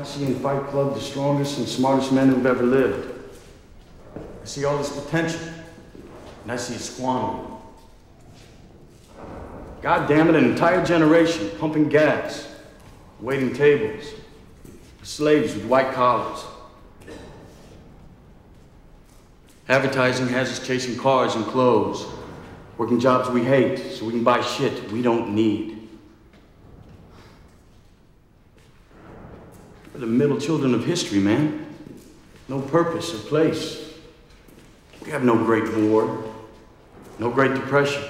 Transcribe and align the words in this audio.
I 0.00 0.02
see 0.02 0.24
in 0.24 0.34
Fight 0.36 0.66
Club 0.68 0.94
the 0.94 1.00
strongest 1.00 1.58
and 1.58 1.68
smartest 1.68 2.10
men 2.10 2.30
who've 2.30 2.46
ever 2.46 2.62
lived. 2.62 3.12
I 4.16 4.46
see 4.46 4.64
all 4.64 4.78
this 4.78 4.98
potential, 4.98 5.40
and 6.42 6.52
I 6.52 6.56
see 6.56 6.74
it 6.74 6.80
squandering. 6.80 7.48
God 9.82 10.08
damn 10.08 10.30
it, 10.30 10.36
an 10.36 10.46
entire 10.46 10.82
generation 10.86 11.50
pumping 11.58 11.90
gas, 11.90 12.48
waiting 13.20 13.52
tables, 13.52 14.06
slaves 15.02 15.54
with 15.54 15.66
white 15.66 15.92
collars. 15.92 16.46
Advertising 19.68 20.28
has 20.28 20.50
us 20.50 20.66
chasing 20.66 20.96
cars 20.96 21.34
and 21.34 21.44
clothes, 21.44 22.06
working 22.78 22.98
jobs 22.98 23.28
we 23.28 23.44
hate 23.44 23.92
so 23.92 24.06
we 24.06 24.12
can 24.12 24.24
buy 24.24 24.40
shit 24.40 24.90
we 24.90 25.02
don't 25.02 25.34
need. 25.34 25.79
We're 30.00 30.06
the 30.06 30.12
middle 30.12 30.40
children 30.40 30.72
of 30.72 30.86
history, 30.86 31.18
man. 31.18 31.66
No 32.48 32.58
purpose 32.58 33.12
or 33.12 33.18
place. 33.18 33.92
We 35.04 35.10
have 35.10 35.24
no 35.24 35.36
great 35.36 35.76
war, 35.76 36.24
no 37.18 37.28
great 37.28 37.52
depression. 37.52 38.02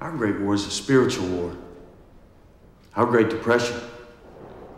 Our 0.00 0.12
great 0.12 0.38
war 0.40 0.52
is 0.52 0.66
a 0.66 0.70
spiritual 0.70 1.26
war. 1.28 1.56
Our 2.94 3.06
great 3.06 3.30
depression 3.30 3.78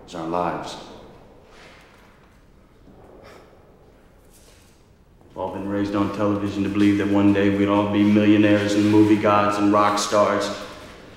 is 0.06 0.14
our 0.14 0.28
lives. 0.28 0.76
We've 5.30 5.38
all 5.38 5.52
been 5.52 5.68
raised 5.68 5.96
on 5.96 6.14
television 6.14 6.62
to 6.62 6.68
believe 6.68 6.98
that 6.98 7.08
one 7.08 7.32
day 7.32 7.50
we'd 7.50 7.66
all 7.66 7.92
be 7.92 8.04
millionaires 8.04 8.74
and 8.74 8.88
movie 8.88 9.20
gods 9.20 9.58
and 9.58 9.72
rock 9.72 9.98
stars, 9.98 10.48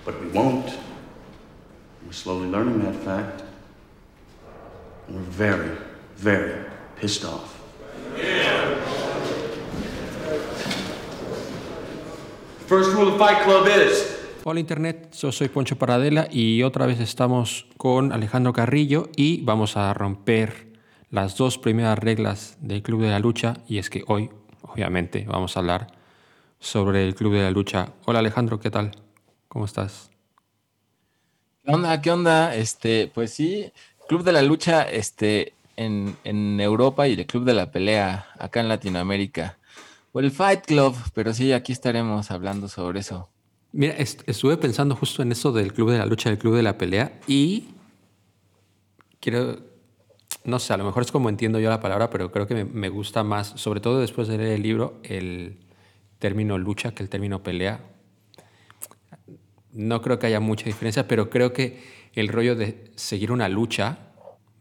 but 0.05 0.20
we 0.20 0.27
won't. 0.30 0.76
We're 2.05 2.14
slowly 2.14 2.48
learning 2.49 2.84
that 2.84 2.96
fact. 3.04 3.43
And 5.07 5.18
we're 5.18 5.32
very, 5.32 5.71
very 6.18 6.66
pissed 6.96 7.26
off. 7.26 7.52
First 12.68 12.94
rule 12.94 13.10
of 13.10 13.18
Fight 13.18 13.44
Club 13.44 13.68
is 13.68 14.12
Hola 14.44 14.60
Internet, 14.60 15.16
yo 15.16 15.32
soy 15.32 15.49
Poncho 15.49 15.76
Paradela 15.76 16.27
y 16.29 16.62
otra 16.62 16.85
vez 16.85 16.99
estamos 16.99 17.66
con 17.77 18.12
Alejandro 18.12 18.54
Carrillo 18.54 19.10
y 19.16 19.41
vamos 19.41 19.76
a 19.76 19.91
romper 19.96 20.74
las 21.10 21.35
dos 21.35 21.57
primeras 21.57 21.98
reglas 21.98 22.55
del 22.62 22.84
Club 22.84 23.01
de 23.01 23.10
la 23.10 23.18
Lucha 23.18 23.55
y 23.68 23.79
es 23.79 23.90
que 23.90 24.04
hoy, 24.05 24.29
obviamente, 24.62 25.26
vamos 25.27 25.57
a 25.57 25.62
hablar 25.62 25.88
sobre 26.60 27.07
el 27.07 27.16
Club 27.16 27.34
de 27.34 27.41
la 27.41 27.49
Lucha. 27.49 27.94
Hola 28.05 28.20
Alejandro, 28.20 28.60
¿qué 28.60 28.70
tal? 28.70 28.91
¿Cómo 29.48 29.66
estás? 29.66 30.15
¿Qué 31.66 31.71
onda? 31.74 32.02
¿Qué 32.02 32.12
onda? 32.12 32.55
Este, 32.55 33.12
pues 33.13 33.32
sí, 33.34 33.71
Club 34.08 34.24
de 34.24 34.32
la 34.32 34.41
Lucha 34.41 34.84
este, 34.84 35.54
en, 35.76 36.16
en 36.24 36.60
Europa 36.60 37.07
y 37.07 37.13
el 37.13 37.26
Club 37.26 37.44
de 37.44 37.54
la 37.54 37.72
Pelea 37.72 38.27
acá 38.40 38.60
en 38.60 38.70
Latinoamérica. 38.70 39.57
O 40.12 40.20
el 40.20 40.32
Fight 40.32 40.66
Club, 40.66 40.96
pero 41.13 41.34
sí, 41.34 41.52
aquí 41.52 41.72
estaremos 41.74 42.32
hablando 42.32 42.68
sobre 42.68 42.99
eso. 42.99 43.30
Mira, 43.72 43.94
est- 43.98 44.22
estuve 44.27 44.57
pensando 44.57 44.96
justo 44.96 45.22
en 45.22 45.32
eso 45.32 45.52
del 45.52 45.74
Club 45.74 45.91
de 45.91 45.98
la 45.98 46.05
Lucha, 46.05 46.30
del 46.30 46.38
Club 46.38 46.55
de 46.55 46.63
la 46.63 46.77
Pelea 46.77 47.20
y 47.27 47.66
quiero, 49.20 49.57
no 50.44 50.60
sé, 50.60 50.74
a 50.74 50.77
lo 50.77 50.85
mejor 50.85 51.04
es 51.04 51.12
como 51.12 51.29
entiendo 51.29 51.60
yo 51.60 51.70
la 51.70 51.82
palabra, 51.82 52.10
pero 52.10 52.32
creo 52.32 52.48
que 52.48 52.55
me, 52.55 52.66
me 52.66 52.90
gusta 52.90 53.24
más, 53.24 53.48
sobre 53.55 53.79
todo 53.82 54.00
después 54.00 54.27
de 54.27 54.38
leer 54.38 54.54
el 54.54 54.62
libro, 54.63 55.00
el 55.04 55.57
término 56.20 56.57
lucha 56.57 56.94
que 56.94 57.04
el 57.04 57.10
término 57.10 57.44
pelea. 57.44 57.82
No 59.76 60.01
creo 60.01 60.18
que 60.20 60.27
haya 60.27 60.40
mucha 60.40 60.65
diferencia, 60.65 61.07
pero 61.07 61.29
creo 61.29 61.54
que 61.54 61.84
el 62.13 62.29
rollo 62.29 62.55
de 62.55 62.91
seguir 62.95 63.31
una 63.31 63.49
lucha 63.49 63.98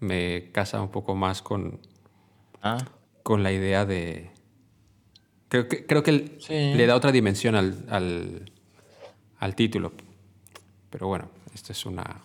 me 0.01 0.51
casa 0.53 0.83
un 0.83 0.91
poco 0.91 1.15
más 1.15 1.41
con, 1.41 1.79
Ah, 2.61 2.79
con 3.23 3.43
la 3.43 3.53
idea 3.53 3.87
de... 3.87 4.31
Creo 5.49 5.69
que, 5.69 5.87
creo 5.87 6.03
que 6.03 6.37
Sí. 6.41 6.75
le 6.75 6.87
da 6.87 6.97
otra 6.97 7.13
dimensión 7.13 7.55
al, 7.55 7.85
al, 7.89 8.51
al 9.39 9.55
título. 9.55 9.93
Pero 10.91 11.07
bueno, 11.07 11.29
esto 11.55 11.73
es 11.73 11.87
una... 11.87 12.23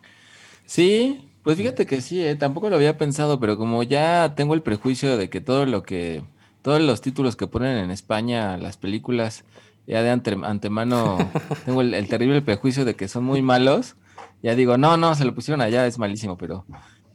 sí, 0.65 1.29
pues 1.43 1.57
fíjate 1.57 1.85
que 1.85 2.01
sí, 2.01 2.23
eh, 2.23 2.35
tampoco 2.35 2.69
lo 2.69 2.75
había 2.75 2.97
pensado, 2.97 3.39
pero 3.39 3.57
como 3.57 3.81
ya 3.83 4.33
tengo 4.35 4.53
el 4.55 4.61
prejuicio 4.61 5.15
de 5.17 5.29
que 5.29 5.41
todo 5.41 5.65
lo 5.65 5.83
que, 5.83 6.21
todos 6.61 6.81
los 6.81 7.01
títulos 7.01 7.35
que 7.35 7.47
ponen 7.47 7.77
en 7.77 7.91
España, 7.91 8.57
las 8.57 8.77
películas, 8.77 9.45
ya 9.89 10.01
de 10.03 10.09
ante- 10.11 10.37
antemano, 10.43 11.17
tengo 11.65 11.81
el, 11.81 11.93
el 11.93 12.07
terrible 12.07 12.41
prejuicio 12.41 12.85
de 12.85 12.95
que 12.95 13.07
son 13.09 13.23
muy 13.25 13.41
malos, 13.41 13.95
ya 14.41 14.55
digo, 14.55 14.77
no, 14.77 14.95
no, 14.95 15.15
se 15.15 15.25
lo 15.25 15.35
pusieron 15.35 15.59
allá, 15.61 15.85
es 15.87 15.97
malísimo, 15.99 16.37
pero, 16.37 16.65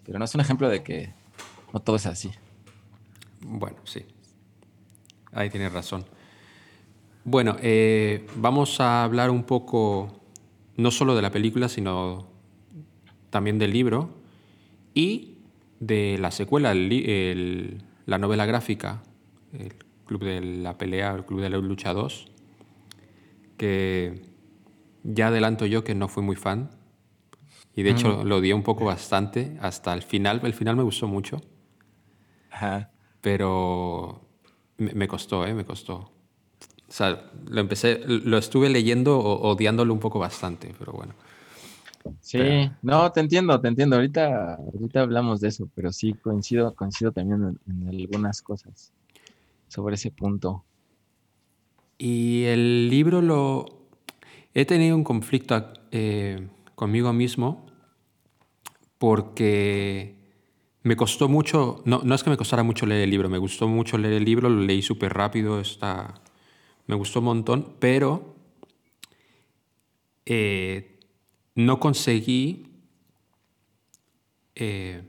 pero 0.05 0.19
no 0.19 0.25
es 0.27 0.35
un 0.35 0.41
ejemplo 0.43 0.69
de 0.69 0.83
que 0.83 1.15
no 1.73 1.81
todo 1.81 1.97
es 1.97 2.05
así. 2.07 2.31
Bueno, 3.41 3.77
sí. 3.85 4.05
Ahí 5.33 5.51
tienes 5.51 5.73
razón. 5.73 6.05
Bueno, 7.25 7.57
eh, 7.63 8.27
vamos 8.37 8.81
a 8.81 9.03
hablar 9.05 9.31
un 9.31 9.45
poco, 9.45 10.21
no 10.77 10.91
solo 10.91 11.15
de 11.17 11.23
la 11.23 11.31
película, 11.31 11.69
sino 11.69 12.27
también 13.31 13.59
del 13.59 13.73
libro 13.73 14.11
y 14.93 15.39
de 15.81 16.19
la 16.21 16.31
secuela, 16.31 16.73
el- 16.73 17.83
la 18.07 18.19
novela 18.19 18.45
gráfica, 18.47 19.03
el 19.53 19.75
Club 20.07 20.25
de 20.25 20.41
la 20.41 20.77
Pelea, 20.77 21.13
el 21.15 21.25
Club 21.25 21.41
de 21.41 21.49
la 21.51 21.57
Lucha 21.57 21.93
2, 21.95 22.29
que 23.57 24.23
ya 25.05 25.29
adelanto 25.29 25.67
yo 25.67 25.85
que 25.85 25.95
no 25.95 26.09
fui 26.09 26.23
muy 26.23 26.37
fan. 26.37 26.71
Y 27.77 27.83
de 27.83 27.91
hecho 27.91 28.25
lo 28.25 28.37
odié 28.39 28.55
un 28.55 28.63
poco 28.63 28.85
bastante 28.85 29.59
hasta 29.61 29.93
el 29.95 30.03
final. 30.03 30.41
El 30.45 30.55
final 30.55 30.77
me 30.77 30.83
gustó 30.85 31.09
mucho 31.09 31.41
Ajá. 32.51 32.91
pero 33.21 34.21
me, 34.79 34.93
me 34.95 35.09
costó, 35.09 35.47
¿eh? 35.47 35.55
Me 35.55 35.65
costó. 35.65 35.95
O 35.95 36.93
sea, 36.93 37.31
lo 37.49 37.61
empecé, 37.61 38.01
lo 38.07 38.39
estuve 38.39 38.69
leyendo 38.69 39.19
o- 39.19 39.51
odiándolo 39.51 39.93
un 39.93 40.01
poco 40.01 40.19
bastante, 40.19 40.75
pero 40.79 40.93
bueno. 40.93 41.15
Sí, 42.21 42.39
Pero- 42.39 42.71
no, 42.83 43.11
te 43.13 43.21
entiendo, 43.21 43.61
te 43.61 43.69
entiendo. 43.69 43.97
Ahorita, 43.97 44.57
ahorita 44.57 45.01
hablamos 45.01 45.41
de 45.41 45.49
eso, 45.49 45.69
pero 45.75 45.91
sí 45.93 46.13
coincido, 46.15 46.75
coincido 46.75 47.13
también 47.13 47.59
en, 47.67 47.83
en 47.83 47.89
algunas 47.89 48.43
cosas 48.43 48.93
sobre 49.69 49.95
ese 49.97 50.11
punto. 50.11 50.65
Y 52.05 52.45
el 52.45 52.91
libro 52.91 53.23
lo... 53.23 53.65
He 54.53 54.67
tenido 54.67 54.95
un 54.95 55.05
conflicto 55.05 55.73
eh, 55.91 56.49
conmigo 56.75 57.15
mismo 57.15 57.65
porque 58.99 60.15
me 60.83 60.97
costó 60.97 61.31
mucho, 61.31 61.81
no, 61.87 62.03
no 62.05 62.15
es 62.15 62.23
que 62.23 62.29
me 62.29 62.37
costara 62.37 62.63
mucho 62.63 62.85
leer 62.85 63.05
el 63.05 63.11
libro, 63.11 63.31
me 63.31 63.39
gustó 63.39 63.69
mucho 63.69 63.97
leer 63.97 64.13
el 64.13 64.25
libro, 64.27 64.51
lo 64.51 64.61
leí 64.61 64.83
súper 64.83 65.15
rápido, 65.15 65.61
está, 65.61 66.21
me 66.87 66.95
gustó 66.95 67.21
un 67.21 67.25
montón, 67.25 67.73
pero 67.79 68.37
eh, 70.27 70.99
no 71.55 71.81
conseguí 71.81 72.67
eh, 74.57 75.09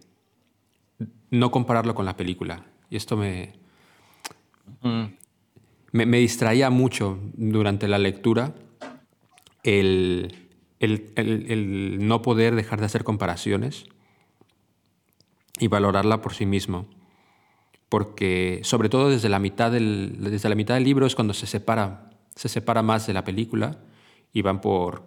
no 1.29 1.51
compararlo 1.51 1.93
con 1.93 2.05
la 2.05 2.15
película. 2.15 2.65
Y 2.89 2.95
esto 2.95 3.17
me, 3.17 3.53
me, 6.03 6.17
distraía 6.17 6.69
mucho 6.69 7.19
durante 7.35 7.87
la 7.87 7.97
lectura 7.97 8.53
el, 9.63 10.49
el- 10.79 11.13
el- 11.15 12.05
no 12.07 12.21
poder 12.21 12.53
dejar 12.55 12.79
de 12.79 12.85
hacer 12.85 13.03
comparaciones 13.05 13.85
y 15.57 15.67
valorarla 15.69 16.21
por 16.21 16.33
sí 16.33 16.45
mismo. 16.45 16.87
Porque 17.87 18.59
sobre 18.63 18.89
todo 18.89 19.09
desde 19.09 19.29
la 19.29 19.39
mitad 19.39 19.71
del, 19.71 20.17
desde 20.19 20.49
la 20.49 20.55
mitad 20.55 20.73
del 20.73 20.83
libro 20.83 21.05
es 21.05 21.15
cuando 21.15 21.33
se 21.33 21.47
separa, 21.47 22.09
se 22.35 22.49
separa 22.49 22.81
más 22.81 23.07
de 23.07 23.13
la 23.13 23.23
película 23.23 23.79
y 24.33 24.41
van 24.41 24.59
por... 24.59 25.03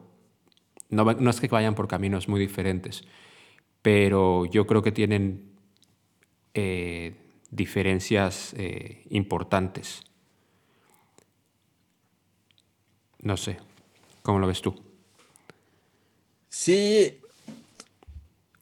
No, 0.88 1.04
no 1.04 1.28
es 1.28 1.38
que 1.40 1.48
vayan 1.48 1.74
por 1.74 1.86
caminos 1.86 2.28
muy 2.28 2.40
diferentes, 2.40 3.04
pero 3.82 4.46
yo 4.46 4.66
creo 4.66 4.80
que 4.80 4.90
tienen 4.92 5.50
eh, 6.54 7.14
diferencias 7.50 8.54
eh, 8.56 9.04
importantes. 9.10 10.02
No 13.28 13.36
sé, 13.36 13.58
¿cómo 14.22 14.38
lo 14.38 14.46
ves 14.46 14.62
tú? 14.62 14.74
Sí, 16.48 17.20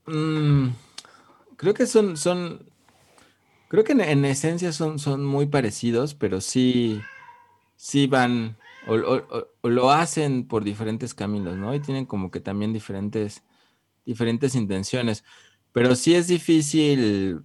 mm, 0.06 0.68
creo 1.56 1.74
que 1.74 1.86
son, 1.86 2.16
son, 2.16 2.66
creo 3.68 3.84
que 3.84 3.92
en, 3.92 4.00
en 4.00 4.24
esencia 4.24 4.72
son, 4.72 4.98
son 4.98 5.24
muy 5.24 5.46
parecidos, 5.46 6.14
pero 6.14 6.40
sí, 6.40 7.00
sí 7.76 8.06
van 8.06 8.56
o- 8.88 9.22
o 9.62 9.68
lo 9.68 9.90
hacen 9.90 10.46
por 10.48 10.64
diferentes 10.64 11.14
caminos, 11.14 11.56
¿no? 11.56 11.74
Y 11.74 11.80
tienen 11.80 12.06
como 12.06 12.30
que 12.30 12.40
también 12.40 12.72
diferentes, 12.72 13.42
diferentes 14.06 14.54
intenciones. 14.56 15.24
Pero 15.72 15.96
sí 15.96 16.14
es 16.14 16.28
difícil 16.28 17.42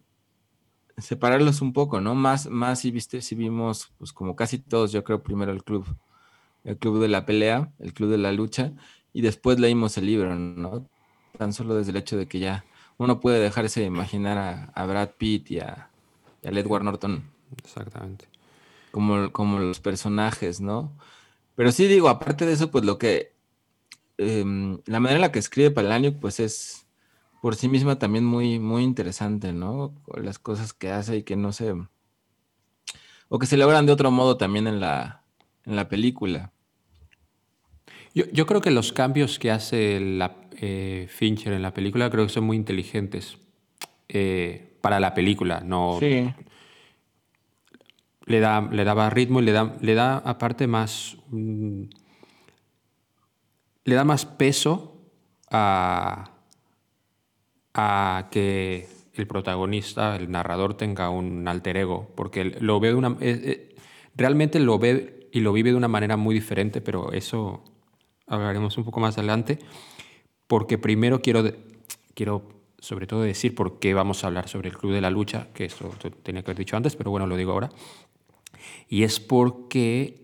separarlos 0.97 1.61
un 1.61 1.73
poco, 1.73 2.01
¿no? 2.01 2.15
Más, 2.15 2.47
más 2.49 2.79
si 2.79 2.91
viste, 2.91 3.21
si 3.21 3.35
vimos, 3.35 3.91
pues 3.97 4.13
como 4.13 4.35
casi 4.35 4.59
todos, 4.59 4.91
yo 4.91 5.03
creo 5.03 5.23
primero 5.23 5.51
el 5.51 5.63
club, 5.63 5.85
el 6.63 6.77
club 6.77 7.01
de 7.01 7.07
la 7.07 7.25
pelea, 7.25 7.71
el 7.79 7.93
club 7.93 8.09
de 8.11 8.17
la 8.17 8.31
lucha, 8.31 8.73
y 9.13 9.21
después 9.21 9.59
leímos 9.59 9.97
el 9.97 10.05
libro, 10.05 10.35
¿no? 10.35 10.87
Tan 11.37 11.53
solo 11.53 11.75
desde 11.75 11.91
el 11.91 11.97
hecho 11.97 12.17
de 12.17 12.27
que 12.27 12.39
ya 12.39 12.65
uno 12.97 13.19
puede 13.19 13.39
dejarse 13.39 13.81
de 13.81 13.87
imaginar 13.87 14.71
a, 14.73 14.85
Brad 14.85 15.11
Pitt 15.17 15.51
y 15.51 15.59
a, 15.59 15.89
Edward 16.43 16.83
Norton. 16.83 17.23
Exactamente. 17.57 18.27
Como, 18.91 19.31
como 19.31 19.59
los 19.59 19.79
personajes, 19.79 20.61
¿no? 20.61 20.91
Pero 21.55 21.71
sí 21.71 21.87
digo, 21.87 22.09
aparte 22.09 22.45
de 22.45 22.53
eso, 22.53 22.71
pues 22.71 22.85
lo 22.85 22.97
que... 22.97 23.33
Em, 24.17 24.79
la 24.85 24.99
manera 24.99 25.15
en 25.17 25.21
la 25.21 25.31
que 25.31 25.39
escribe 25.39 25.71
Palaniuk, 25.71 26.19
pues 26.19 26.39
es 26.39 26.87
por 27.41 27.55
sí 27.55 27.67
misma 27.69 27.97
también 27.97 28.23
muy, 28.23 28.59
muy 28.59 28.83
interesante, 28.83 29.51
¿no? 29.51 29.95
Las 30.15 30.37
cosas 30.37 30.73
que 30.73 30.91
hace 30.91 31.17
y 31.17 31.23
que 31.23 31.35
no 31.35 31.53
se... 31.53 31.73
O 33.29 33.39
que 33.39 33.47
se 33.47 33.57
logran 33.57 33.85
de 33.85 33.93
otro 33.93 34.11
modo 34.11 34.37
también 34.37 34.67
en 34.67 34.79
la, 34.79 35.20
en 35.65 35.75
la 35.75 35.87
película. 35.87 36.51
Yo, 38.13 38.45
creo 38.45 38.59
que 38.59 38.71
los 38.71 38.91
cambios 38.91 39.39
que 39.39 39.51
hace 39.51 39.99
la, 39.99 40.35
eh, 40.53 41.07
Fincher 41.09 41.53
en 41.53 41.61
la 41.61 41.73
película 41.73 42.09
creo 42.09 42.25
que 42.25 42.33
son 42.33 42.43
muy 42.43 42.57
inteligentes 42.57 43.37
eh, 44.09 44.75
para 44.81 44.99
la 44.99 45.13
película. 45.13 45.61
No, 45.61 45.97
sí. 45.99 46.29
Le, 48.25 48.39
da, 48.39 48.61
le 48.61 48.83
daba 48.83 49.09
ritmo 49.09 49.39
y 49.39 49.45
le 49.45 49.53
da, 49.53 49.75
le 49.81 49.93
da 49.93 50.17
aparte 50.17 50.67
más... 50.67 51.17
Mm, 51.29 51.83
le 53.83 53.95
da 53.95 54.03
más 54.03 54.25
peso 54.25 55.01
a, 55.49 56.31
a 57.73 58.27
que 58.29 58.87
el 59.13 59.25
protagonista, 59.25 60.15
el 60.15 60.29
narrador, 60.29 60.75
tenga 60.75 61.09
un 61.09 61.47
alter 61.47 61.77
ego, 61.77 62.11
porque 62.15 62.43
lo 62.59 62.79
ve 62.79 62.89
de 62.89 62.95
una... 62.95 63.17
Eh, 63.21 63.75
realmente 64.15 64.59
lo 64.59 64.77
ve 64.77 65.20
y 65.31 65.39
lo 65.39 65.53
vive 65.53 65.71
de 65.71 65.77
una 65.77 65.87
manera 65.87 66.17
muy 66.17 66.35
diferente, 66.35 66.81
pero 66.81 67.11
eso 67.11 67.63
hablaremos 68.27 68.77
un 68.77 68.83
poco 68.83 68.99
más 68.99 69.17
adelante, 69.17 69.59
porque 70.47 70.77
primero 70.77 71.21
quiero, 71.21 71.43
quiero 72.13 72.49
sobre 72.79 73.07
todo 73.07 73.21
decir 73.21 73.55
por 73.55 73.79
qué 73.79 73.93
vamos 73.93 74.23
a 74.23 74.27
hablar 74.27 74.49
sobre 74.49 74.69
el 74.69 74.77
Club 74.77 74.93
de 74.93 75.01
la 75.01 75.09
Lucha, 75.09 75.47
que 75.53 75.65
esto 75.65 75.89
tenía 76.23 76.43
que 76.43 76.51
haber 76.51 76.59
dicho 76.59 76.77
antes, 76.77 76.95
pero 76.95 77.11
bueno, 77.11 77.27
lo 77.27 77.37
digo 77.37 77.51
ahora. 77.51 77.69
Y 78.87 79.03
es 79.03 79.19
porque 79.19 80.21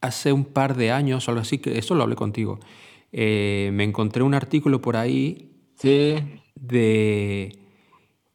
hace 0.00 0.32
un 0.32 0.44
par 0.44 0.76
de 0.76 0.90
años, 0.90 1.28
algo 1.28 1.40
así, 1.40 1.58
que 1.58 1.78
esto 1.78 1.94
lo 1.94 2.02
hablé 2.02 2.16
contigo, 2.16 2.60
eh, 3.12 3.70
me 3.72 3.84
encontré 3.84 4.22
un 4.22 4.34
artículo 4.34 4.80
por 4.80 4.96
ahí 4.96 5.50
de 5.82 7.58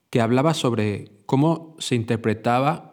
que 0.09 0.21
hablaba 0.21 0.53
sobre 0.53 1.11
cómo 1.25 1.75
se 1.79 1.95
interpretaba 1.95 2.86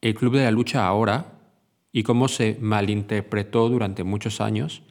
el 0.00 0.14
Club 0.14 0.34
de 0.34 0.44
la 0.44 0.50
Lucha 0.50 0.86
ahora 0.86 1.40
y 1.92 2.02
cómo 2.02 2.28
se 2.28 2.56
malinterpretó 2.60 3.68
durante 3.68 4.04
muchos 4.04 4.40
años. 4.40 4.82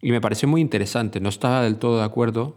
Y 0.00 0.10
me 0.10 0.20
pareció 0.20 0.48
muy 0.48 0.60
interesante. 0.60 1.20
No 1.20 1.28
estaba 1.28 1.62
del 1.62 1.78
todo 1.78 1.98
de 1.98 2.04
acuerdo. 2.04 2.56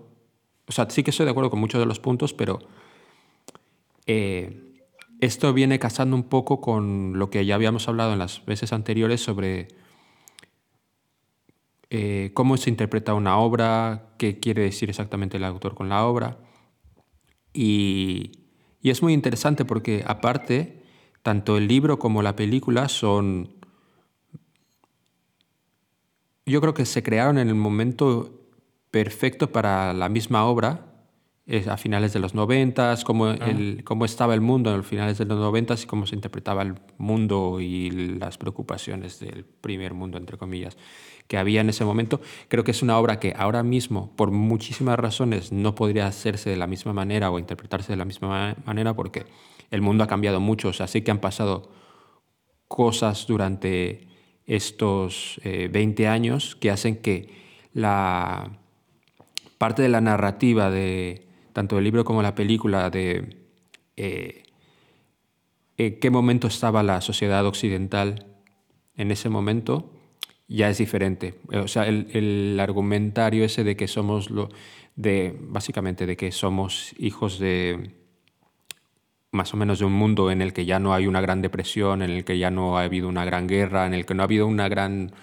O 0.68 0.72
sea, 0.72 0.90
sí 0.90 1.04
que 1.04 1.12
estoy 1.12 1.26
de 1.26 1.32
acuerdo 1.32 1.50
con 1.50 1.60
muchos 1.60 1.80
de 1.80 1.86
los 1.86 2.00
puntos, 2.00 2.34
pero 2.34 2.60
eh, 4.08 4.82
esto 5.22 5.54
viene 5.54 5.80
casando 5.80 6.16
un 6.16 6.24
poco 6.24 6.60
con 6.60 7.18
lo 7.18 7.30
que 7.30 7.46
ya 7.46 7.56
habíamos 7.56 7.88
hablado 7.88 8.14
en 8.14 8.20
las 8.20 8.44
veces 8.46 8.74
anteriores 8.74 9.22
sobre 9.22 9.68
eh, 11.92 12.32
cómo 12.34 12.58
se 12.58 12.70
interpreta 12.70 13.14
una 13.14 13.38
obra, 13.38 14.10
qué 14.18 14.40
quiere 14.40 14.64
decir 14.64 14.90
exactamente 14.90 15.38
el 15.38 15.44
autor 15.46 15.76
con 15.76 15.88
la 15.88 16.06
obra. 16.06 16.40
Y, 17.54 18.32
y 18.82 18.90
es 18.90 19.02
muy 19.02 19.14
interesante 19.14 19.66
porque 19.66 20.04
aparte 20.06 20.85
tanto 21.25 21.57
el 21.57 21.68
libro 21.68 21.98
como 21.98 22.22
la 22.22 22.36
película 22.36 22.88
son... 22.88 23.50
Yo 26.45 26.62
creo 26.62 26.75
que 26.75 26.86
se 26.86 27.01
crearon 27.01 27.39
en 27.39 27.48
el 27.48 27.56
momento 27.56 28.44
perfecto 28.92 29.51
para 29.51 29.92
la 29.94 30.07
misma 30.07 30.45
obra, 30.45 30.86
a 31.68 31.77
finales 31.77 32.13
de 32.13 32.19
los 32.19 32.36
noventas, 32.36 33.04
cómo, 33.04 33.33
cómo 33.86 34.06
estaba 34.06 34.36
el 34.36 34.42
mundo 34.42 34.69
en 34.69 34.77
los 34.77 34.86
finales 34.86 35.18
de 35.18 35.25
los 35.25 35.39
noventas 35.39 35.81
y 35.81 35.88
cómo 35.88 36.06
se 36.06 36.13
interpretaba 36.13 36.62
el 36.62 36.75
mundo 37.00 37.60
y 37.60 37.89
las 38.19 38.38
preocupaciones 38.38 39.19
del 39.19 39.45
primer 39.45 39.95
mundo, 39.95 40.19
entre 40.19 40.38
comillas, 40.38 40.77
que 41.27 41.39
había 41.39 41.62
en 41.62 41.69
ese 41.69 41.86
momento. 41.86 42.22
Creo 42.50 42.63
que 42.63 42.69
es 42.69 42.83
una 42.83 43.00
obra 43.00 43.19
que 43.19 43.33
ahora 43.36 43.63
mismo, 43.63 44.16
por 44.16 44.30
muchísimas 44.30 45.00
razones, 45.00 45.51
no 45.51 45.74
podría 45.74 46.06
hacerse 46.06 46.51
de 46.51 46.57
la 46.57 46.68
misma 46.68 46.94
manera 46.94 47.31
o 47.31 47.39
interpretarse 47.39 47.94
de 47.94 47.98
la 47.98 48.06
misma 48.06 48.56
manera 48.63 48.94
porque 48.94 49.25
el 49.72 49.82
mundo 49.82 50.04
ha 50.04 50.08
cambiado 50.08 50.40
mucho, 50.40 50.70
o 50.70 50.74
sea, 50.74 50.88
sí 50.88 51.02
que 51.02 51.12
han 51.12 51.20
pasado 51.20 51.72
cosas 52.68 53.28
durante 53.28 54.08
estos 54.46 55.40
20 55.44 56.04
eh, 56.04 56.08
años 56.08 56.56
que 56.56 56.72
hacen 56.72 56.98
que 56.98 57.30
la 57.74 58.60
parte 59.58 59.82
de 59.82 59.90
la 59.90 60.02
narrativa 60.02 60.70
de 60.70 61.28
tanto 61.54 61.78
el 61.78 61.84
libro 61.84 62.04
como 62.04 62.22
la 62.22 62.36
película 62.36 62.90
de 62.90 63.38
eh, 63.96 64.44
en 65.78 66.00
qué 66.00 66.10
momento 66.10 66.48
estaba 66.48 66.84
la 66.84 67.02
sociedad 67.02 67.46
occidental 67.46 68.28
en 68.98 69.12
ese 69.12 69.30
momento 69.30 69.92
ya 70.48 70.70
es 70.70 70.78
diferente. 70.78 71.40
O 71.52 71.68
sea, 71.68 71.88
el, 71.88 72.08
el 72.12 72.60
argumentario 72.60 73.44
ese 73.44 73.64
de 73.64 73.76
que 73.76 73.88
somos 73.88 74.30
lo 74.30 74.50
de 74.96 75.36
básicamente 75.40 76.06
de 76.06 76.16
que 76.16 76.32
somos 76.32 76.94
hijos 77.00 77.40
de 77.40 78.05
más 79.36 79.54
o 79.54 79.58
menos 79.58 79.80
de 79.80 79.86
un 79.86 79.94
mundo 79.94 80.32
en 80.32 80.42
el 80.42 80.54
que 80.54 80.66
ya 80.66 80.80
no 80.80 80.94
hay 80.94 81.06
una 81.06 81.22
gran 81.22 81.42
depresión, 81.42 82.02
en 82.02 82.10
el 82.10 82.26
que 82.26 82.40
ya 82.40 82.50
no 82.50 82.78
ha 82.78 82.84
habido 82.84 83.08
una 83.08 83.26
gran 83.26 83.48
guerra, 83.48 83.86
en 83.86 83.94
el 83.94 84.06
que 84.06 84.16
no 84.16 84.24
ha 84.24 84.26
habido 84.26 84.48
una 84.48 84.68
gran 84.68 85.14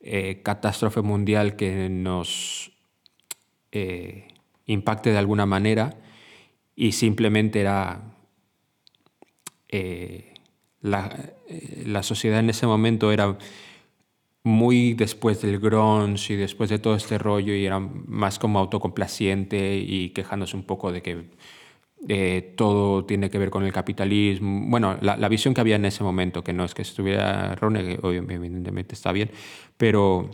eh, 0.00 0.40
catástrofe 0.42 1.02
mundial 1.02 1.56
que 1.56 1.90
nos 1.90 2.72
eh, 3.70 4.28
impacte 4.64 5.10
de 5.10 5.18
alguna 5.18 5.44
manera 5.44 5.98
y 6.74 6.92
simplemente 6.92 7.60
era 7.60 8.14
eh, 9.68 10.32
la, 10.80 11.34
la, 11.84 12.02
sociedad 12.02 12.40
en 12.40 12.48
ese 12.48 12.66
momento 12.66 13.12
era 13.12 13.36
muy 14.42 14.94
después 14.94 15.42
del 15.42 15.58
grunge 15.58 16.32
y 16.32 16.36
después 16.36 16.70
de 16.70 16.78
todo 16.78 16.94
este 16.94 17.18
rollo 17.18 17.54
y 17.54 17.66
era 17.66 17.78
más 17.78 18.38
como 18.38 18.58
autocomplaciente 18.58 19.76
y 19.76 20.10
quejándose 20.10 20.56
un 20.56 20.64
poco 20.64 20.92
de 20.92 21.02
que 21.02 21.26
eh, 22.08 22.54
todo 22.56 23.04
tiene 23.04 23.28
que 23.30 23.38
ver 23.38 23.50
con 23.50 23.64
el 23.64 23.72
capitalismo. 23.72 24.66
Bueno, 24.68 24.96
la, 25.00 25.28
visión 25.28 25.54
que 25.54 25.60
había 25.60 25.76
en 25.76 25.84
ese 25.84 26.02
momento, 26.02 26.42
que 26.42 26.52
no 26.52 26.64
es 26.64 26.74
que 26.74 26.82
estuviera 26.82 27.52
errónea, 27.52 27.82
que 27.82 27.98
evidentemente 28.02 28.94
está 28.94 29.12
bien, 29.12 29.30
pero 29.76 30.30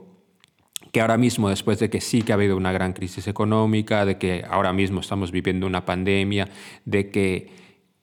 que 0.92 1.00
ahora 1.00 1.18
mismo, 1.18 1.48
después 1.48 1.78
de 1.78 1.90
que 1.90 2.00
sí 2.00 2.22
que 2.22 2.32
ha 2.32 2.36
habido 2.36 2.56
una 2.56 2.72
gran 2.72 2.92
crisis 2.92 3.26
económica, 3.26 4.04
de 4.04 4.16
que 4.16 4.44
ahora 4.48 4.72
mismo 4.72 5.00
estamos 5.00 5.32
viviendo 5.32 5.66
una 5.66 5.84
pandemia, 5.84 6.48
de 6.84 7.10
que 7.10 7.50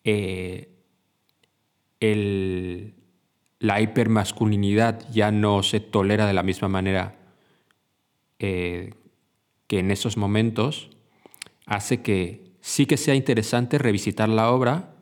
eh, 0.03 0.70
la 3.60 3.82
hipermasculinidad 3.82 5.10
ya 5.10 5.32
no 5.32 5.63
se 5.63 5.79
tolera 5.79 6.27
de 6.27 6.34
la 6.34 6.43
misma 6.43 6.67
manera 6.67 7.15
eh, 8.39 8.93
que 9.67 9.79
en 9.79 9.89
esos 9.89 10.17
momentos, 10.17 10.89
hace 11.65 12.01
que 12.01 12.52
sí 12.63 12.86
que 12.86 12.96
sea 12.96 13.13
interesante 13.13 13.77
revisitar 13.77 14.29
la 14.29 14.50
obra 14.50 14.96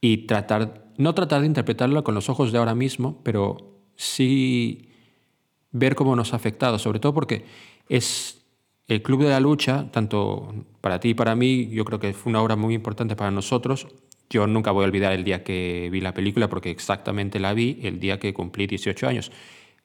y 0.00 0.26
tratar, 0.26 0.86
no 0.96 1.14
tratar 1.14 1.42
de 1.42 1.46
interpretarla 1.46 2.00
con 2.00 2.14
los 2.14 2.30
ojos 2.30 2.52
de 2.52 2.58
ahora 2.58 2.74
mismo, 2.74 3.20
pero 3.22 3.82
sí 3.96 4.88
ver 5.72 5.94
cómo 5.94 6.16
nos 6.16 6.32
ha 6.32 6.36
afectado, 6.36 6.78
sobre 6.78 7.00
todo 7.00 7.12
porque 7.12 7.44
es 7.90 8.46
el 8.88 9.02
Club 9.02 9.24
de 9.24 9.28
la 9.28 9.40
Lucha, 9.40 9.90
tanto 9.92 10.54
para 10.80 11.00
ti 11.00 11.10
y 11.10 11.14
para 11.14 11.36
mí, 11.36 11.68
yo 11.68 11.84
creo 11.84 12.00
que 12.00 12.14
fue 12.14 12.30
una 12.30 12.40
obra 12.40 12.56
muy 12.56 12.72
importante 12.72 13.14
para 13.14 13.30
nosotros. 13.30 13.86
Yo 14.30 14.46
nunca 14.46 14.70
voy 14.70 14.84
a 14.84 14.86
olvidar 14.86 15.12
el 15.12 15.22
día 15.22 15.44
que 15.44 15.90
vi 15.92 16.00
la 16.00 16.14
película 16.14 16.48
porque 16.48 16.70
exactamente 16.70 17.38
la 17.38 17.52
vi 17.52 17.78
el 17.82 18.00
día 18.00 18.18
que 18.18 18.32
cumplí 18.32 18.66
18 18.66 19.06
años. 19.06 19.30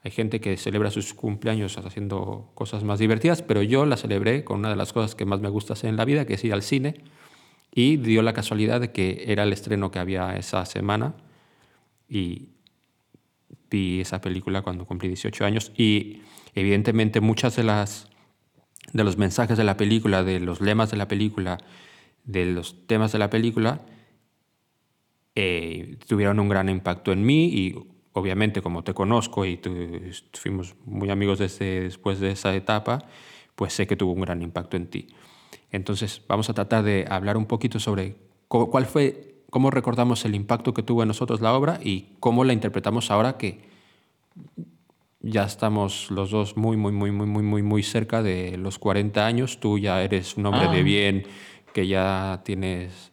Hay 0.04 0.12
gente 0.12 0.42
que 0.42 0.58
celebra 0.58 0.90
sus 0.90 1.14
cumpleaños 1.14 1.78
haciendo 1.78 2.52
cosas 2.56 2.84
más 2.84 3.00
divertidas, 3.00 3.44
pero 3.44 3.62
yo 3.62 3.86
la 3.86 3.98
celebré 3.98 4.44
con 4.44 4.60
una 4.60 4.70
de 4.70 4.76
las 4.76 4.94
cosas 4.94 5.14
que 5.14 5.26
más 5.26 5.42
me 5.42 5.50
gusta 5.50 5.74
hacer 5.74 5.90
en 5.90 5.98
la 5.98 6.06
vida, 6.06 6.26
que 6.26 6.34
es 6.34 6.44
ir 6.44 6.54
al 6.54 6.64
cine. 6.64 6.96
Y 7.74 7.98
dio 7.98 8.22
la 8.22 8.34
casualidad 8.34 8.82
de 8.82 8.92
que 8.92 9.26
era 9.28 9.44
el 9.44 9.54
estreno 9.54 9.92
que 9.92 10.00
había 10.00 10.36
esa 10.36 10.66
semana 10.66 11.14
y 12.10 12.50
vi 13.70 14.02
esa 14.02 14.20
película 14.20 14.62
cuando 14.62 14.86
cumplí 14.86 15.08
18 15.08 15.46
años 15.46 15.72
y 15.78 16.22
evidentemente 16.54 17.22
muchas 17.22 17.56
de 17.56 17.64
las 17.64 18.10
de 18.92 19.04
los 19.04 19.18
mensajes 19.18 19.58
de 19.58 19.64
la 19.64 19.78
película, 19.78 20.24
de 20.24 20.42
los 20.42 20.60
lemas 20.60 20.92
de 20.92 20.98
la 20.98 21.08
película, 21.08 21.60
de 22.26 22.46
los 22.48 22.88
temas 22.88 23.14
de 23.14 23.20
la 23.20 23.30
película, 23.30 23.82
eh, 25.36 25.98
tuvieron 26.08 26.40
un 26.40 26.50
gran 26.50 26.68
impacto 26.68 27.14
en 27.14 27.26
mí 27.26 27.46
y 27.46 27.76
obviamente 28.14 28.62
como 28.62 28.84
te 28.84 28.94
conozco 28.94 29.46
y 29.46 29.60
fuimos 30.34 30.76
muy 30.86 31.10
amigos 31.10 31.40
desde 31.40 31.82
después 31.82 32.20
de 32.20 32.32
esa 32.32 32.54
etapa, 32.56 33.00
pues 33.56 33.74
sé 33.74 33.88
que 33.88 33.96
tuvo 33.96 34.14
un 34.14 34.22
gran 34.22 34.42
impacto 34.42 34.78
en 34.78 34.88
ti. 34.88 35.08
Entonces 35.72 36.22
vamos 36.28 36.50
a 36.50 36.54
tratar 36.54 36.84
de 36.84 37.06
hablar 37.10 37.38
un 37.38 37.46
poquito 37.46 37.80
sobre 37.80 38.16
cuál 38.48 38.86
fue, 38.86 39.36
cómo 39.50 39.72
recordamos 39.72 40.26
el 40.26 40.36
impacto 40.36 40.74
que 40.74 40.84
tuvo 40.84 41.04
en 41.04 41.08
nosotros 41.08 41.42
la 41.42 41.54
obra 41.54 41.80
y 41.82 42.10
cómo 42.20 42.44
la 42.44 42.54
interpretamos 42.54 43.12
ahora 43.12 43.38
que 43.38 43.70
ya 45.22 45.44
estamos 45.44 46.10
los 46.10 46.32
dos 46.32 46.58
muy, 46.58 46.78
muy, 46.78 46.92
muy, 46.92 47.12
muy, 47.12 47.28
muy, 47.28 47.44
muy, 47.44 47.64
muy 47.64 47.84
cerca 47.84 48.24
de 48.24 48.58
los 48.58 48.80
40 48.80 49.26
años. 49.26 49.60
Tú 49.60 49.78
ya 49.78 50.02
eres 50.02 50.36
un 50.36 50.48
hombre 50.48 50.68
de 50.70 50.80
Ah. 50.80 50.84
bien, 50.84 51.28
que 51.74 51.88
ya 51.88 52.42
tienes 52.44 53.11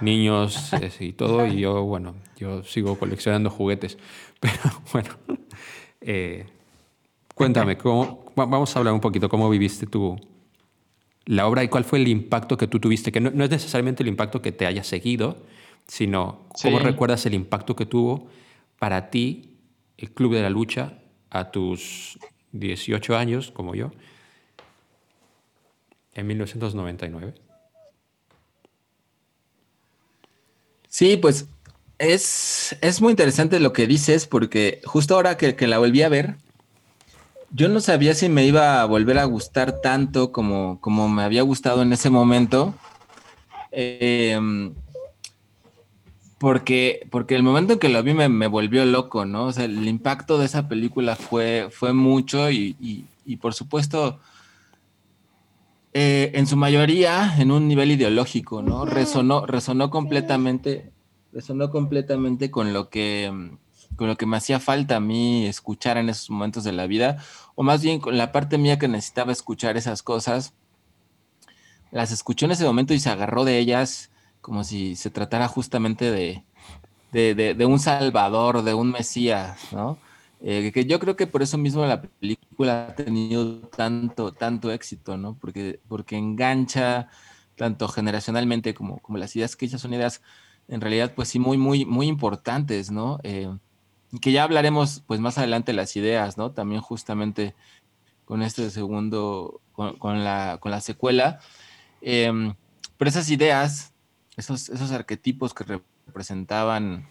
niños 0.00 0.72
eh, 0.74 0.90
y 1.00 1.12
todo, 1.12 1.46
y 1.46 1.60
yo, 1.60 1.82
bueno, 1.84 2.14
yo 2.36 2.62
sigo 2.62 2.98
coleccionando 2.98 3.50
juguetes. 3.50 3.96
Pero 4.40 4.54
bueno, 4.92 5.10
eh, 6.00 6.46
cuéntame, 7.34 7.76
¿cómo, 7.78 8.24
va- 8.38 8.46
vamos 8.46 8.74
a 8.74 8.78
hablar 8.78 8.92
un 8.94 9.00
poquito, 9.00 9.28
¿cómo 9.28 9.48
viviste 9.50 9.86
tú 9.86 10.16
la 11.24 11.46
obra 11.46 11.64
y 11.64 11.68
cuál 11.68 11.84
fue 11.84 11.98
el 11.98 12.08
impacto 12.08 12.56
que 12.56 12.66
tú 12.66 12.78
tuviste? 12.78 13.10
Que 13.10 13.20
no, 13.20 13.30
no 13.30 13.44
es 13.44 13.50
necesariamente 13.50 14.02
el 14.02 14.08
impacto 14.08 14.42
que 14.42 14.52
te 14.52 14.66
haya 14.66 14.84
seguido, 14.84 15.36
sino 15.86 16.46
cómo 16.62 16.78
Sí. 16.78 16.84
recuerdas 16.84 17.24
el 17.26 17.34
impacto 17.34 17.74
que 17.76 17.86
tuvo 17.86 18.28
para 18.78 19.10
ti 19.10 19.54
el 19.98 20.10
Club 20.12 20.34
de 20.34 20.42
la 20.42 20.50
Lucha 20.50 20.98
a 21.30 21.50
tus 21.50 22.18
18 22.52 23.16
años, 23.16 23.50
como 23.50 23.74
yo, 23.74 23.90
en 26.14 26.26
1999. 26.26 27.34
Sí, 30.88 31.16
pues 31.16 31.46
es, 31.98 32.76
es 32.80 33.00
muy 33.00 33.10
interesante 33.10 33.60
lo 33.60 33.72
que 33.72 33.86
dices 33.86 34.26
porque 34.26 34.80
justo 34.84 35.14
ahora 35.14 35.36
que, 35.36 35.54
la 35.66 35.78
volví 35.78 36.02
a 36.02 36.08
ver, 36.08 36.36
yo 37.50 37.68
no 37.68 37.80
sabía 37.80 38.14
si 38.14 38.28
me 38.28 38.44
iba 38.44 38.80
a 38.80 38.84
volver 38.86 39.18
a 39.18 39.24
gustar 39.24 39.80
tanto 39.80 40.32
como, 40.32 40.80
como 40.80 41.08
me 41.08 41.22
había 41.22 41.42
gustado 41.42 41.82
en 41.82 41.92
ese 41.92 42.10
momento. 42.10 42.74
Em, 43.72 44.74
porque, 46.38 47.06
porque 47.10 47.34
el 47.34 47.42
momento 47.42 47.74
en 47.74 47.78
que 47.78 47.88
lo 47.88 48.02
vi 48.02 48.12
me, 48.12 48.28
me 48.28 48.46
volvió 48.46 48.84
loco, 48.84 49.24
¿no? 49.24 49.46
O 49.46 49.52
sea, 49.52 49.64
el 49.64 49.88
impacto 49.88 50.38
de 50.38 50.46
esa 50.46 50.68
película 50.68 51.16
fue, 51.16 51.68
fue 51.70 51.92
mucho 51.92 52.50
y- 52.50 52.76
y 53.26 53.36
por 53.36 53.54
supuesto, 53.54 54.20
eh, 55.98 56.32
en 56.34 56.46
su 56.46 56.56
mayoría 56.56 57.34
en 57.38 57.50
un 57.50 57.68
nivel 57.68 57.90
ideológico, 57.92 58.62
¿no? 58.62 58.84
Resonó, 58.84 59.46
resonó 59.46 59.90
completamente, 59.90 60.92
resonó 61.32 61.70
completamente 61.70 62.50
con 62.50 62.72
lo 62.74 62.90
que, 62.90 63.32
con 63.96 64.08
lo 64.08 64.16
que 64.16 64.26
me 64.26 64.36
hacía 64.36 64.60
falta 64.60 64.96
a 64.96 65.00
mí 65.00 65.46
escuchar 65.46 65.96
en 65.98 66.08
esos 66.10 66.30
momentos 66.30 66.64
de 66.64 66.72
la 66.72 66.86
vida, 66.86 67.18
o 67.54 67.62
más 67.62 67.82
bien 67.82 68.00
con 68.00 68.18
la 68.18 68.32
parte 68.32 68.58
mía 68.58 68.78
que 68.78 68.88
necesitaba 68.88 69.32
escuchar 69.32 69.76
esas 69.76 70.02
cosas. 70.02 70.54
Las 71.90 72.12
escuchó 72.12 72.46
en 72.46 72.52
ese 72.52 72.64
momento 72.64 72.94
y 72.94 73.00
se 73.00 73.10
agarró 73.10 73.44
de 73.44 73.58
ellas 73.58 74.10
como 74.40 74.64
si 74.64 74.96
se 74.96 75.10
tratara 75.10 75.48
justamente 75.48 76.10
de, 76.10 76.44
de, 77.12 77.34
de- 77.34 77.54
de 77.54 77.66
un 77.66 77.78
salvador, 77.80 78.62
de 78.62 78.74
un 78.74 78.90
mesías, 78.92 79.72
¿no? 79.72 79.98
Eh, 80.48 80.70
que 80.70 80.84
yo 80.84 81.00
creo 81.00 81.16
que 81.16 81.26
por 81.26 81.42
eso 81.42 81.58
mismo 81.58 81.84
la 81.86 82.00
película 82.02 82.86
ha 82.86 82.94
tenido 82.94 83.62
tanto, 83.62 84.30
tanto 84.30 84.70
éxito, 84.70 85.16
¿no? 85.16 85.36
Porque, 85.40 85.80
porque 85.88 86.16
engancha 86.16 87.08
tanto 87.56 87.88
generacionalmente 87.88 88.72
como, 88.72 89.00
como 89.00 89.18
las 89.18 89.34
ideas 89.34 89.56
que 89.56 89.64
ellas 89.66 89.80
son 89.80 89.92
ideas 89.92 90.22
en 90.68 90.80
realidad, 90.80 91.14
pues 91.16 91.30
sí, 91.30 91.40
muy, 91.40 91.58
muy, 91.58 91.84
muy 91.84 92.06
importantes, 92.06 92.92
¿no? 92.92 93.18
Eh, 93.24 93.52
que 94.20 94.30
ya 94.30 94.44
hablaremos, 94.44 95.02
pues 95.08 95.18
más 95.18 95.36
adelante 95.36 95.72
las 95.72 95.96
ideas, 95.96 96.38
¿no? 96.38 96.52
También 96.52 96.80
justamente 96.80 97.56
con 98.24 98.40
este 98.44 98.70
segundo, 98.70 99.60
con, 99.72 99.98
con 99.98 100.22
la, 100.22 100.58
con 100.60 100.70
la 100.70 100.80
secuela. 100.80 101.40
Eh, 102.02 102.52
pero 102.96 103.08
esas 103.08 103.28
ideas, 103.30 103.94
esos, 104.36 104.68
esos 104.68 104.92
arquetipos 104.92 105.52
que 105.54 105.80
representaban 106.06 107.08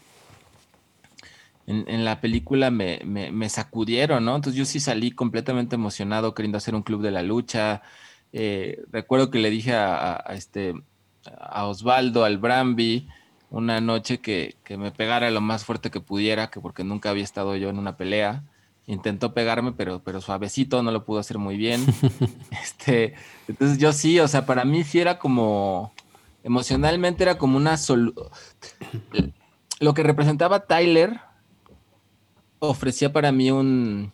en, 1.67 1.85
en 1.87 2.05
la 2.05 2.21
película 2.21 2.71
me, 2.71 3.01
me- 3.05 3.31
me 3.31 3.49
sacudieron, 3.49 4.25
¿no? 4.25 4.35
Entonces 4.35 4.57
yo 4.57 4.65
sí 4.65 4.79
salí 4.79 5.11
completamente 5.11 5.75
emocionado 5.75 6.33
queriendo 6.33 6.57
hacer 6.57 6.75
un 6.75 6.83
club 6.83 7.01
de 7.01 7.11
la 7.11 7.23
lucha. 7.23 7.81
Eh, 8.33 8.83
recuerdo 8.91 9.31
que 9.31 9.39
le 9.39 9.49
dije 9.49 9.73
a, 9.73 9.95
a- 9.95 10.23
a 10.25 10.33
este, 10.35 10.73
a 11.39 11.65
Osvaldo, 11.65 12.23
al 12.25 12.37
Brambi, 12.37 13.07
una 13.49 13.79
noche 13.81 14.19
que, 14.19 14.55
que 14.63 14.77
me 14.77 14.91
pegara 14.91 15.29
lo 15.31 15.41
más 15.41 15.63
fuerte 15.65 15.89
que 15.91 16.01
pudiera, 16.01 16.49
que 16.51 16.59
porque 16.59 16.83
nunca 16.83 17.09
había 17.11 17.23
estado 17.23 17.55
yo 17.55 17.69
en 17.69 17.79
una 17.79 17.95
pelea. 17.97 18.43
Intentó 18.87 19.33
pegarme, 19.33 19.71
pero, 19.71 20.03
pero 20.03 20.21
suavecito, 20.21 20.83
no 20.83 20.91
lo 20.91 21.05
pudo 21.05 21.19
hacer 21.19 21.37
muy 21.39 21.57
bien. 21.57 21.83
Este, 22.61 23.15
entonces 23.47 23.77
yo 23.79 23.91
sí, 23.93 24.19
o 24.19 24.27
sea, 24.27 24.45
para 24.45 24.65
mí 24.65 24.83
sí 24.83 24.99
era 24.99 25.17
como, 25.19 25.93
emocionalmente 26.43 27.23
era 27.23 27.37
como 27.37 27.57
una 27.57 27.73
solu- 27.75 28.13
Lo 29.79 29.93
que 29.93 30.03
representaba 30.03 30.61
Tyler 30.67 31.19
ofrecía 32.69 33.11
para 33.11 33.31
mí 33.31 33.51
un, 33.51 34.11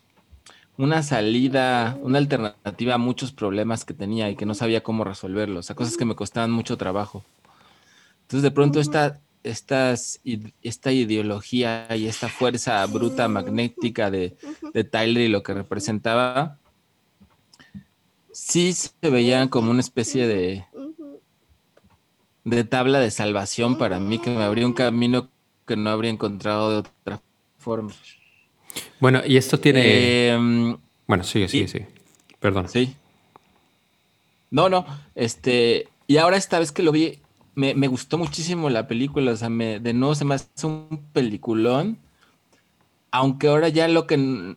una 0.77 1.03
salida, 1.03 1.97
una 2.01 2.17
alternativa 2.17 2.95
a 2.95 2.97
muchos 2.97 3.31
problemas 3.31 3.85
que 3.85 3.93
tenía 3.93 4.29
y 4.29 4.35
que 4.35 4.45
no 4.45 4.55
sabía 4.55 4.83
cómo 4.83 5.03
resolverlos, 5.03 5.69
a 5.69 5.75
cosas 5.75 5.97
que 5.97 6.05
me 6.05 6.15
costaban 6.15 6.51
mucho 6.51 6.77
trabajo. 6.77 7.23
Entonces 8.23 8.43
de 8.43 8.51
pronto 8.51 8.79
esta, 8.79 9.19
estas, 9.43 10.21
esta 10.61 10.91
ideología 10.91 11.87
y 11.95 12.07
esta 12.07 12.29
fuerza 12.29 12.85
bruta 12.85 13.27
magnética 13.27 14.09
de, 14.09 14.35
de 14.73 14.83
Tyler 14.83 15.25
y 15.25 15.29
lo 15.29 15.43
que 15.43 15.53
representaba, 15.53 16.57
sí 18.31 18.73
se 18.73 19.09
veían 19.09 19.49
como 19.49 19.71
una 19.71 19.81
especie 19.81 20.25
de 22.43 22.63
tabla 22.63 22.99
de 22.99 23.11
salvación 23.11 23.77
para 23.77 23.99
mí, 23.99 24.19
que 24.19 24.31
me 24.31 24.43
abría 24.43 24.65
un 24.65 24.73
camino 24.73 25.29
que 25.67 25.75
no 25.75 25.89
habría 25.89 26.11
encontrado 26.11 26.71
de 26.71 26.77
otra 26.77 27.21
forma. 27.57 27.91
Bueno, 28.99 29.21
y 29.25 29.37
esto 29.37 29.59
tiene... 29.59 30.29
Em, 30.29 30.77
bueno, 31.07 31.23
sigue, 31.23 31.47
sigue, 31.47 31.63
y- 31.65 31.67
sigue. 31.67 31.87
Perdón. 32.39 32.69
Sí. 32.69 32.95
No, 34.49 34.69
no. 34.69 34.85
Este. 35.15 35.87
Y 36.07 36.17
ahora 36.17 36.37
esta 36.37 36.59
vez 36.59 36.71
que 36.71 36.83
lo 36.83 36.91
vi, 36.91 37.19
me, 37.55 37.73
me 37.75 37.87
gustó 37.87 38.17
muchísimo 38.17 38.69
la 38.69 38.87
película. 38.87 39.31
O 39.31 39.35
sea, 39.35 39.49
me, 39.49 39.79
de 39.79 39.93
nuevo 39.93 40.15
se 40.15 40.25
me 40.25 40.35
hace 40.35 40.67
un 40.67 41.03
peliculón. 41.13 41.97
Aunque 43.11 43.47
ahora 43.47 43.69
ya 43.69 43.87
lo 43.87 44.07
que 44.07 44.55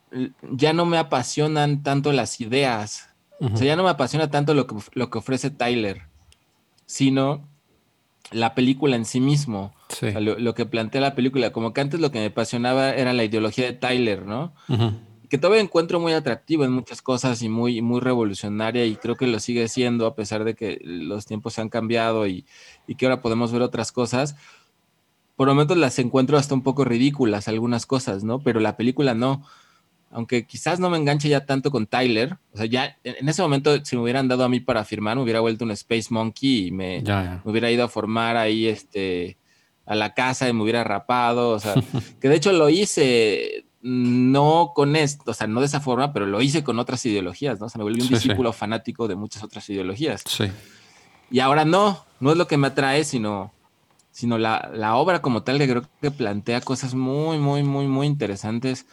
ya 0.52 0.72
no 0.72 0.84
me 0.86 0.96
apasionan 0.98 1.82
tanto 1.82 2.12
las 2.12 2.40
ideas. 2.40 3.08
O 3.40 3.56
sea, 3.56 3.66
ya 3.66 3.76
no 3.76 3.82
me 3.82 3.90
apasiona 3.90 4.30
tanto 4.30 4.54
lo 4.54 4.66
que, 4.66 4.76
lo 4.92 5.10
que 5.10 5.18
ofrece 5.18 5.50
Tyler, 5.50 6.02
sino 6.86 7.46
la 8.30 8.54
película 8.54 8.94
en 8.96 9.04
sí 9.04 9.20
mismo. 9.20 9.74
Sí. 9.94 10.06
O 10.06 10.10
sea, 10.10 10.20
lo, 10.20 10.38
lo 10.38 10.54
que 10.54 10.66
plantea 10.66 11.00
la 11.00 11.14
película. 11.14 11.50
Como 11.52 11.72
que 11.72 11.80
antes 11.80 12.00
lo 12.00 12.10
que 12.10 12.18
me 12.18 12.26
apasionaba 12.26 12.90
era 12.90 13.12
la 13.12 13.24
ideología 13.24 13.64
de 13.66 13.72
Tyler, 13.72 14.26
¿no? 14.26 14.54
Ujú. 14.68 14.92
que 15.30 15.38
todavía 15.38 15.62
encuentro 15.62 15.98
muy 15.98 16.12
atractivo 16.12 16.64
en 16.64 16.70
muchas 16.72 17.02
cosas 17.02 17.42
y 17.42 17.48
muy, 17.48 17.80
muy 17.82 18.00
revolucionaria 18.00 18.84
y 18.86 18.94
creo 18.96 19.16
que 19.16 19.26
lo 19.26 19.40
sigue 19.40 19.66
siendo 19.68 20.06
a 20.06 20.14
pesar 20.14 20.44
de 20.44 20.54
que 20.54 20.78
los 20.84 21.26
tiempos 21.26 21.58
han 21.58 21.68
cambiado 21.70 22.26
y, 22.26 22.44
y 22.86 22.94
que 22.94 23.06
ahora 23.06 23.20
podemos 23.22 23.50
ver 23.50 23.62
otras 23.62 23.90
cosas. 23.90 24.36
Por 25.34 25.48
momentos 25.48 25.76
las 25.76 25.98
encuentro 25.98 26.36
hasta 26.38 26.54
un 26.54 26.62
poco 26.62 26.84
ridículas 26.84 27.48
algunas 27.48 27.86
cosas, 27.86 28.22
¿no? 28.22 28.38
Pero 28.40 28.60
la 28.60 28.76
película 28.76 29.14
no. 29.14 29.44
Aunque 30.10 30.46
quizás 30.46 30.78
no 30.78 30.90
me 30.90 30.98
enganche 30.98 31.28
ya 31.28 31.44
tanto 31.44 31.72
con 31.72 31.86
Tyler. 31.88 32.36
O 32.52 32.58
sea, 32.58 32.66
ya 32.66 32.96
en 33.02 33.28
ese 33.28 33.42
momento, 33.42 33.84
si 33.84 33.96
me 33.96 34.02
hubieran 34.02 34.28
dado 34.28 34.44
a 34.44 34.48
mí 34.48 34.60
para 34.60 34.84
firmar, 34.84 35.16
me 35.16 35.22
hubiera 35.24 35.40
vuelto 35.40 35.64
un 35.64 35.72
Space 35.72 36.06
Monkey 36.10 36.68
y 36.68 36.70
me, 36.70 37.02
me 37.02 37.50
hubiera 37.50 37.68
ido 37.72 37.82
a 37.82 37.88
formar 37.88 38.36
ahí 38.36 38.68
este 38.68 39.36
a 39.86 39.94
la 39.94 40.14
casa 40.14 40.48
y 40.48 40.52
me 40.52 40.62
hubiera 40.62 40.84
rapado, 40.84 41.50
o 41.50 41.60
sea, 41.60 41.74
que 42.20 42.28
de 42.28 42.36
hecho 42.36 42.52
lo 42.52 42.68
hice 42.68 43.66
no 43.82 44.72
con 44.74 44.96
esto, 44.96 45.30
o 45.30 45.34
sea, 45.34 45.46
no 45.46 45.60
de 45.60 45.66
esa 45.66 45.80
forma, 45.80 46.12
pero 46.14 46.24
lo 46.24 46.40
hice 46.40 46.64
con 46.64 46.78
otras 46.78 47.04
ideologías, 47.04 47.60
¿no? 47.60 47.66
O 47.66 47.68
sea, 47.68 47.78
me 47.78 47.84
volví 47.84 47.96
un 48.00 48.08
Sí, 48.08 48.08
sí. 48.08 48.14
discípulo 48.14 48.52
fanático 48.54 49.08
de 49.08 49.14
muchas 49.14 49.42
otras 49.44 49.68
ideologías. 49.68 50.22
Sí. 50.26 50.44
Y 51.30 51.40
ahora 51.40 51.66
no, 51.66 52.02
no 52.20 52.30
es 52.32 52.38
lo 52.38 52.46
que 52.46 52.56
me 52.56 52.68
atrae, 52.68 53.04
sino, 53.04 53.52
sino 54.10 54.38
la, 54.38 54.70
la 54.72 54.96
obra 54.96 55.20
como 55.20 55.42
tal 55.42 55.58
que 55.58 55.68
creo 55.68 55.82
que 56.00 56.10
plantea 56.10 56.62
cosas 56.62 56.94
muy, 56.94 57.38
muy, 57.38 57.62
muy, 57.62 57.86
muy 57.86 58.06
interesantes. 58.06 58.86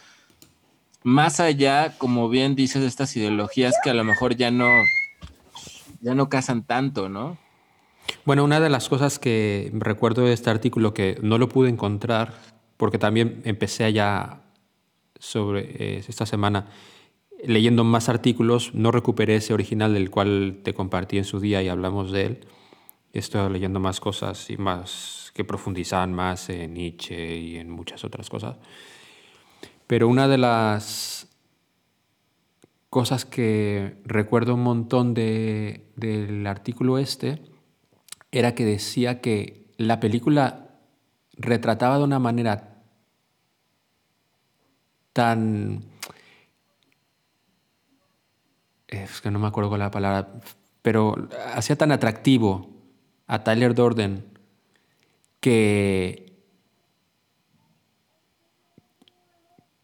Más 1.04 1.40
allá, 1.40 1.96
como 1.96 2.28
bien 2.28 2.54
dices, 2.54 2.82
de 2.82 2.88
estas 2.88 3.16
ideologías 3.16 3.74
que 3.82 3.88
a 3.90 3.94
lo 3.94 4.04
mejor 4.04 4.36
ya 4.36 4.50
no, 4.50 4.68
ya 6.02 6.14
no 6.14 6.28
casan 6.28 6.64
tanto, 6.64 7.08
¿no? 7.08 7.38
Bueno, 8.24 8.44
una 8.44 8.60
de 8.60 8.70
las 8.70 8.88
cosas 8.88 9.18
que 9.18 9.70
recuerdo 9.74 10.22
de 10.22 10.32
este 10.32 10.50
artículo 10.50 10.94
que 10.94 11.18
no 11.22 11.38
lo 11.38 11.48
pude 11.48 11.68
encontrar, 11.68 12.34
porque 12.76 12.98
también 12.98 13.42
empecé 13.44 13.84
allá 13.84 14.42
sobre 15.18 15.60
eh, 15.78 16.04
esta 16.06 16.26
semana 16.26 16.66
leyendo 17.42 17.84
más 17.84 18.08
artículos, 18.08 18.74
no 18.74 18.90
recuperé 18.90 19.36
ese 19.36 19.52
original 19.52 19.94
del 19.94 20.10
cual 20.10 20.60
te 20.62 20.74
compartí 20.74 21.18
en 21.18 21.24
su 21.24 21.40
día 21.40 21.62
y 21.62 21.68
hablamos 21.68 22.12
de 22.12 22.26
él. 22.26 22.46
Estoy 23.12 23.52
leyendo 23.52 23.80
más 23.80 24.00
cosas 24.00 24.48
y 24.48 24.56
más 24.56 25.32
que 25.34 25.44
profundizan 25.44 26.12
más 26.12 26.48
en 26.48 26.74
Nietzsche 26.74 27.36
y 27.36 27.56
en 27.56 27.70
muchas 27.70 28.04
otras 28.04 28.30
cosas. 28.30 28.56
Pero 29.86 30.08
una 30.08 30.28
de 30.28 30.38
las 30.38 31.28
cosas 32.88 33.24
que 33.24 33.96
recuerdo 34.04 34.54
un 34.54 34.62
montón 34.62 35.14
de, 35.14 35.86
del 35.96 36.46
artículo 36.46 36.98
este 36.98 37.51
era 38.32 38.54
que 38.54 38.64
decía 38.64 39.20
que 39.20 39.72
la 39.76 40.00
película 40.00 40.70
retrataba 41.36 41.98
de 41.98 42.04
una 42.04 42.18
manera 42.18 42.82
tan 45.12 45.84
Es 48.92 49.22
que 49.22 49.30
no 49.30 49.38
me 49.38 49.46
acuerdo 49.46 49.74
la 49.78 49.90
palabra, 49.90 50.28
pero 50.82 51.28
hacía 51.54 51.76
tan 51.76 51.92
atractivo 51.92 52.68
a 53.26 53.42
Tyler 53.42 53.74
Dorden 53.74 54.24
que 55.40 56.30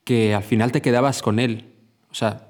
que 0.04 0.34
al 0.34 0.42
final 0.42 0.72
te 0.72 0.82
quedabas 0.82 1.22
con 1.22 1.38
él. 1.38 1.74
O 2.10 2.14
sea, 2.14 2.48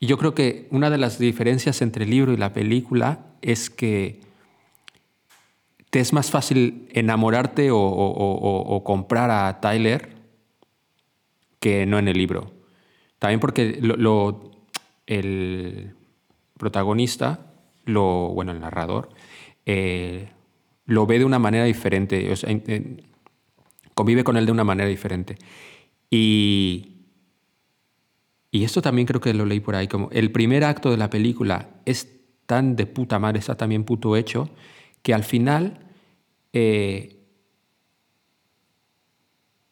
yo 0.00 0.18
creo 0.18 0.34
que 0.34 0.68
una 0.70 0.90
de 0.90 0.98
las 0.98 1.18
diferencias 1.18 1.82
entre 1.82 2.04
el 2.04 2.10
libro 2.10 2.32
y 2.32 2.36
la 2.36 2.52
película 2.52 3.26
es 3.42 3.70
que 3.70 4.20
te 5.90 5.98
es 5.98 6.12
más 6.12 6.30
fácil 6.30 6.88
enamorarte 6.92 7.70
o, 7.72 8.82
comprar 8.84 9.30
a 9.30 9.60
Tyler 9.60 10.16
que 11.58 11.84
no 11.84 11.98
en 11.98 12.08
el 12.08 12.16
libro. 12.16 12.52
También 13.18 13.40
porque 13.40 13.78
lo, 13.82 14.50
el 15.06 15.94
protagonista, 16.56 17.52
lo, 17.84 18.28
bueno, 18.28 18.52
el 18.52 18.60
narrador, 18.60 19.10
eh, 19.66 20.30
lo 20.86 21.06
ve 21.06 21.18
de 21.18 21.24
una 21.24 21.38
manera 21.38 21.64
diferente, 21.64 22.32
convive 23.94 24.24
con 24.24 24.36
él 24.36 24.46
de 24.46 24.52
una 24.52 24.64
manera 24.64 24.88
diferente. 24.88 25.36
Y, 26.08 27.00
y 28.50 28.64
esto 28.64 28.80
también 28.80 29.06
creo 29.06 29.20
que 29.20 29.34
lo 29.34 29.44
leí 29.44 29.60
por 29.60 29.74
ahí, 29.74 29.88
como 29.88 30.08
el 30.12 30.32
primer 30.32 30.64
acto 30.64 30.90
de 30.90 30.96
la 30.96 31.10
película 31.10 31.68
es 31.84 32.08
tan 32.46 32.74
de 32.76 32.86
puta 32.86 33.18
madre, 33.18 33.38
está 33.38 33.56
también 33.56 33.84
puto 33.84 34.16
hecho, 34.16 34.50
que 35.02 35.14
al 35.14 35.24
final 35.24 35.78
eh, 36.52 37.16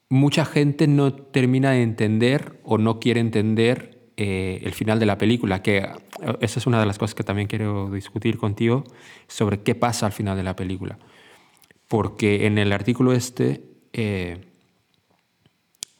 mucha 0.09 0.45
gente 0.45 0.87
no 0.87 1.13
termina 1.13 1.73
de 1.73 1.83
entender 1.83 2.61
o 2.65 2.79
no 2.79 2.99
quiere 3.01 3.21
entender 3.21 4.11
eh, 4.17 4.61
el 4.65 4.73
final 4.73 4.99
de 4.99 5.07
la 5.07 5.19
película, 5.19 5.63
que 5.63 5.79
eh, 5.79 5.93
esa 6.41 6.59
es 6.59 6.67
una 6.67 6.81
de 6.81 6.87
las 6.87 6.99
cosas 6.99 7.15
que 7.15 7.25
también 7.25 7.49
quiero 7.49 7.91
discutir 7.91 8.39
contigo 8.39 8.85
sobre 9.27 9.61
qué 9.63 9.75
pasa 9.75 10.07
al 10.07 10.13
final 10.13 10.37
de 10.37 10.43
la 10.43 10.57
película. 10.57 10.99
Porque 11.89 12.47
en 12.47 12.59
el 12.59 12.73
artículo 12.73 13.13
este 13.13 13.65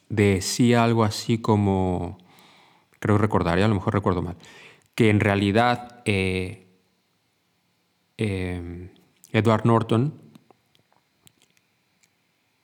decía 0.07 0.83
algo 0.83 1.03
así 1.03 1.39
como, 1.39 2.17
creo 2.99 3.17
recordar, 3.17 3.59
a 3.59 3.67
lo 3.67 3.73
mejor 3.73 3.93
recuerdo 3.93 4.21
mal, 4.21 4.37
que 4.95 5.09
en 5.09 5.19
realidad 5.19 6.03
Edward 9.31 9.65
Norton 9.65 10.13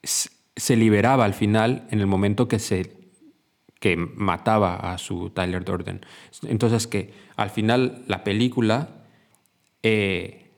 se 0.02 0.76
liberaba 0.76 1.24
al 1.24 1.34
final 1.34 1.86
en 1.90 2.00
el 2.00 2.06
momento 2.06 2.48
que 2.48 2.58
se 2.58 2.96
que 3.80 3.96
mataba 3.96 4.76
a 4.76 4.98
su 4.98 5.30
Tyler 5.30 5.64
Durden. 5.64 6.04
Entonces 6.48 6.86
que 6.86 7.12
al 7.36 7.50
final 7.50 8.04
la 8.06 8.24
película, 8.24 9.04
eh, 9.82 10.50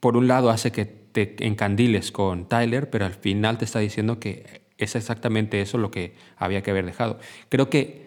por 0.00 0.16
un 0.16 0.28
lado 0.28 0.50
hace 0.50 0.70
que 0.70 0.84
te 0.84 1.46
encandiles 1.46 2.12
con 2.12 2.46
Tyler, 2.46 2.90
pero 2.90 3.06
al 3.06 3.14
final 3.14 3.56
te 3.56 3.64
está 3.64 3.78
diciendo 3.78 4.20
que 4.20 4.66
es 4.76 4.94
exactamente 4.96 5.62
eso 5.62 5.78
lo 5.78 5.90
que 5.90 6.14
había 6.36 6.62
que 6.62 6.70
haber 6.70 6.84
dejado. 6.84 7.18
Creo 7.48 7.70
que 7.70 8.06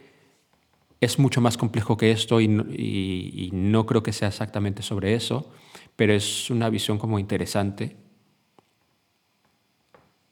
es 1.02 1.18
mucho 1.18 1.42
más 1.42 1.58
complejo 1.58 1.98
que 1.98 2.12
esto 2.12 2.40
y 2.40 3.50
no, 3.52 3.86
creo 3.86 4.04
que 4.04 4.14
sea 4.14 4.28
exactamente 4.28 4.84
sobre 4.84 5.16
eso, 5.16 5.52
pero 6.00 6.14
es 6.14 6.50
una 6.50 6.70
visión 6.70 6.98
como 6.98 7.20
interesante. 7.20 7.98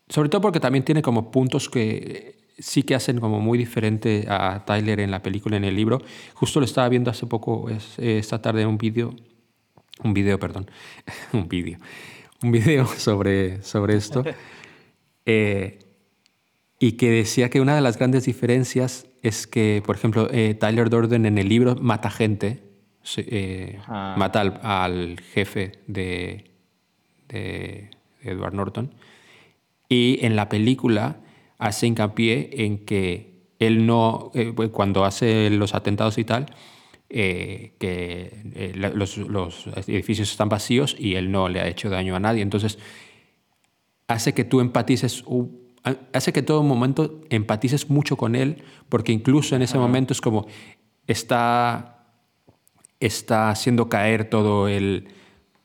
Sobre 0.07 0.29
todo 0.29 0.39
porque 0.39 0.61
también 0.61 0.85
tiene 0.85 1.01
como 1.01 1.29
puntos 1.29 1.67
que 1.67 2.37
sí 2.57 2.83
que 2.83 2.95
hacen 2.95 3.19
como 3.19 3.41
muy 3.41 3.57
diferente 3.57 4.25
a 4.29 4.63
Tyler 4.65 5.01
en 5.01 5.11
la 5.11 5.21
película, 5.21 5.57
en 5.57 5.65
el 5.65 5.75
libro. 5.75 6.01
Justo 6.35 6.61
lo 6.61 6.65
estaba 6.65 6.87
viendo 6.87 7.11
hace 7.11 7.25
poco, 7.25 7.69
esta 7.97 8.41
tarde, 8.41 8.65
un 8.65 8.77
vídeo, 8.77 9.13
un 10.05 10.13
vídeo, 10.13 10.39
perdón, 10.39 10.71
un 11.33 11.49
vídeo, 11.49 11.79
un 12.41 12.53
vídeo 12.53 12.87
sobre, 12.97 13.61
sobre 13.61 13.97
esto. 13.97 14.23
Eh, 15.29 15.79
y 16.79 16.93
que 16.93 17.09
decía 17.09 17.49
que 17.49 17.59
una 17.59 17.75
de 17.75 17.81
las 17.81 17.97
grandes 17.97 18.23
diferencias 18.23 19.07
es 19.23 19.45
que, 19.45 19.83
por 19.85 19.97
ejemplo, 19.97 20.29
eh, 20.31 20.53
Tyler 20.53 20.89
Durden 20.89 21.25
en 21.25 21.37
el 21.37 21.49
libro 21.49 21.75
mata 21.75 22.09
gente, 22.09 22.66
eh, 23.17 23.79
mata 23.87 24.41
al, 24.41 25.19
jefe 25.33 25.73
de, 25.87 26.51
de, 27.27 27.91
Edward 28.21 28.53
Norton, 28.53 28.93
y 29.89 30.19
en 30.21 30.35
la 30.35 30.49
película 30.49 31.17
hace 31.57 31.87
hincapié 31.87 32.49
en 32.65 32.85
que 32.85 33.47
él 33.59 33.85
no, 33.85 34.31
eh, 34.33 34.51
pues, 34.55 34.69
cuando 34.69 35.05
hace 35.05 35.49
los 35.49 35.73
atentados 35.73 36.17
y 36.17 36.23
tal, 36.23 36.47
que 37.09 38.43
los, 38.75 39.17
los 39.17 39.67
edificios 39.87 40.29
están 40.29 40.49
vacíos 40.49 40.93
y 40.99 41.15
él 41.15 41.31
no 41.31 41.47
le 41.47 41.61
ha 41.61 41.67
hecho 41.67 41.89
daño 41.89 42.17
a 42.17 42.19
nadie. 42.19 42.41
Entonces, 42.41 42.79
hace 44.07 44.33
que 44.33 44.43
tú 44.43 44.59
empatices 44.59 45.23
hace 46.13 46.33
que 46.33 46.41
todo 46.41 46.63
momento 46.63 47.21
empatices 47.29 47.89
mucho 47.89 48.17
con 48.17 48.35
él, 48.35 48.63
porque 48.89 49.11
incluso 49.11 49.55
en 49.55 49.61
ese 49.61 49.77
momento 49.77 50.13
es 50.13 50.21
como 50.21 50.47
está, 51.05 51.96
está 52.99 53.49
haciendo 53.49 53.89
caer 53.89 54.29
todo 54.29 54.67
el, 54.67 55.09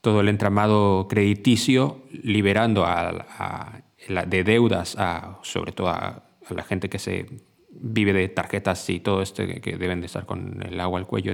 todo 0.00 0.20
el 0.20 0.28
entramado 0.28 1.06
crediticio, 1.08 2.02
liberando 2.10 2.84
a, 2.84 3.82
de 4.26 4.44
deudas, 4.44 4.96
a, 4.98 5.38
sobre 5.42 5.72
todo 5.72 5.88
a, 5.88 6.24
la 6.50 6.64
gente 6.64 6.88
que 6.88 6.98
se 6.98 7.26
vive 7.70 8.12
de 8.12 8.28
tarjetas 8.28 8.88
y 8.90 9.00
todo 9.00 9.22
esto 9.22 9.44
que 9.46 9.76
deben 9.76 10.00
de 10.00 10.06
estar 10.06 10.26
con 10.26 10.62
el 10.62 10.78
agua 10.80 10.98
al 10.98 11.06
cuello. 11.06 11.32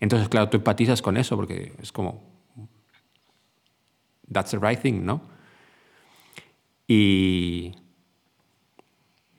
Entonces, 0.00 0.28
claro, 0.28 0.48
tú 0.50 0.58
empatizas 0.58 1.00
con 1.00 1.16
eso 1.16 1.36
porque 1.36 1.72
es 1.80 1.92
como, 1.92 2.22
that's 4.30 4.50
the 4.50 4.58
right 4.58 4.80
thing, 4.80 5.04
¿no? 5.04 5.22
Y, 6.86 7.72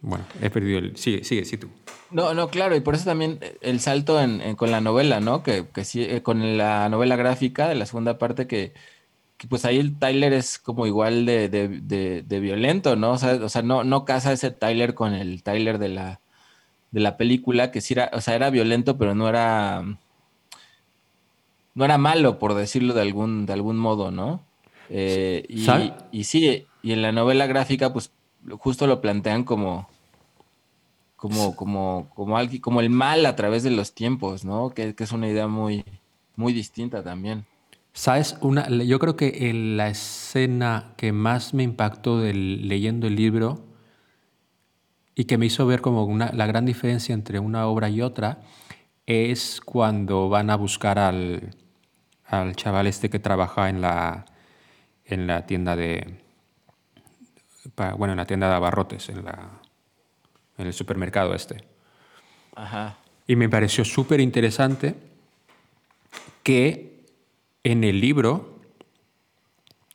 bueno, 0.02 0.26
he 0.42 0.50
perdido 0.50 0.80
el... 0.80 0.98
Sigue, 0.98 1.24
sigue, 1.24 1.46
sí 1.46 1.58
tú. 1.58 1.70
No, 2.10 2.34
no, 2.34 2.50
claro, 2.50 2.76
y 2.76 2.82
por 2.82 2.96
eso 2.96 3.06
también 3.06 3.40
el 3.62 3.80
salto 3.80 4.20
con 4.58 4.72
la 4.72 4.82
novela, 4.82 5.20
¿no? 5.20 5.44
Que, 5.44 5.68
que 5.74 5.86
sí, 5.86 6.04
eh, 6.04 6.22
con 6.24 6.58
la 6.58 6.90
novela 6.90 7.16
gráfica 7.16 7.70
de 7.70 7.76
la 7.76 7.86
segunda 7.86 8.18
parte, 8.18 8.48
que, 8.48 8.74
pues 9.48 9.64
ahí 9.64 9.78
el 9.78 9.98
Tyler 9.98 10.34
es 10.34 10.60
como 10.60 10.88
igual 10.88 11.26
de, 11.26 11.50
de, 11.50 12.40
violento, 12.40 12.96
¿no? 12.96 13.12
O 13.12 13.18
sea, 13.18 13.36
o 13.36 13.48
sea, 13.48 13.62
no, 13.62 13.84
no 13.84 14.04
casa 14.04 14.34
ese 14.34 14.52
Tyler 14.52 14.94
con 14.96 15.14
el 15.14 15.44
Tyler 15.44 15.78
de 15.78 15.90
la, 15.90 16.20
de 16.92 17.00
la 17.00 17.16
película, 17.16 17.72
que 17.72 17.80
sí 17.80 17.94
era, 17.94 18.10
o 18.14 18.22
sea, 18.22 18.36
era 18.36 18.50
violento, 18.50 18.98
pero 18.98 19.16
no 19.16 19.30
era... 19.30 19.84
No 21.74 21.86
era 21.86 21.98
malo, 21.98 22.38
por 22.38 22.54
decirlo 22.54 22.94
de 22.94 23.02
algún, 23.02 23.46
de 23.46 23.54
algún 23.54 23.78
modo, 23.78 24.12
¿no? 24.12 24.44
Eh, 24.90 25.46
y, 25.48 25.66
y 26.12 26.26
sí, 26.26 26.66
y 26.82 26.92
en 26.92 27.02
la 27.02 27.14
novela 27.14 27.48
gráfica, 27.48 27.94
pues 27.94 28.12
justo 28.58 28.88
lo 28.88 29.00
plantean 29.00 29.46
como, 29.46 29.88
como, 31.22 31.56
como, 31.56 32.10
como, 32.16 32.36
como 32.62 32.82
el 32.82 32.90
mal 32.90 33.28
a 33.28 33.36
través 33.36 33.62
de 33.62 33.70
los 33.70 33.94
tiempos, 33.94 34.44
¿no? 34.44 34.72
Que, 34.72 34.96
es 34.98 35.12
una 35.12 35.28
idea 35.28 35.48
muy, 35.48 35.86
muy 36.36 36.52
distinta 36.52 37.04
también. 37.04 37.46
Sabes, 37.94 38.38
una, 38.42 38.68
yo 38.68 38.98
creo 38.98 39.16
que 39.16 39.54
la 39.54 39.90
escena 39.90 40.96
que 40.98 41.12
más 41.12 41.54
me 41.54 41.62
impactó 41.62 42.20
del, 42.20 42.68
leyendo 42.68 43.06
el 43.06 43.16
libro 43.16 43.64
y 45.14 45.26
que 45.26 45.38
me 45.38 45.46
hizo 45.46 45.68
ver 45.68 45.82
como 45.82 46.06
una, 46.06 46.32
la 46.34 46.48
gran 46.48 46.66
diferencia 46.66 47.14
entre 47.14 47.38
una 47.38 47.68
obra 47.68 47.88
y 47.90 48.02
otra 48.02 48.42
es 49.06 49.62
cuando 49.62 50.28
van 50.28 50.50
a 50.50 50.56
buscar 50.56 50.98
al, 50.98 51.56
al 52.26 52.56
chaval 52.56 52.88
este 52.88 53.12
que 53.12 53.20
trabaja 53.20 53.70
en 53.70 53.80
la, 53.80 54.26
en 55.06 55.28
la 55.28 55.46
tienda 55.46 55.76
de, 55.76 56.20
bueno, 57.96 58.14
en 58.14 58.18
la 58.18 58.26
tienda 58.26 58.50
de 58.50 58.56
abarrotes, 58.56 59.10
en, 59.10 59.24
la, 59.24 59.61
en 60.62 60.68
el 60.68 60.74
supermercado 60.74 61.34
este. 61.34 61.64
Ajá. 62.56 62.98
Y 63.28 63.36
me 63.36 63.50
pareció 63.50 63.84
súper 63.84 64.20
interesante 64.20 64.96
que 66.44 67.06
en 67.64 67.84
el 67.84 68.00
libro 68.00 68.60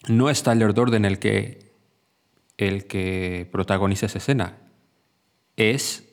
no 0.09 0.31
está 0.31 0.53
el 0.53 0.73
Durden 0.73 1.05
el 1.05 1.19
que, 1.19 1.73
el 2.59 2.87
que 2.87 3.49
protagoniza 3.51 4.07
esa 4.07 4.19
escena. 4.19 4.57
Es, 5.57 6.05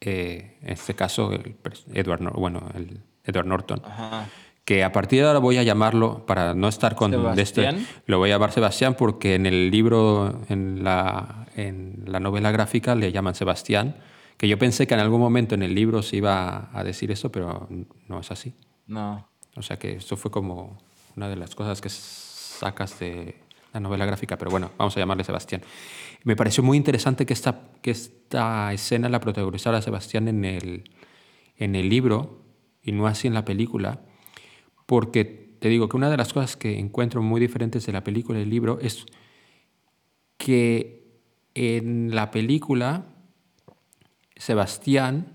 eh, 0.00 0.58
en 0.62 0.72
este 0.72 0.94
caso, 0.94 1.32
el 1.32 1.56
Edward, 1.92 2.32
bueno, 2.34 2.68
el 2.74 3.00
Edward 3.24 3.46
Norton. 3.46 3.82
Ajá 3.84 4.28
que 4.68 4.84
a 4.84 4.92
partir 4.92 5.22
de 5.22 5.26
ahora 5.26 5.38
voy 5.38 5.56
a 5.56 5.62
llamarlo, 5.62 6.26
para 6.26 6.52
no 6.52 6.68
estar 6.68 6.94
con 6.94 7.38
este, 7.38 7.86
lo 8.04 8.18
voy 8.18 8.28
a 8.28 8.34
llamar 8.34 8.52
Sebastián 8.52 8.96
porque 8.98 9.34
en 9.34 9.46
el 9.46 9.70
libro, 9.70 10.42
en 10.50 10.84
la, 10.84 11.46
en 11.58 12.04
la 12.06 12.20
novela 12.20 12.52
gráfica 12.52 12.94
le 12.94 13.10
llaman 13.10 13.34
Sebastián, 13.34 13.96
que 14.36 14.46
yo 14.46 14.58
pensé 14.58 14.86
que 14.86 14.94
en 14.94 15.00
algún 15.00 15.20
momento 15.20 15.56
en 15.56 15.64
el 15.64 15.74
libro 15.74 16.02
se 16.02 16.16
iba 16.16 16.70
a 16.72 16.84
decir 16.84 17.10
eso, 17.10 17.32
pero 17.32 17.68
no 18.06 18.20
es 18.20 18.30
así. 18.30 18.54
No. 18.86 19.28
O 19.56 19.62
sea 19.62 19.76
que 19.76 19.96
eso 19.96 20.16
fue 20.16 20.30
como 20.30 20.78
una 21.16 21.28
de 21.28 21.34
las 21.34 21.56
cosas 21.56 21.80
que 21.80 21.88
sacas 21.88 23.00
de 23.00 23.40
la 23.72 23.80
novela 23.80 24.06
gráfica, 24.06 24.38
pero 24.38 24.52
bueno, 24.52 24.70
vamos 24.78 24.96
a 24.96 25.00
llamarle 25.00 25.24
Sebastián. 25.24 25.62
Me 26.22 26.36
pareció 26.36 26.62
muy 26.62 26.76
interesante 26.76 27.26
que 27.26 27.32
esta, 27.32 27.60
que 27.82 27.90
esta 27.90 28.72
escena 28.72 29.08
la 29.08 29.18
protagonizara 29.18 29.82
Sebastián 29.82 30.28
en 30.28 30.44
el, 30.44 30.90
en 31.56 31.74
el 31.74 31.88
libro, 31.88 32.44
y 32.84 32.92
no 32.92 33.08
así 33.08 33.26
en 33.26 33.34
la 33.34 33.44
película, 33.44 34.02
porque 34.86 35.24
te 35.58 35.68
digo 35.68 35.88
que 35.88 35.96
una 35.96 36.08
de 36.08 36.16
las 36.16 36.32
cosas 36.32 36.56
que 36.56 36.78
encuentro 36.78 37.20
muy 37.20 37.40
diferentes 37.40 37.84
de 37.84 37.92
la 37.92 38.04
película 38.04 38.38
y 38.38 38.42
el 38.42 38.50
libro 38.50 38.78
es 38.80 39.06
que 40.36 40.97
en 41.58 42.14
la 42.14 42.30
película 42.30 43.06
Sebastián 44.36 45.32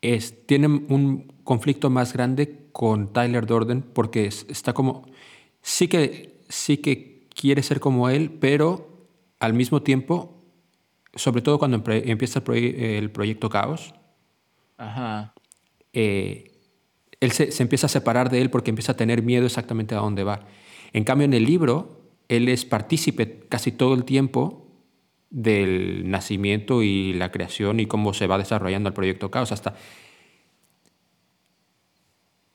es, 0.00 0.46
tiene 0.46 0.68
un 0.68 1.32
conflicto 1.42 1.90
más 1.90 2.12
grande 2.12 2.68
con 2.70 3.12
Tyler 3.12 3.44
Durden 3.44 3.82
porque 3.82 4.26
está 4.26 4.72
como, 4.72 5.06
sí 5.60 5.88
que, 5.88 6.40
sí 6.48 6.76
que 6.76 7.26
quiere 7.34 7.64
ser 7.64 7.80
como 7.80 8.08
él, 8.08 8.30
pero 8.30 9.08
al 9.40 9.54
mismo 9.54 9.82
tiempo, 9.82 10.40
sobre 11.14 11.42
todo 11.42 11.58
cuando 11.58 11.82
empieza 11.88 12.40
el, 12.46 13.10
proyecto 13.10 13.50
Caos, 13.50 13.94
eh, 15.92 16.52
él 17.18 17.32
se, 17.32 17.50
se, 17.50 17.62
empieza 17.64 17.86
a 17.86 17.90
separar 17.90 18.30
de 18.30 18.40
él 18.40 18.50
porque 18.50 18.70
empieza 18.70 18.92
a 18.92 18.96
tener 18.96 19.24
miedo 19.24 19.46
exactamente 19.46 19.96
a 19.96 19.98
dónde 19.98 20.22
va. 20.22 20.46
En 20.92 21.02
cambio, 21.02 21.24
en 21.24 21.34
el 21.34 21.44
libro, 21.44 22.02
él 22.28 22.48
es 22.48 22.64
partícipe 22.64 23.40
casi 23.48 23.72
todo 23.72 23.94
el 23.94 24.04
tiempo 24.04 24.67
del 25.30 26.10
nacimiento 26.10 26.82
y 26.82 27.12
la 27.12 27.30
creación 27.30 27.80
y 27.80 27.86
cómo 27.86 28.14
se 28.14 28.26
va 28.26 28.38
desarrollando 28.38 28.88
el 28.88 28.94
proyecto 28.94 29.30
Caos. 29.30 29.52
Hasta... 29.52 29.74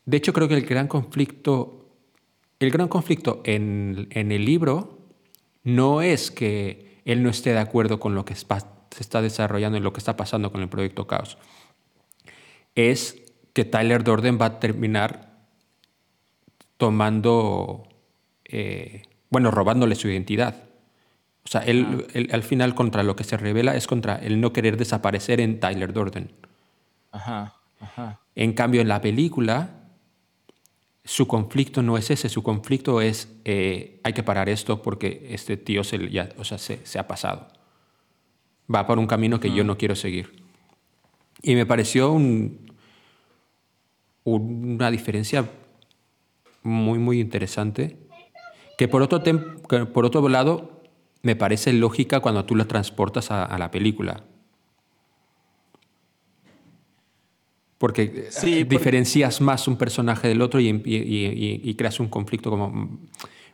De 0.05 0.17
hecho, 0.17 0.33
creo 0.33 0.47
que 0.47 0.55
el 0.55 0.65
gran 0.65 0.87
conflicto, 0.87 1.95
el 2.59 2.71
gran 2.71 2.87
conflicto 2.87 3.41
en, 3.45 4.07
en 4.11 4.31
el 4.31 4.45
libro 4.45 4.99
no 5.63 6.01
es 6.01 6.29
que 6.29 7.01
él 7.05 7.23
no 7.23 7.29
esté 7.29 7.51
de 7.51 7.59
acuerdo 7.59 7.99
con 7.99 8.15
lo 8.15 8.25
que 8.25 8.35
se 8.35 8.45
está 8.99 9.21
desarrollando 9.21 9.77
y 9.77 9.81
lo 9.81 9.93
que 9.93 9.99
está 9.99 10.17
pasando 10.17 10.51
con 10.51 10.61
el 10.61 10.69
proyecto 10.69 11.07
Caos. 11.07 11.37
Es 12.75 13.23
que 13.53 13.65
Tyler 13.65 14.03
Dorden 14.03 14.39
va 14.41 14.45
a 14.45 14.59
terminar 14.59 15.33
tomando, 16.77 17.87
eh, 18.45 19.03
bueno, 19.29 19.51
robándole 19.51 19.95
su 19.95 20.09
identidad. 20.09 20.72
O 21.45 21.49
sea, 21.49 21.61
él, 21.61 22.29
al 22.31 22.43
final 22.43 22.73
contra 22.73 23.03
lo 23.03 23.15
que 23.15 23.23
se 23.23 23.37
revela 23.37 23.75
es 23.75 23.85
contra 23.87 24.15
el 24.15 24.39
no 24.39 24.53
querer 24.53 24.77
desaparecer 24.77 25.41
en 25.41 25.59
Tyler 25.59 25.91
Durden. 25.91 26.31
Ajá, 27.11 27.55
ajá. 27.79 28.21
En 28.35 28.53
cambio, 28.53 28.81
en 28.81 28.87
la 28.87 29.01
película, 29.01 29.83
su 31.03 31.27
conflicto 31.27 31.83
no 31.83 31.97
es 31.97 32.09
ese, 32.11 32.29
su 32.29 32.43
conflicto 32.43 33.01
es 33.01 33.27
eh, 33.43 33.99
hay 34.03 34.13
que 34.13 34.23
parar 34.23 34.47
esto 34.47 34.81
porque 34.81 35.27
este 35.31 35.57
tío 35.57 35.83
se, 35.83 36.09
ya, 36.09 36.29
o 36.37 36.43
sea, 36.45 36.57
se, 36.57 36.97
ha 36.97 37.07
pasado. 37.07 37.49
Va 38.73 38.87
por 38.87 38.97
un 38.97 39.07
camino 39.07 39.39
que 39.39 39.53
yo 39.53 39.63
no 39.63 39.77
quiero 39.77 39.95
seguir. 39.95 40.43
Y 41.41 41.55
me 41.55 41.65
pareció 41.65 42.11
un, 42.11 42.71
una 44.23 44.89
diferencia 44.89 45.49
muy, 46.63 46.99
muy 46.99 47.19
interesante, 47.19 47.97
que 48.77 48.87
por 48.87 49.01
otro, 49.01 49.21
por 49.91 50.05
otro 50.05 50.29
lado 50.29 50.82
me 51.23 51.35
parece 51.37 51.73
lógica 51.73 52.19
cuando 52.19 52.45
tú 52.45 52.55
la 52.55 52.65
transportas 52.65 53.31
a, 53.31 53.57
la 53.57 53.71
película. 53.71 54.23
Porque 57.77 58.29
eh, 58.43 58.65
diferencias 58.65 59.41
más 59.41 59.67
un 59.67 59.77
personaje 59.77 60.27
del 60.27 60.41
otro 60.41 60.59
y, 60.59 61.75
creas 61.77 61.99
un 61.99 62.09
conflicto 62.09 62.49
como 62.49 62.99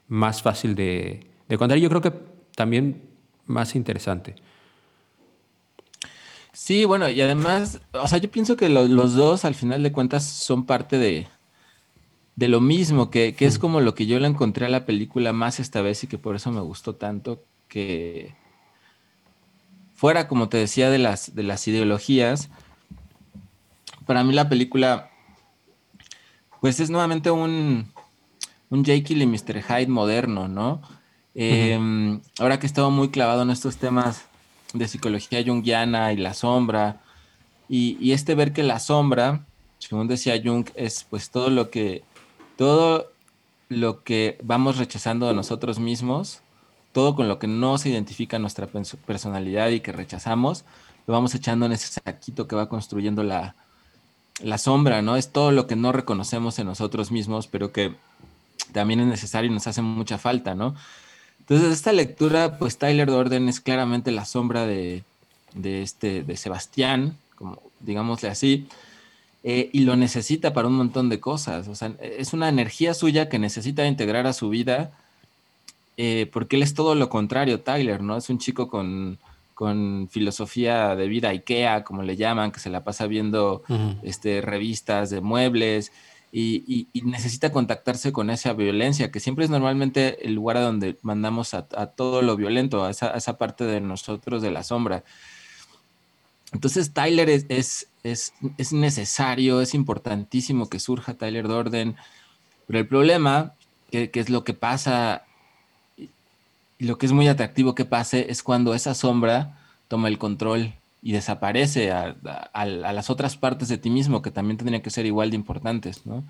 más 0.08 0.42
fácil 0.42 0.76
de, 0.76 1.28
contar. 1.58 1.78
Y 1.78 1.82
yo 1.82 1.90
creo 1.90 2.02
que 2.02 2.14
también 2.56 3.04
más 3.46 3.76
interesante. 3.76 4.36
Sí, 6.52 6.86
bueno, 6.86 7.08
y 7.08 7.22
además, 7.22 7.82
o 7.94 8.08
sea, 8.08 8.18
yo 8.18 8.32
pienso 8.32 8.58
que 8.58 8.68
los 8.68 9.14
dos 9.14 9.46
al 9.46 9.54
final 9.54 9.84
de 9.84 9.92
cuentas 9.92 10.26
son 10.26 10.66
parte 10.66 10.98
de, 10.98 11.28
de 12.36 12.48
lo 12.48 12.62
mismo, 12.62 13.12
que, 13.12 13.36
que, 13.36 13.46
es 13.46 13.60
mm. 13.60 13.62
como 13.62 13.80
lo 13.80 13.94
que 13.94 14.08
yo 14.08 14.20
le 14.20 14.28
encontré 14.28 14.66
a 14.66 14.70
la 14.70 14.88
película 14.88 15.34
más 15.34 15.60
esta 15.60 15.82
vez 15.82 16.04
y 16.04 16.08
que 16.08 16.18
por 16.18 16.36
eso 16.36 16.52
me 16.52 16.62
gustó 16.62 16.96
tanto, 16.96 17.44
que 17.70 18.36
fuera, 19.96 20.28
como 20.28 20.50
te 20.50 20.58
decía, 20.58 20.90
de 20.90 20.98
las, 20.98 21.36
de 21.36 21.44
las 21.44 21.66
ideologías, 21.68 22.50
para 24.06 24.24
mí 24.24 24.34
la 24.34 24.50
película, 24.50 25.12
pues 26.60 26.80
es 26.80 26.90
nuevamente 26.90 27.32
un, 27.32 27.92
un 28.70 28.84
Jekyll 28.84 29.22
y 29.22 29.28
Mr. 29.28 29.62
Hyde 29.62 29.88
moderno, 29.88 30.48
¿no? 30.48 30.82
Em, 31.36 32.20
ahora 32.40 32.60
que 32.60 32.66
estaba 32.66 32.90
muy 32.90 33.10
clavado 33.10 33.44
en 33.44 33.52
estos 33.52 33.78
temas 33.78 34.26
de 34.74 34.88
psicología 34.88 35.44
junguiana 35.44 36.12
y 36.12 36.18
la 36.18 36.34
sombra, 36.34 37.02
y, 37.70 37.98
y, 38.02 38.14
este 38.14 38.34
ver 38.34 38.52
que 38.52 38.64
la 38.64 38.80
sombra, 38.80 39.46
según 39.78 40.08
decía 40.08 40.42
Jung, 40.44 40.68
es 40.74 41.06
pues 41.08 41.30
todo 41.30 41.52
lo 41.52 41.70
que, 41.70 42.04
todo 42.58 43.12
lo 43.68 44.04
que 44.04 44.40
vamos 44.42 44.78
rechazando 44.78 45.28
de 45.28 45.36
nosotros 45.36 45.78
mismos 45.78 46.42
todo 46.92 47.16
con 47.16 47.28
lo 47.28 47.40
que 47.40 47.48
no 47.48 47.78
se 47.78 47.90
identifica 47.90 48.40
nuestra 48.40 48.68
personalidad 49.06 49.70
y 49.70 49.80
que 49.80 49.92
rechazamos, 49.92 50.66
lo 51.08 51.14
vamos 51.14 51.34
echando 51.36 51.66
en 51.66 51.72
ese 51.72 51.88
saquito 51.88 52.48
que 52.48 52.56
va 52.56 52.70
construyendo 52.70 53.24
la, 53.24 53.56
la 54.42 54.58
sombra, 54.58 55.02
¿no? 55.02 55.16
Es 55.16 55.32
todo 55.32 55.52
lo 55.52 55.68
que 55.68 55.76
no 55.76 55.92
reconocemos 55.92 56.60
en 56.60 56.68
nosotros 56.68 57.12
mismos, 57.12 57.48
pero 57.48 57.72
que 57.72 57.96
también 58.72 59.00
es 59.00 59.08
necesario 59.08 59.50
y 59.50 59.54
nos 59.54 59.68
hace 59.68 59.82
mucha 59.82 60.18
falta, 60.18 60.56
¿no? 60.56 60.76
Entonces, 61.40 61.72
esta 61.74 61.94
lectura, 61.94 62.58
pues 62.60 62.78
Tyler 62.78 63.08
Dorden 63.08 63.50
es 63.50 63.60
claramente 63.60 64.12
la 64.12 64.26
sombra 64.26 64.68
de, 64.68 65.04
de 65.56 65.82
este, 65.82 66.24
de 66.24 66.38
Sebastián, 66.38 67.18
como 67.36 67.62
digámosle 67.80 68.30
así, 68.30 68.68
eh, 69.44 69.70
y 69.74 69.80
lo 69.82 69.96
necesita 69.96 70.54
para 70.54 70.68
un 70.68 70.76
montón 70.76 71.10
de 71.10 71.20
cosas. 71.20 71.68
O 71.68 71.76
sea, 71.76 71.94
es 72.02 72.34
una 72.34 72.50
energía 72.50 72.94
suya 72.94 73.30
que 73.30 73.40
necesita 73.40 73.86
integrar 73.88 74.28
a 74.28 74.34
su 74.34 74.50
vida 74.50 74.92
eh, 76.02 76.30
porque 76.32 76.56
él 76.56 76.64
es 76.64 76.74
todo 76.74 76.96
lo 76.96 77.10
contrario, 77.10 77.60
Tyler, 77.60 78.02
¿no? 78.02 78.16
Es 78.16 78.30
un 78.30 78.38
chico 78.38 78.70
con, 78.70 79.20
filosofía 80.10 80.96
de 80.96 81.10
vida 81.10 81.28
IKEA, 81.28 81.84
como 81.84 82.04
le 82.04 82.16
llaman, 82.16 82.54
que 82.54 82.62
se 82.62 82.70
la 82.70 82.86
pasa 82.86 83.06
viendo 83.06 83.64
este, 84.02 84.40
revistas 84.40 85.10
de 85.10 85.20
muebles 85.20 85.92
y, 86.32 86.88
necesita 87.04 87.52
contactarse 87.52 88.14
con 88.14 88.30
esa 88.30 88.54
violencia, 88.54 89.12
que 89.12 89.20
siempre 89.20 89.44
es 89.44 89.52
normalmente 89.52 90.26
el 90.26 90.36
lugar 90.36 90.56
a 90.56 90.62
donde 90.62 90.98
mandamos 91.02 91.54
a, 91.54 91.64
todo 91.88 92.22
lo 92.22 92.38
violento, 92.38 92.86
a 92.86 92.92
esa, 92.92 93.38
parte 93.38 93.66
de 93.66 93.82
nosotros 93.82 94.42
de 94.42 94.52
la 94.52 94.64
sombra. 94.64 95.04
Entonces 96.54 96.94
Tyler 96.94 97.30
es, 97.30 97.90
es, 98.04 98.72
necesario, 98.72 99.60
es 99.60 99.74
importantísimo 99.74 100.70
que 100.70 100.80
surja 100.80 101.16
Tyler 101.16 101.50
Dorden, 101.50 101.98
pero 102.68 102.80
el 102.80 102.88
problema, 102.88 103.56
que, 103.92 104.12
que 104.12 104.22
es 104.22 104.30
lo 104.30 104.46
que 104.46 104.54
pasa 104.54 105.26
y 106.80 106.86
lo 106.86 106.98
que 106.98 107.06
es 107.06 107.12
muy 107.12 107.28
atractivo 107.28 107.76
que 107.76 107.86
pase 107.86 108.28
es 108.32 108.42
cuando 108.42 108.74
esa 108.74 108.96
sombra 108.96 109.60
toma 109.90 110.08
el 110.08 110.18
control 110.18 110.74
y 111.02 111.12
desaparece 111.12 111.92
a, 111.92 112.16
las 112.66 113.10
otras 113.10 113.36
partes 113.38 113.68
de 113.68 113.78
ti 113.78 113.90
mismo 113.90 114.22
que 114.22 114.32
también 114.32 114.58
tendrían 114.58 114.82
que 114.82 114.90
ser 114.90 115.06
igual 115.06 115.30
de 115.30 115.36
importantes, 115.36 116.06
¿no? 116.06 116.26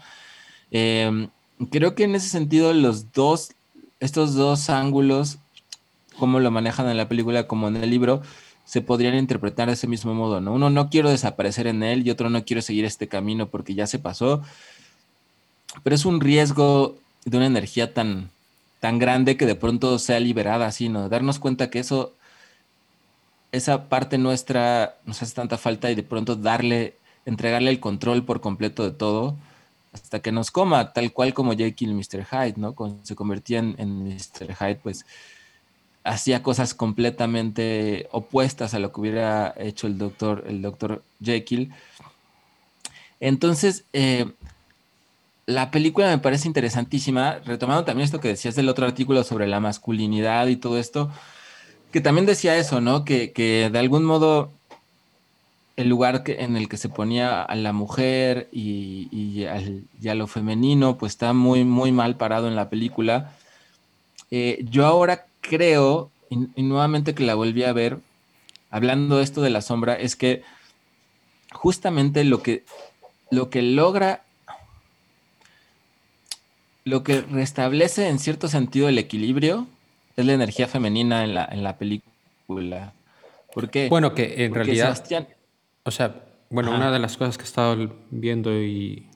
Em, 0.72 1.30
creo 1.72 1.96
que 1.96 2.04
en 2.04 2.16
ese 2.16 2.30
sentido 2.30 2.74
los 2.74 3.12
dos, 3.12 3.52
estos 4.00 4.34
dos 4.34 4.70
ángulos, 4.70 5.38
como 6.18 6.40
lo 6.40 6.52
manejan 6.52 6.90
en 6.90 6.98
la 6.98 7.08
película 7.08 7.48
como 7.48 7.68
en 7.68 7.78
el 7.78 7.90
libro, 7.90 8.22
se 8.66 8.82
podrían 8.82 9.16
interpretar 9.16 9.68
de 9.68 9.74
ese 9.74 9.88
mismo 9.88 10.14
modo, 10.16 10.42
¿no? 10.42 10.54
Uno 10.54 10.70
no 10.72 10.90
quiero 10.90 11.10
desaparecer 11.10 11.68
en 11.68 11.84
él 11.84 12.06
y 12.06 12.12
otro 12.12 12.30
no 12.30 12.44
quiero 12.44 12.62
seguir 12.62 12.86
este 12.86 13.08
camino 13.08 13.50
porque 13.50 13.76
ya 13.76 13.88
se 13.88 14.00
pasó, 14.00 14.42
pero 15.84 15.96
es 15.96 16.06
un 16.06 16.22
riesgo 16.22 16.98
de 17.26 17.38
una 17.38 17.48
energía 17.48 17.94
tan, 17.94 18.32
tan 18.80 19.00
grande 19.00 19.38
que 19.38 19.46
de 19.46 19.56
pronto 19.56 20.00
sea 20.00 20.20
liberada 20.20 20.68
así, 20.68 20.90
¿no? 20.90 21.10
Darnos 21.10 21.40
cuenta 21.40 21.70
que 21.70 21.80
eso, 21.80 22.14
esa 23.52 23.90
parte 23.90 24.18
nuestra 24.18 24.96
nos 25.06 25.22
hace 25.22 25.36
tanta 25.36 25.58
falta 25.58 25.92
y 25.92 25.96
de 25.96 26.04
pronto 26.04 26.36
darle, 26.36 26.96
entregarle 27.26 27.72
el 27.72 27.80
control 27.80 28.24
por 28.24 28.42
completo 28.42 28.84
de 28.84 28.92
todo 28.92 29.36
hasta 29.92 30.20
que 30.20 30.32
nos 30.32 30.52
coma, 30.52 30.94
tal 30.94 31.12
cual 31.12 31.34
como 31.34 31.54
Jekyll 31.54 31.92
y 31.92 31.94
Mr. 31.94 32.26
Hyde, 32.26 32.54
¿no? 32.58 32.74
Cuando 32.74 33.04
se 33.04 33.16
convertía 33.16 33.60
en, 33.60 33.76
en 33.80 34.04
Mr. 34.04 34.56
Hyde, 34.56 34.80
pues 34.82 35.06
hacía 36.04 36.42
cosas 36.44 36.74
completamente 36.74 38.08
opuestas 38.12 38.74
a 38.74 38.80
lo 38.80 38.92
que 38.92 39.02
hubiera 39.02 39.54
hecho 39.58 39.88
el 39.88 39.98
doctor, 39.98 40.46
el 40.48 40.62
doctor 40.62 41.04
Jekyll. 41.22 41.72
Entonces, 43.20 43.84
eh, 43.94 44.32
la 45.50 45.72
película 45.72 46.08
me 46.08 46.20
parece 46.20 46.48
interesantísima, 46.48 47.40
retomando 47.44 47.84
también 47.84 48.06
esto 48.06 48.20
que 48.20 48.28
decías 48.28 48.56
del 48.56 48.70
otro 48.70 48.86
artículo 48.86 49.24
sobre 49.24 49.48
la 49.48 49.60
masculinidad 49.60 50.46
y 50.46 50.58
todo 50.58 50.78
esto, 50.78 51.10
que 51.92 52.02
también 52.02 52.28
decía 52.28 52.56
eso, 52.56 52.82
¿no? 52.82 53.04
Que, 53.04 53.32
de 53.72 53.80
algún 53.80 54.04
modo 54.06 54.52
el 55.76 55.90
lugar 55.90 56.24
en 56.28 56.56
el 56.56 56.70
que 56.70 56.78
se 56.78 56.88
ponía 56.88 57.42
a 57.42 57.56
la 57.56 57.74
mujer 57.74 58.48
y, 58.52 59.44
a 59.48 60.14
lo 60.14 60.28
femenino, 60.28 61.00
pues 61.00 61.14
está 61.14 61.34
muy, 61.34 61.64
muy 61.64 61.92
mal 61.92 62.16
parado 62.16 62.48
en 62.48 62.56
la 62.56 62.70
película. 62.70 63.32
Eh, 64.30 64.64
yo 64.70 64.86
ahora 64.86 65.26
creo, 65.42 66.12
y, 66.30 66.62
nuevamente 66.62 67.16
que 67.16 67.26
la 67.26 67.34
volví 67.34 67.64
a 67.64 67.74
ver, 67.74 67.98
hablando 68.70 69.18
de 69.18 69.24
esto 69.24 69.42
de 69.42 69.50
la 69.50 69.62
sombra, 69.62 69.96
es 69.96 70.16
que 70.16 70.44
justamente 71.52 72.24
lo 72.24 72.44
que 72.44 72.66
lo 73.32 73.50
que 73.50 73.62
logra, 73.62 74.24
lo 76.84 77.04
que 77.04 77.22
restablece 77.22 78.08
en 78.08 78.20
cierto 78.20 78.48
sentido 78.48 78.90
el 78.90 78.98
equilibrio 78.98 79.68
es 80.16 80.26
la 80.26 80.34
energía 80.34 80.68
femenina 80.68 81.24
en 81.24 81.34
la, 81.34 81.48
en 81.52 81.64
la 81.64 81.78
película. 81.78 82.94
¿Por 83.54 83.70
qué? 83.70 83.90
Bueno, 83.90 84.14
que 84.14 84.46
en 84.46 84.54
realidad... 84.54 85.02
O 85.84 85.92
sea, 85.92 86.24
bueno, 86.50 86.76
una 86.76 86.92
de 86.92 87.00
las 87.00 87.18
cosas 87.18 87.38
que 87.38 87.44
he 87.44 87.48
estado 87.48 87.96
viendo 88.10 88.54
y, 88.54 89.08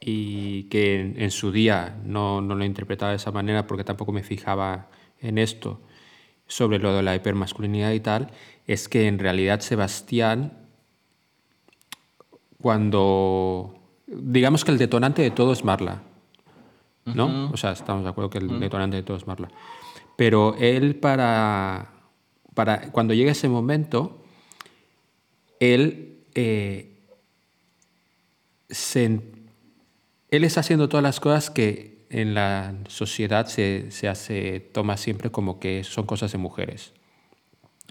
y 0.00 0.64
que 0.64 1.14
en, 1.16 1.30
su 1.30 1.52
día 1.52 1.96
no, 2.04 2.40
no, 2.40 2.54
lo 2.54 2.64
interpretaba 2.64 3.10
de 3.10 3.16
esa 3.16 3.32
manera 3.32 3.66
porque 3.66 3.84
tampoco 3.84 4.12
me 4.12 4.22
fijaba 4.22 4.88
en 5.20 5.38
esto, 5.38 5.80
sobre 6.46 6.78
lo 6.78 6.94
de 6.94 7.02
la 7.02 7.14
hipermasculinidad 7.14 7.92
y 7.92 8.00
tal, 8.00 8.30
es 8.66 8.88
que 8.88 9.06
en 9.06 9.18
realidad 9.18 9.60
Sebastián, 9.60 10.52
cuando... 12.60 13.74
Digamos 14.06 14.64
que 14.64 14.70
el 14.70 14.78
detonante 14.78 15.20
de 15.20 15.30
todo 15.30 15.52
es 15.52 15.64
Marla, 15.64 16.02
¿no? 17.14 17.50
O 17.50 17.56
sea, 17.56 17.72
estamos 17.72 18.04
de 18.04 18.10
acuerdo 18.10 18.30
que 18.30 18.38
el 18.38 18.60
detonante 18.60 18.96
de 18.96 19.02
todo 19.02 19.16
es 19.16 19.26
Marla. 19.26 19.48
Pero 20.16 20.56
él 20.58 20.96
para, 20.96 21.92
para 22.54 22.90
cuando 22.90 23.14
llega 23.14 23.32
ese 23.32 23.48
momento, 23.48 24.24
él, 25.60 26.24
eh, 26.34 26.96
él 30.30 30.44
está 30.44 30.60
haciendo 30.60 30.88
todas 30.88 31.02
las 31.02 31.20
cosas 31.20 31.50
que 31.50 31.98
en 32.10 32.34
la 32.34 32.74
sociedad 32.88 33.46
se, 33.46 33.90
se, 33.90 34.08
hace, 34.08 34.60
toma 34.60 34.96
siempre 34.96 35.30
como 35.30 35.60
que 35.60 35.84
son 35.84 36.06
cosas 36.06 36.32
de 36.32 36.38
mujeres. 36.38 36.92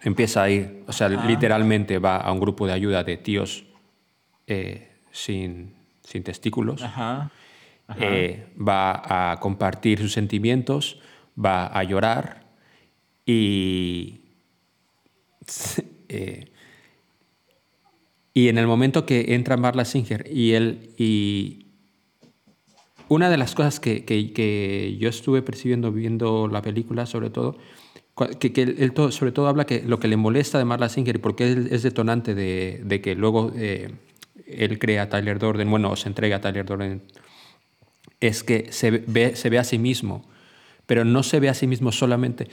Empieza 0.04 0.44
a 0.44 0.50
ir, 0.50 0.84
o 0.88 0.94
sea, 0.94 1.10
literalmente 1.10 1.98
va 2.00 2.18
a 2.18 2.32
un 2.32 2.40
grupo 2.40 2.68
de 2.68 2.74
ayuda 2.74 3.04
de 3.04 3.18
tíos 3.18 3.66
eh, 4.46 4.92
sin, 5.12 5.74
sin, 6.04 6.24
testículos, 6.24 6.84
eh, 7.96 8.48
va 8.58 9.32
a 9.32 9.40
compartir 9.40 10.00
sus 10.00 10.14
sentimientos, 10.14 11.00
va 11.38 11.68
a 11.68 11.84
llorar 11.84 12.46
y, 13.26 14.22
eh, 16.10 16.52
y 18.34 18.50
en 18.50 18.58
el 18.58 18.68
momento 18.68 19.06
que 19.06 19.36
entra 19.36 19.56
Marla 19.58 19.86
Singer 19.86 20.30
y 20.32 20.54
él 20.54 20.92
y 20.98 21.68
una 23.10 23.30
de 23.30 23.38
las 23.38 23.56
cosas 23.56 23.80
que, 23.80 24.04
que, 24.04 24.98
yo 25.00 25.08
estuve 25.08 25.42
percibiendo 25.42 25.94
viendo 25.94 26.50
la 26.50 26.62
película 26.62 27.06
sobre 27.06 27.30
todo 27.30 27.58
que, 28.40 28.52
que 28.52 28.64
él, 28.64 28.94
sobre 29.12 29.32
todo 29.32 29.48
habla 29.48 29.66
que 29.66 29.82
lo 29.82 30.00
que 30.00 30.10
le 30.10 30.18
molesta 30.18 30.58
de 30.58 30.66
Marla 30.66 30.90
Singer 30.90 31.16
y 31.16 31.20
porque 31.20 31.52
él 31.52 31.70
es 31.72 31.84
detonante 31.84 32.36
de, 32.36 32.82
de 32.84 33.00
que 33.00 33.16
luego 33.16 33.54
eh, 33.56 33.92
él 34.48 34.80
crea 34.80 35.04
a 35.04 35.10
Tyler 35.10 35.40
Durden, 35.40 35.70
bueno, 35.70 35.96
se 35.96 36.08
entrega 36.08 36.38
a 36.38 36.42
Tyler 36.42 36.66
Durden, 36.66 37.04
es 38.20 38.44
que 38.44 38.72
se 38.72 38.92
ve, 38.92 39.36
se 39.36 39.50
ve 39.50 39.60
a 39.60 39.64
sí 39.64 39.78
mismo 39.78 40.26
pero 40.88 41.06
no 41.06 41.22
se 41.22 41.40
ve 41.40 41.50
a 41.50 41.54
sí 41.54 41.68
mismo 41.68 41.92
solamente. 41.92 42.48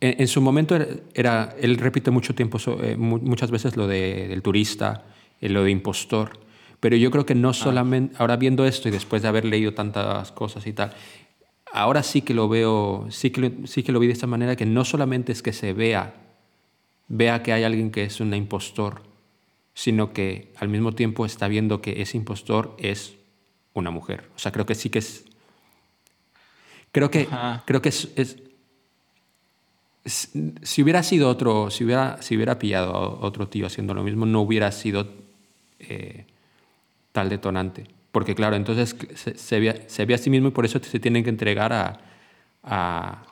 En, 0.00 0.26
su 0.26 0.40
momento 0.40 0.76
era, 1.14 1.54
él 1.60 1.78
repite 1.78 2.10
mucho 2.10 2.34
tiempo, 2.34 2.58
eh, 2.82 2.96
muchas 2.96 3.52
veces 3.52 3.76
lo 3.76 3.86
de, 3.86 4.26
del 4.26 4.42
turista, 4.42 5.04
eh, 5.40 5.48
lo 5.48 5.62
de 5.62 5.70
impostor, 5.70 6.40
pero 6.80 6.96
yo 6.96 7.12
creo 7.12 7.24
que 7.24 7.36
no 7.36 7.50
ah. 7.50 7.54
solamente, 7.54 8.16
ahora 8.18 8.36
viendo 8.36 8.66
esto 8.66 8.88
y 8.88 8.90
después 8.90 9.22
de 9.22 9.28
haber 9.28 9.44
leído 9.44 9.74
tantas 9.74 10.32
cosas 10.32 10.66
y 10.66 10.72
tal, 10.72 10.92
ahora 11.72 12.02
sí 12.02 12.22
que 12.22 12.34
lo 12.34 12.48
veo, 12.48 13.06
sí 13.10 13.30
que 13.30 13.40
lo, 13.42 13.66
sí 13.68 13.84
que 13.84 13.92
lo 13.92 14.00
vi 14.00 14.08
de 14.08 14.14
esta 14.14 14.26
manera, 14.26 14.56
que 14.56 14.66
no 14.66 14.84
solamente 14.84 15.30
es 15.30 15.40
que 15.40 15.52
se 15.52 15.72
vea, 15.72 16.14
vea 17.06 17.44
que 17.44 17.52
hay 17.52 17.62
alguien 17.62 17.92
que 17.92 18.02
es 18.02 18.18
un 18.20 18.34
impostor, 18.34 19.02
sino 19.72 20.12
que 20.12 20.52
al 20.56 20.68
mismo 20.68 20.96
tiempo 20.96 21.24
está 21.24 21.46
viendo 21.46 21.80
que 21.80 22.02
ese 22.02 22.16
impostor 22.16 22.74
es 22.80 23.14
una 23.74 23.90
mujer. 23.90 24.30
O 24.36 24.38
sea, 24.38 24.52
creo 24.52 24.66
que 24.66 24.74
sí 24.74 24.90
que 24.90 24.98
es 25.00 25.24
Creo 26.92 27.10
que, 27.10 27.26
creo 27.64 27.80
que 27.80 27.88
es, 27.88 28.36
si 30.04 30.82
hubiera 30.82 31.02
sido 31.02 31.28
otro, 31.30 31.70
si 31.70 31.84
hubiera, 31.84 32.20
si 32.20 32.36
hubiera 32.36 32.58
pillado 32.58 32.94
a 32.94 33.26
otro 33.26 33.48
tío 33.48 33.66
haciendo 33.66 33.94
lo 33.94 34.02
mismo, 34.02 34.26
no 34.26 34.42
hubiera 34.42 34.70
sido 34.72 35.08
eh, 35.78 36.26
tal 37.12 37.30
detonante. 37.30 37.86
Porque 38.12 38.34
claro, 38.34 38.56
entonces 38.56 38.94
se, 39.14 39.58
ve, 39.58 39.84
se, 39.86 40.04
ve, 40.04 40.14
a 40.14 40.18
sí 40.18 40.28
mismo 40.28 40.48
y 40.48 40.50
por 40.50 40.66
eso 40.66 40.78
se 40.82 41.00
tienen 41.00 41.24
que 41.24 41.30
entregar 41.30 41.72
a... 42.62 43.24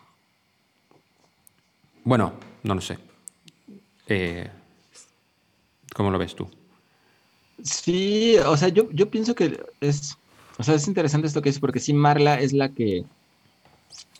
bueno, 2.03 2.33
no 2.62 2.74
lo 2.74 2.81
sé. 2.81 2.96
Eh, 4.07 4.48
¿Cómo 5.94 6.11
lo 6.11 6.18
ves 6.18 6.35
tú? 6.35 6.48
Sí, 7.62 8.37
o 8.38 8.57
sea, 8.57 8.68
yo, 8.68 8.90
yo 8.90 9.11
pienso 9.11 9.35
que 9.35 9.61
es, 9.83 10.16
o 10.61 10.62
sea, 10.62 10.75
es 10.75 10.87
interesante 10.87 11.27
esto 11.27 11.40
que 11.40 11.49
dices, 11.49 11.61
porque 11.61 11.81
sí, 11.81 11.94
Marla 11.94 12.38
es 12.38 12.53
la 12.53 12.68
que 12.68 13.07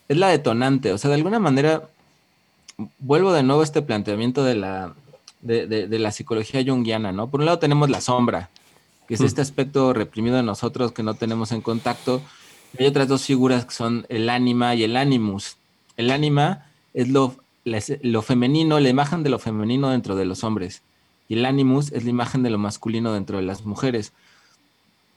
es 0.09 0.16
la 0.16 0.29
detonante. 0.29 0.90
O 0.90 0.96
sea, 0.96 1.11
de 1.11 1.16
alguna 1.16 1.38
manera, 1.38 1.90
vuelvo 2.98 3.35
de 3.35 3.42
nuevo 3.42 3.61
a 3.61 3.64
este 3.64 3.83
planteamiento 3.83 4.42
de 4.42 4.55
la, 4.55 4.94
de, 5.42 5.98
la 5.98 6.11
psicología 6.11 6.64
junguiana, 6.64 7.12
¿no? 7.12 7.29
Por 7.29 7.40
un 7.40 7.46
lado 7.46 7.59
tenemos 7.59 7.90
la 7.90 8.00
sombra, 8.00 8.48
que 9.07 9.14
es 9.14 9.20
mm. 9.20 9.26
este 9.26 9.42
aspecto 9.42 9.92
reprimido 9.92 10.37
de 10.37 10.42
nosotros 10.42 10.92
que 10.92 11.03
no 11.03 11.12
tenemos 11.12 11.53
en 11.53 11.61
contacto. 11.61 12.22
hay 12.79 12.87
otras 12.87 13.07
dos 13.07 13.26
figuras 13.26 13.66
que 13.66 13.74
son 13.74 14.07
el 14.09 14.31
ánima 14.31 14.74
y 14.74 14.85
el 14.85 14.96
animus. 14.96 15.59
El 15.98 16.11
ánima 16.11 16.70
es 16.94 17.11
lo, 17.11 17.37
lo 17.64 18.22
femenino, 18.22 18.81
la 18.81 18.88
imagen 18.88 19.22
de 19.22 19.29
lo 19.29 19.38
femenino 19.38 19.90
dentro 19.90 20.16
de 20.16 20.24
los 20.24 20.42
hombres. 20.42 20.81
Y 21.29 21.35
el 21.35 21.44
animus 21.44 21.92
es 21.92 22.05
la 22.05 22.11
imagen 22.11 22.42
de 22.42 22.48
lo 22.48 22.57
masculino 22.57 23.12
dentro 23.12 23.37
de 23.37 23.42
las 23.44 23.66
mujeres. 23.66 24.14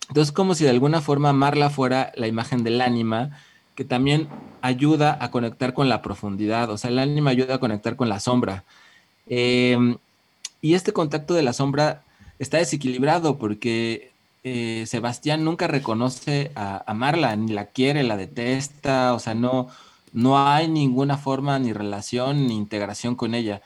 Entonces, 0.10 0.32
como 0.32 0.56
si 0.56 0.64
de 0.64 0.70
alguna 0.70 1.02
forma 1.02 1.34
Marla 1.34 1.70
fuera 1.70 2.12
la 2.16 2.28
imagen 2.28 2.64
del 2.64 2.82
ánima 2.82 3.32
que 3.76 3.86
también 3.86 4.28
ayuda 4.62 5.18
a 5.20 5.32
conectar 5.32 5.74
con 5.74 5.90
la 5.90 6.02
profundidad, 6.02 6.70
o 6.70 6.78
sea, 6.78 6.90
el 6.90 7.00
ánima 7.00 7.32
ayuda 7.32 7.56
a 7.56 7.60
conectar 7.60 7.96
con 7.96 8.10
la 8.10 8.20
sombra. 8.20 8.64
Em, 9.28 9.98
y 10.62 10.76
este 10.76 10.94
contacto 10.94 11.34
de 11.34 11.44
la 11.44 11.54
sombra 11.54 12.04
está 12.40 12.58
desequilibrado 12.58 13.38
porque 13.38 14.12
eh, 14.44 14.86
Sebastián 14.88 15.44
nunca 15.44 15.68
reconoce 15.68 16.52
a, 16.56 16.94
Marla, 16.94 17.36
ni 17.36 17.54
la 17.54 17.68
quiere, 17.68 18.04
la 18.04 18.18
detesta, 18.18 19.14
o 19.14 19.20
sea, 19.20 19.34
no, 19.34 19.68
no 20.12 20.48
hay 20.48 20.68
ninguna 20.68 21.18
forma 21.18 21.58
ni 21.60 21.74
relación 21.74 22.48
ni 22.48 22.56
integración 22.56 23.16
con 23.16 23.34
ella. 23.34 23.62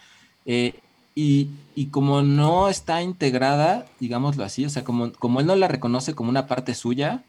Eh, 0.46 0.76
y, 1.20 1.50
y, 1.74 1.88
como 1.88 2.22
no 2.22 2.70
está 2.70 3.02
integrada, 3.02 3.88
digámoslo 4.00 4.44
así, 4.44 4.66
o 4.66 4.70
sea, 4.70 4.84
como, 4.84 5.12
como 5.14 5.40
él 5.40 5.48
no 5.48 5.56
la 5.56 5.68
reconoce 5.68 6.14
como 6.14 6.30
una 6.30 6.46
parte 6.46 6.76
suya, 6.76 7.24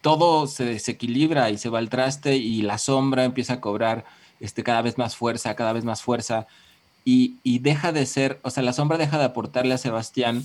todo 0.00 0.48
se 0.48 0.64
desequilibra 0.64 1.50
y 1.50 1.58
se 1.58 1.68
va 1.68 1.78
al 1.78 1.90
traste 1.90 2.36
y 2.36 2.62
la 2.62 2.76
sombra 2.76 3.24
empieza 3.24 3.54
a 3.54 3.60
cobrar 3.60 4.04
este, 4.40 4.64
cada 4.64 4.82
vez 4.82 4.98
más 4.98 5.14
fuerza, 5.14 5.54
cada 5.54 5.72
vez 5.72 5.84
más 5.84 6.02
fuerza 6.02 6.48
y, 7.04 7.58
deja 7.60 7.92
de 7.92 8.04
ser, 8.06 8.40
o 8.42 8.50
sea, 8.50 8.62
la 8.62 8.72
sombra 8.72 8.98
deja 8.98 9.18
de 9.18 9.24
aportarle 9.24 9.74
a 9.74 9.78
Sebastián 9.78 10.42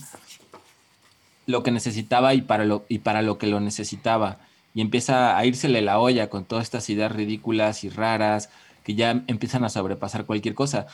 lo 1.48 1.64
que 1.64 1.72
necesitaba 1.72 2.34
y 2.34 2.42
para 2.42 2.66
lo, 2.66 2.86
y 2.88 3.00
para 3.00 3.22
lo 3.22 3.38
que 3.38 3.48
lo 3.48 3.60
necesitaba. 3.60 4.38
Y 4.76 4.82
empieza 4.82 5.38
a 5.38 5.46
írsele 5.46 5.82
la 5.82 6.00
olla 6.00 6.30
con 6.30 6.46
todas 6.46 6.66
estas 6.66 6.90
ideas 6.90 7.12
ridículas 7.12 7.84
y 7.84 7.90
raras 7.90 8.50
que 8.84 8.94
ya 8.94 9.24
empiezan 9.28 9.64
a 9.64 9.70
sobrepasar 9.70 10.26
cualquier 10.26 10.54
cosa. 10.54 10.86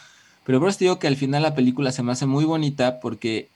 Pero 0.45 0.59
por 0.59 0.69
eso 0.69 0.79
te 0.79 0.85
digo 0.85 0.99
que 0.99 1.07
al 1.07 1.15
final 1.15 1.43
la 1.43 1.55
película 1.55 1.91
se 1.91 2.03
me 2.03 2.11
hace 2.11 2.25
muy 2.25 2.45
bonita 2.45 2.99
porque 2.99 3.49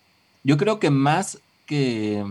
yo 0.43 0.57
creo 0.57 0.79
que 0.79 0.89
más 0.89 1.39
que 1.65 2.23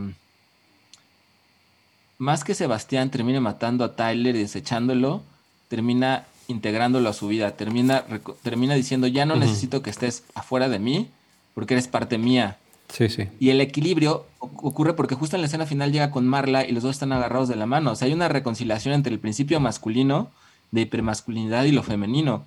más 2.18 2.42
que 2.42 2.54
Sebastián 2.54 3.10
termine 3.10 3.40
matando 3.40 3.84
a 3.84 3.94
Tyler 3.94 4.34
y 4.34 4.40
desechándolo, 4.40 5.22
termina 5.68 6.26
integrándolo 6.48 7.08
a 7.08 7.12
su 7.12 7.28
vida, 7.28 7.52
termina, 7.52 8.04
termina 8.42 8.74
diciendo, 8.74 9.06
ya 9.06 9.24
no 9.24 9.36
necesito 9.36 9.82
que 9.82 9.90
estés 9.90 10.24
afuera 10.34 10.68
de 10.68 10.78
mí, 10.78 11.08
porque 11.54 11.74
eres 11.74 11.86
parte 11.86 12.18
mía. 12.18 12.56
Sí, 12.88 13.08
sí. 13.08 13.28
Y 13.38 13.50
el 13.50 13.60
equilibrio 13.60 14.26
ocurre 14.38 14.94
porque 14.94 15.14
justo 15.14 15.36
en 15.36 15.42
la 15.42 15.46
escena 15.46 15.66
final 15.66 15.92
llega 15.92 16.10
con 16.10 16.26
Marla 16.26 16.66
y 16.66 16.72
los 16.72 16.82
dos 16.82 16.92
están 16.92 17.12
agarrados 17.12 17.48
de 17.48 17.56
la 17.56 17.66
mano. 17.66 17.92
O 17.92 17.94
sea, 17.94 18.06
hay 18.06 18.14
una 18.14 18.28
reconciliación 18.28 18.94
entre 18.94 19.12
el 19.12 19.20
principio 19.20 19.60
masculino, 19.60 20.30
de 20.70 20.82
hipermasculinidad 20.82 21.64
y 21.64 21.72
lo 21.72 21.82
femenino. 21.82 22.46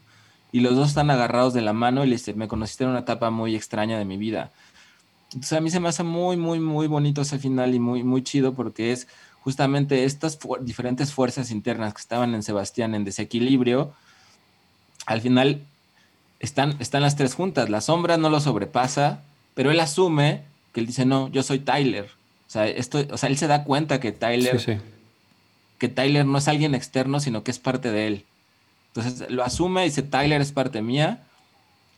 Y 0.51 0.59
los 0.59 0.75
dos 0.75 0.89
están 0.89 1.09
agarrados 1.09 1.53
de 1.53 1.61
la 1.61 1.73
mano 1.73 2.03
y 2.03 2.07
le 2.07 2.15
dice, 2.15 2.33
me 2.33 2.47
conociste 2.47 2.83
en 2.83 2.89
una 2.89 2.99
etapa 2.99 3.29
muy 3.29 3.55
extraña 3.55 3.97
de 3.97 4.05
mi 4.05 4.17
vida. 4.17 4.51
Entonces 5.33 5.57
a 5.57 5.61
mí 5.61 5.69
se 5.69 5.79
me 5.79 5.87
hace 5.87 6.03
muy, 6.03 6.35
muy, 6.35 6.59
muy 6.59 6.87
bonito 6.87 7.21
ese 7.21 7.39
final 7.39 7.73
y 7.73 7.79
muy, 7.79 8.03
muy 8.03 8.21
chido 8.21 8.53
porque 8.53 8.91
es 8.91 9.07
justamente 9.41 10.03
estas 10.03 10.37
diferentes 10.61 11.13
fuerzas 11.13 11.51
internas 11.51 11.93
que 11.93 12.01
estaban 12.01 12.35
en 12.35 12.43
Sebastián 12.43 12.93
en 12.95 13.05
desequilibrio, 13.05 13.93
al 15.05 15.21
final 15.21 15.61
están, 16.39 16.75
están 16.79 17.01
las 17.01 17.15
tres 17.15 17.33
juntas. 17.33 17.69
La 17.69 17.81
sombra 17.81 18.17
no 18.17 18.29
lo 18.29 18.39
sobrepasa, 18.39 19.23
pero 19.53 19.71
él 19.71 19.79
asume 19.79 20.43
que 20.73 20.79
él 20.79 20.85
dice, 20.85 21.05
no, 21.05 21.29
yo 21.29 21.43
soy 21.43 21.59
Tyler. 21.59 22.05
O 22.47 22.51
sea, 22.51 22.67
esto, 22.67 23.05
o 23.09 23.17
sea 23.17 23.29
él 23.29 23.37
se 23.37 23.47
da 23.47 23.63
cuenta 23.63 23.99
que 23.99 24.11
Tyler, 24.11 24.81
que 25.77 25.87
Tyler 25.87 26.25
no 26.25 26.37
es 26.37 26.47
alguien 26.47 26.75
externo, 26.75 27.19
sino 27.19 27.43
que 27.43 27.51
es 27.51 27.59
parte 27.59 27.91
de 27.91 28.07
él. 28.07 28.25
Entonces 28.93 29.29
lo 29.29 29.43
asume 29.43 29.83
y 29.83 29.89
dice, 29.89 30.03
Tyler 30.03 30.41
es 30.41 30.51
parte 30.51 30.81
mía 30.81 31.23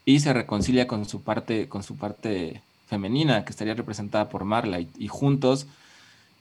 y 0.05 0.19
se 0.19 0.33
reconcilia 0.33 0.87
con 0.87 1.05
su 1.05 1.23
parte, 1.23 1.67
con 1.67 1.83
su 1.83 1.97
parte 1.97 2.61
femenina 2.87 3.43
que 3.45 3.51
estaría 3.51 3.73
representada 3.73 4.29
por 4.29 4.43
Marla 4.43 4.79
y, 4.79 5.07
juntos 5.07 5.65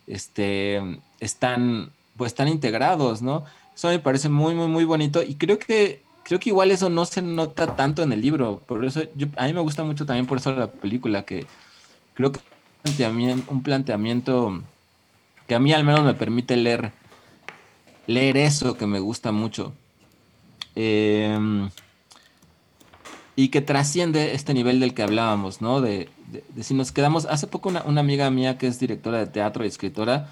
este, 0.06 0.80
están, 1.20 1.90
pues, 2.16 2.32
están 2.32 2.48
integrados, 2.48 3.22
¿no? 3.22 3.44
Eso 3.74 3.88
me 3.88 3.98
parece 3.98 4.28
muy, 4.28 4.54
muy, 4.54 4.68
muy 4.68 4.84
bonito 4.84 5.22
y 5.22 5.36
creo 5.36 5.58
que, 5.58 6.02
creo 6.24 6.38
que 6.38 6.50
igual 6.50 6.70
eso 6.70 6.90
no 6.90 7.06
se 7.06 7.22
nota 7.22 7.74
tanto 7.74 8.02
en 8.02 8.12
el 8.12 8.20
libro, 8.20 8.60
por 8.66 8.84
eso 8.84 9.00
a 9.36 9.46
mí 9.46 9.52
me 9.54 9.60
gusta 9.60 9.84
mucho 9.84 10.04
también 10.04 10.26
por 10.26 10.38
eso 10.38 10.52
la 10.52 10.66
película, 10.66 11.22
que 11.24 11.46
creo 12.14 12.32
que 12.32 12.40
un 13.48 13.62
planteamiento 13.62 14.62
que 15.46 15.54
a 15.54 15.58
mí 15.58 15.72
al 15.72 15.84
menos 15.84 16.04
me 16.04 16.14
permite 16.14 16.56
leer, 16.56 16.92
leer 18.06 18.36
eso 18.36 18.76
que 18.76 18.86
me 18.86 18.98
gusta 18.98 19.32
mucho. 19.32 19.72
Em, 20.74 21.70
y 23.37 23.48
que 23.48 23.61
trasciende 23.61 24.35
este 24.35 24.54
nivel 24.54 24.80
del 24.80 24.94
que 24.94 25.02
hablábamos, 25.02 25.61
¿no? 25.61 25.80
De, 25.80 26.08
si 26.61 26.74
nos 26.74 26.92
quedamos, 26.92 27.26
hace 27.26 27.46
poco 27.46 27.70
una, 27.70 28.00
amiga 28.00 28.30
mía 28.30 28.58
que 28.58 28.66
es 28.66 28.78
directora 28.78 29.18
de 29.18 29.26
teatro 29.26 29.64
y 29.64 29.68
escritora, 29.68 30.28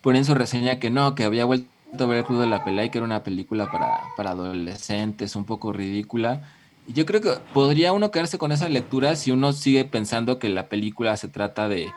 pone 0.00 0.18
en 0.18 0.24
su 0.24 0.34
reseña 0.34 0.78
que 0.78 0.90
no, 0.90 1.14
que 1.14 1.24
había 1.24 1.44
vuelto 1.44 1.68
a 1.98 2.06
ver 2.06 2.18
el 2.18 2.24
Club 2.24 2.40
de 2.40 2.46
la 2.46 2.64
Pelea 2.64 2.86
y 2.86 2.90
que 2.90 2.98
era 2.98 3.04
una 3.04 3.22
película 3.22 3.70
para, 3.70 4.00
para 4.16 4.30
adolescentes, 4.30 5.36
un 5.36 5.44
poco 5.44 5.72
ridícula. 5.72 6.42
Y 6.88 6.94
yo 6.94 7.06
creo 7.06 7.20
que 7.20 7.30
podría 7.52 7.92
uno 7.92 8.10
quedarse 8.10 8.38
con 8.38 8.50
esa 8.50 8.68
lectura 8.68 9.14
si 9.14 9.30
uno 9.30 9.52
sigue 9.52 9.84
pensando 9.84 10.38
que 10.38 10.48
la 10.48 10.68
película 10.68 11.16
se 11.16 11.28
trata 11.28 11.68
de, 11.68 11.92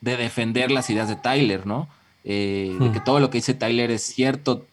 de 0.00 0.16
defender 0.16 0.70
las 0.70 0.88
ideas 0.90 1.08
de 1.08 1.16
Tyler, 1.16 1.66
¿no? 1.66 1.88
Eh, 2.24 2.76
de 2.80 2.92
que 2.92 3.00
hmm. 3.00 3.04
todo 3.04 3.20
lo 3.20 3.30
que 3.30 3.38
dice 3.38 3.54
Tyler 3.54 3.90
es 3.90 4.02
cierto, 4.02 4.66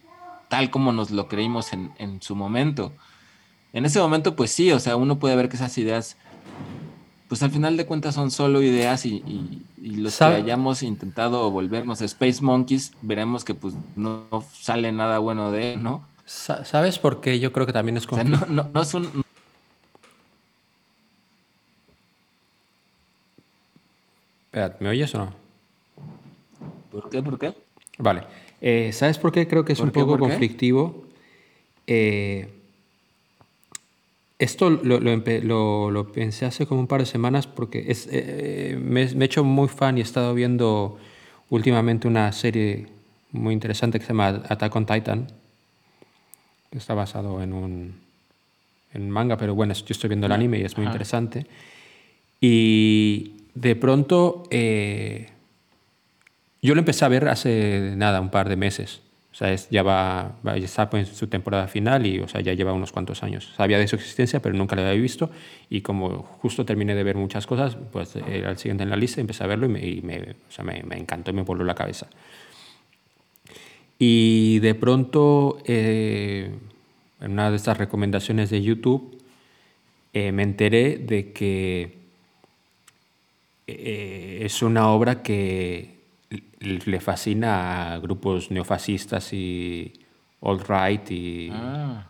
tal 0.54 0.70
como 0.70 0.92
nos 0.92 1.10
lo 1.10 1.28
creímos 1.28 1.74
en, 1.74 1.92
en 1.98 2.22
su 2.22 2.36
momento 2.36 2.92
en 3.74 3.86
ese 3.86 4.00
momento, 4.00 4.36
pues 4.36 4.52
sí, 4.52 4.72
o 4.72 4.80
sea, 4.80 4.96
uno 4.96 5.18
puede 5.18 5.36
ver 5.36 5.50
que 5.50 5.56
esas 5.56 5.76
ideas, 5.80 6.16
pues 7.28 7.42
al 7.42 7.50
final 7.50 7.76
de 7.76 7.88
cuentas 7.88 8.13
son 8.13 8.30
solo 8.30 8.62
ideas 8.62 9.06
y, 9.06 9.66
los 9.82 10.18
que 10.18 10.24
hayamos 10.24 10.84
intentado 10.84 11.50
volvernos 11.50 12.00
Space 12.02 12.42
Monkeys, 12.42 12.94
veremos 13.02 13.44
que 13.44 13.56
pues 13.56 13.74
no, 13.96 14.28
sale 14.54 14.92
nada 14.92 15.18
bueno 15.18 15.52
de 15.52 15.74
él, 15.74 15.84
¿no? 15.84 16.08
¿Sabes 16.26 17.00
por 17.00 17.20
qué? 17.20 17.39
Yo 17.39 17.52
creo 17.52 17.66
que 17.66 17.74
también 17.74 17.98
es 17.98 18.08
como... 18.08 18.24
no, 18.24 18.46
no, 18.46 18.82
es 18.82 18.94
un... 18.94 19.24
Espera, 24.46 24.78
¿me 24.80 24.89
oyes 24.89 25.13
o 25.16 25.18
no? 25.18 25.34
¿Por 26.92 27.10
qué? 27.10 27.24
¿Por 27.24 27.39
qué? 27.39 27.56
Vale. 27.98 28.24
Eh, 28.65 28.93
¿Sabes 28.93 29.17
por 29.17 29.34
qué 29.34 29.45
creo 29.45 29.65
que 29.65 29.73
es 29.73 29.82
un 29.82 29.91
poco 29.91 30.17
conflictivo? 30.17 31.04
Eh, 31.86 32.47
esto 34.39 34.69
lo, 34.69 35.02
lo, 35.02 36.12
pensé 36.13 36.45
hace 36.45 36.65
como 36.65 36.80
un 36.80 36.88
par 36.88 37.02
de 37.02 37.06
semanas 37.06 37.45
porque 37.45 37.84
es, 37.89 38.08
eh, 38.10 38.80
me, 38.82 39.04
he 39.04 39.23
hecho 39.26 39.43
muy 39.43 39.67
fan 39.67 39.97
y 39.97 40.02
he 40.02 40.04
estado 40.04 40.34
viendo 40.34 40.97
últimamente 41.49 42.08
una 42.08 42.32
serie 42.32 42.88
muy 43.34 43.54
interesante 43.54 43.99
que 43.99 44.06
se 44.06 44.13
llama 44.13 44.41
Attack 44.47 44.73
on 44.73 44.86
Titan. 44.86 45.28
Que 46.71 46.78
está 46.78 46.93
basado 46.93 47.43
en 47.43 47.52
un 47.52 47.95
en 48.93 49.10
manga, 49.10 49.36
pero 49.36 49.56
bueno, 49.56 49.73
yo 49.73 49.86
estoy 49.89 50.08
viendo 50.08 50.28
el 50.28 50.32
anime 50.32 50.60
y 50.60 50.62
es 50.62 50.78
muy 50.78 50.86
interesante. 50.86 51.47
Y 52.39 53.34
de 53.56 53.76
pronto 53.76 54.43
eh, 54.52 55.33
yo 56.67 56.76
lo 56.76 56.80
empecé 56.80 57.06
a 57.06 57.10
ver 57.10 57.28
hace 57.28 57.93
nada, 57.95 58.21
un 58.21 58.30
par 58.30 58.49
de 58.49 58.56
meses. 58.56 59.02
O 59.34 59.36
sea, 59.36 59.56
ya 59.56 59.82
va, 59.82 60.36
ya 60.43 60.54
está 60.54 60.88
en 60.93 61.08
su 61.08 61.26
temporada 61.26 61.67
final 61.67 62.06
y 62.06 62.19
o 62.19 62.28
sea, 62.28 62.41
ya 62.41 62.54
lleva 62.54 62.71
unos 62.71 62.91
cuantos 62.91 63.23
años. 63.23 63.52
Sabía 63.58 63.80
de 63.80 63.88
su 63.88 63.95
existencia, 63.95 64.41
pero 64.41 64.56
nunca 64.56 64.76
la 64.76 64.88
había 64.88 65.02
visto. 65.02 65.32
Y 65.71 65.82
como 65.82 66.21
justo 66.21 66.65
terminé 66.65 66.93
de 66.93 67.04
ver 67.04 67.15
muchas 67.15 67.47
cosas, 67.47 67.76
pues 67.91 68.15
era 68.15 68.52
el 68.52 68.58
siguiente 68.60 68.84
en 68.84 68.91
la 68.91 68.95
lista, 68.95 69.21
empecé 69.21 69.43
a 69.43 69.47
verlo 69.47 69.65
y 69.65 70.02
me, 70.04 70.19
o 70.19 70.52
sea, 70.52 70.63
me, 70.63 70.84
me, 70.84 70.97
encantó 70.97 71.32
y 71.32 71.34
me 71.34 71.41
volvió 71.41 71.65
la 71.65 71.73
cabeza. 71.73 72.08
Y 73.97 74.60
de 74.60 74.76
pronto, 74.76 75.58
eh, 75.65 76.52
en 77.19 77.32
una 77.32 77.49
de 77.49 77.56
estas 77.56 77.78
recomendaciones 77.80 78.52
de 78.52 78.62
YouTube, 78.62 79.19
eh, 80.13 80.32
me 80.32 80.43
enteré 80.43 80.97
de 80.97 81.32
que 81.32 81.97
eh, 83.65 84.41
es 84.43 84.62
una 84.62 84.89
obra 84.89 85.23
que 85.23 85.92
le 86.63 86.99
fascina 86.99 87.93
a 87.93 87.99
grupos 87.99 88.52
neofascistas 88.52 89.34
y 89.34 89.93
alt-right 90.41 91.12
y, 91.12 91.49
ah. 91.52 92.10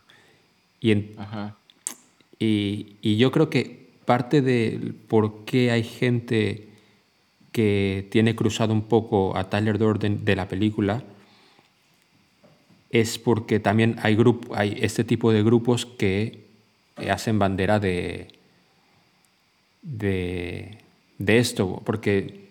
y, 2.38 2.96
y, 3.00 3.16
yo 3.16 3.30
creo 3.30 3.50
que 3.50 3.90
parte 4.04 4.42
de 4.42 4.92
por 5.08 5.44
qué 5.44 5.70
hay 5.70 5.82
gente 5.82 6.68
que 7.52 8.08
tiene 8.10 8.34
cruzado 8.34 8.72
un 8.72 8.82
poco 8.82 9.36
a 9.36 9.48
Tyler 9.48 9.78
Durden 9.78 10.24
de 10.24 10.36
la 10.36 10.48
película 10.48 11.04
es 12.90 13.18
porque 13.18 13.60
también 13.60 13.96
hay, 14.02 14.14
grupo, 14.14 14.54
hay 14.54 14.76
este 14.80 15.04
tipo 15.04 15.32
de 15.32 15.42
grupos 15.42 15.86
que 15.86 16.44
hacen 17.10 17.38
bandera 17.38 17.80
de, 17.80 18.28
de, 19.82 20.78
de 21.18 21.38
esto, 21.38 21.82
porque 21.84 22.43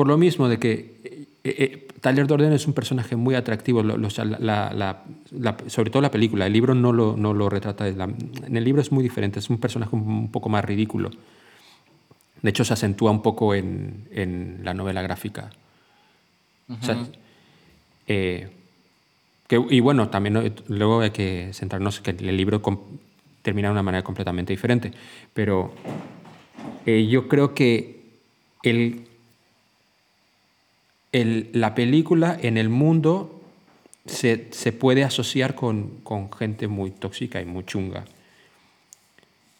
por 0.00 0.08
lo 0.08 0.16
mismo 0.16 0.48
de 0.48 0.58
que 0.58 0.94
eh, 1.04 1.26
eh, 1.44 1.88
Tyler 2.00 2.26
Durden 2.26 2.54
es 2.54 2.66
un 2.66 2.72
personaje 2.72 3.16
muy 3.16 3.34
atractivo, 3.34 3.82
sobre 3.82 5.90
todo 5.90 6.00
la 6.00 6.10
película. 6.10 6.46
El 6.46 6.54
libro 6.54 6.74
no 6.74 6.90
lo, 6.90 7.18
no 7.18 7.34
lo 7.34 7.50
retrata. 7.50 7.86
en 7.86 8.56
el 8.56 8.64
libro 8.64 8.80
es 8.80 8.92
muy 8.92 9.02
diferente, 9.02 9.40
es 9.40 9.50
un 9.50 9.58
personaje 9.58 9.94
un, 9.94 10.32
poco 10.32 10.48
más 10.48 10.64
ridículo. 10.64 11.10
De 12.40 12.48
hecho, 12.48 12.64
se 12.64 12.72
acentúa 12.72 13.10
un 13.10 13.20
poco 13.20 13.54
en, 13.54 14.08
en 14.10 14.60
la 14.62 14.72
novela 14.72 15.02
gráfica. 15.02 15.50
Eh, 18.06 18.48
que, 19.46 19.66
y 19.68 19.80
bueno, 19.80 20.08
también 20.08 20.54
luego 20.68 21.02
hay 21.02 21.10
que 21.10 21.50
centrarnos 21.52 22.00
que 22.00 22.12
el 22.12 22.38
libro 22.38 22.62
termina 23.42 23.68
de 23.68 23.72
una 23.72 23.82
manera 23.82 24.02
completamente 24.02 24.54
diferente. 24.54 24.92
Pero 25.34 25.74
yo 26.86 27.28
creo 27.28 27.52
que 27.52 28.00
el 28.62 29.09
la 31.12 31.74
película 31.74 32.38
en 32.40 32.56
el 32.56 32.68
mundo 32.68 33.40
se, 34.06 34.72
puede 34.72 35.04
asociar 35.04 35.54
con, 35.54 36.00
gente 36.38 36.68
muy 36.68 36.90
tóxica 36.90 37.40
y 37.40 37.44
muy 37.44 37.64
chunga. 37.64 38.04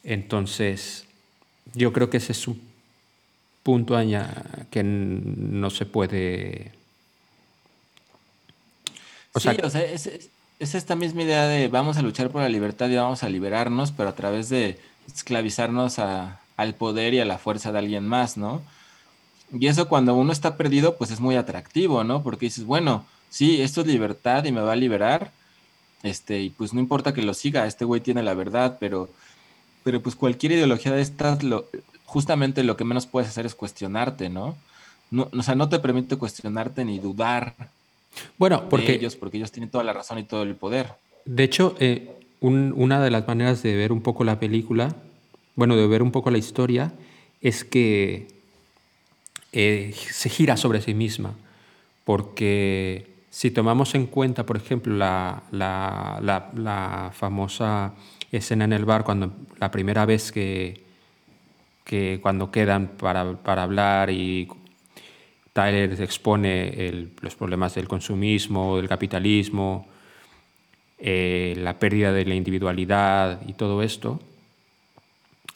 Entonces, 0.04 1.06
yo 1.74 1.92
creo 1.92 2.10
que 2.10 2.18
ese 2.18 2.32
es 2.32 2.48
un 2.48 2.60
punto 3.62 3.96
que 4.70 4.82
no 4.82 5.70
se 5.70 5.86
puede... 5.86 6.72
sí, 9.36 9.48
o 9.62 9.70
sea, 9.70 9.84
es, 9.84 10.20
esta 10.58 10.94
misma 10.94 11.22
idea 11.22 11.46
de 11.46 11.68
vamos 11.68 11.96
a 11.96 12.02
luchar 12.02 12.30
por 12.30 12.42
la 12.42 12.48
libertad 12.48 12.88
y 12.88 12.96
vamos 12.96 13.22
a 13.22 13.28
liberarnos, 13.28 13.92
pero 13.92 14.08
a 14.08 14.14
través 14.14 14.48
de 14.48 14.78
esclavizarnos 15.06 15.98
al 15.98 16.74
poder 16.74 17.14
y 17.14 17.20
a 17.20 17.24
la 17.24 17.38
fuerza 17.38 17.72
de 17.72 17.78
alguien 17.78 18.06
más, 18.06 18.36
¿no? 18.36 18.62
Y 19.52 19.66
eso 19.66 19.88
cuando 19.88 20.14
uno 20.14 20.32
está 20.32 20.56
perdido, 20.56 20.96
pues 20.96 21.10
es 21.10 21.20
muy 21.20 21.36
atractivo, 21.36 22.04
¿no? 22.04 22.22
Porque 22.22 22.46
dices, 22.46 22.64
bueno, 22.64 23.04
sí, 23.28 23.60
esto 23.60 23.80
es 23.80 23.86
libertad 23.86 24.44
y 24.44 24.52
me 24.52 24.60
va 24.60 24.72
a 24.72 24.76
liberar, 24.76 25.32
este, 26.02 26.40
y 26.40 26.50
pues 26.50 26.72
no 26.72 26.80
importa 26.80 27.12
que 27.12 27.22
lo 27.22 27.34
siga, 27.34 27.66
este 27.66 27.84
güey 27.84 28.00
tiene 28.00 28.22
la 28.22 28.34
verdad, 28.34 28.78
pero, 28.80 29.10
pero 29.82 30.00
pues 30.00 30.16
cualquier 30.16 30.52
ideología 30.52 30.92
de 30.92 31.02
estas, 31.02 31.42
lo, 31.42 31.66
justamente 32.04 32.64
lo 32.64 32.76
que 32.76 32.84
menos 32.84 33.06
puedes 33.06 33.28
hacer 33.28 33.46
es 33.46 33.54
cuestionarte, 33.54 34.28
¿no? 34.28 34.56
no 35.10 35.28
o 35.36 35.42
sea, 35.42 35.54
no 35.54 35.68
te 35.68 35.78
permite 35.78 36.16
cuestionarte 36.16 36.84
ni 36.84 36.98
dudar 36.98 37.54
bueno, 38.38 38.68
porque, 38.68 38.94
ellos, 38.94 39.16
porque 39.16 39.36
ellos 39.36 39.52
tienen 39.52 39.70
toda 39.70 39.84
la 39.84 39.92
razón 39.92 40.18
y 40.18 40.24
todo 40.24 40.42
el 40.42 40.54
poder. 40.54 40.94
De 41.24 41.44
hecho, 41.44 41.76
eh, 41.78 42.10
una 42.40 43.00
de 43.00 43.10
las 43.10 43.26
maneras 43.26 43.62
de 43.62 43.76
ver 43.76 43.92
un 43.92 44.00
poco 44.00 44.24
la 44.24 44.40
película, 44.40 44.96
bueno, 45.54 45.76
de 45.76 45.86
ver 45.86 46.02
un 46.02 46.10
poco 46.10 46.30
la 46.30 46.38
historia, 46.38 46.92
es 47.40 47.64
que 47.64 48.28
eh, 49.52 49.92
se 49.94 50.28
gira 50.28 50.56
sobre 50.56 50.80
sí 50.80 50.94
misma, 50.94 51.34
porque 52.04 53.10
si 53.30 53.50
tomamos 53.50 53.94
en 53.94 54.06
cuenta, 54.06 54.44
por 54.44 54.56
ejemplo, 54.56 54.94
la, 54.96 55.42
la, 55.52 57.10
famosa 57.14 57.94
escena 58.32 58.64
en 58.64 58.72
el 58.72 58.84
bar, 58.84 59.04
cuando 59.04 59.32
la 59.58 59.70
primera 59.70 60.04
vez 60.06 60.32
que, 60.32 60.82
que 61.84 62.18
cuando 62.20 62.50
quedan 62.50 62.88
para, 62.88 63.34
para 63.34 63.62
hablar 63.62 64.10
y 64.10 64.48
Tyler 65.52 66.00
expone 66.00 67.10
los 67.20 67.34
problemas 67.34 67.74
del 67.74 67.88
consumismo, 67.88 68.76
del 68.76 68.88
capitalismo, 68.88 69.86
eh, 70.98 71.54
la 71.56 71.78
pérdida 71.78 72.12
de 72.12 72.24
la 72.24 72.34
individualidad 72.34 73.40
y 73.46 73.54
todo 73.54 73.82
esto. 73.82 74.20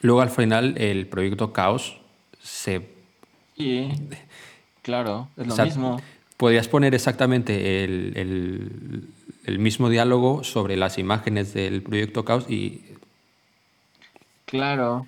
Luego 0.00 0.20
al 0.22 0.30
final 0.30 0.74
el 0.78 1.06
proyecto 1.06 1.52
Caos 1.52 1.98
se 2.42 2.93
Sí, 3.56 3.88
claro, 4.82 5.28
es 5.36 5.46
lo 5.46 5.56
mismo. 5.56 6.02
Podrías 6.36 6.66
poner 6.68 6.94
exactamente 6.94 7.84
el, 7.84 9.08
mismo 9.58 9.88
diálogo 9.88 10.42
sobre 10.42 10.76
las 10.76 10.98
imágenes 10.98 11.54
del 11.54 11.82
proyecto 11.82 12.24
Caos 12.24 12.46
y... 12.50 12.80
Claro. 14.46 15.06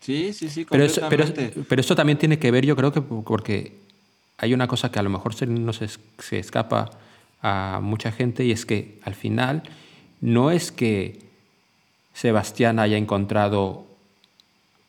Sí, 0.00 0.32
sí, 0.32 0.48
sí, 0.48 0.64
Pero, 0.64 0.84
eso- 0.84 1.06
pero, 1.08 1.24
completamente. 1.24 1.64
pero 1.68 1.80
esto 1.80 1.94
también 1.94 2.18
tiene 2.18 2.38
que 2.38 2.50
ver, 2.50 2.66
yo 2.66 2.76
creo 2.76 2.92
que 2.92 3.00
porque 3.00 3.72
hay 4.38 4.52
una 4.52 4.66
cosa 4.68 4.90
que 4.90 4.98
a 4.98 5.02
lo 5.02 5.10
mejor 5.10 5.34
se 5.34 5.46
nos 5.46 5.80
es- 5.82 6.00
se 6.18 6.38
escapa 6.38 6.90
a 7.40 7.80
mucha 7.82 8.10
gente 8.12 8.44
y 8.44 8.50
es 8.52 8.66
que 8.66 8.98
al 9.02 9.14
final 9.14 9.62
no 10.20 10.50
es 10.50 10.72
que 10.72 11.20
Sebastián 12.14 12.78
haya 12.78 12.96
encontrado 12.96 13.86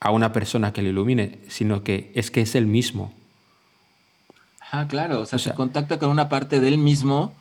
a 0.00 0.10
una 0.10 0.32
persona 0.32 0.72
que 0.72 0.82
le 0.82 0.90
ilumine, 0.90 1.40
sino 1.48 1.82
que 1.84 2.12
es 2.14 2.30
que 2.30 2.42
es 2.42 2.54
él 2.54 2.66
mismo. 2.66 3.12
Ah, 4.72 4.86
claro, 4.88 5.20
o 5.20 5.26
sea, 5.26 5.36
O 5.36 5.38
sea- 5.38 5.52
se 5.52 5.54
contacta 5.54 5.98
con 5.98 6.10
una 6.10 6.28
parte 6.28 6.60
de 6.60 6.68
él 6.68 6.78
mismo 6.78 7.32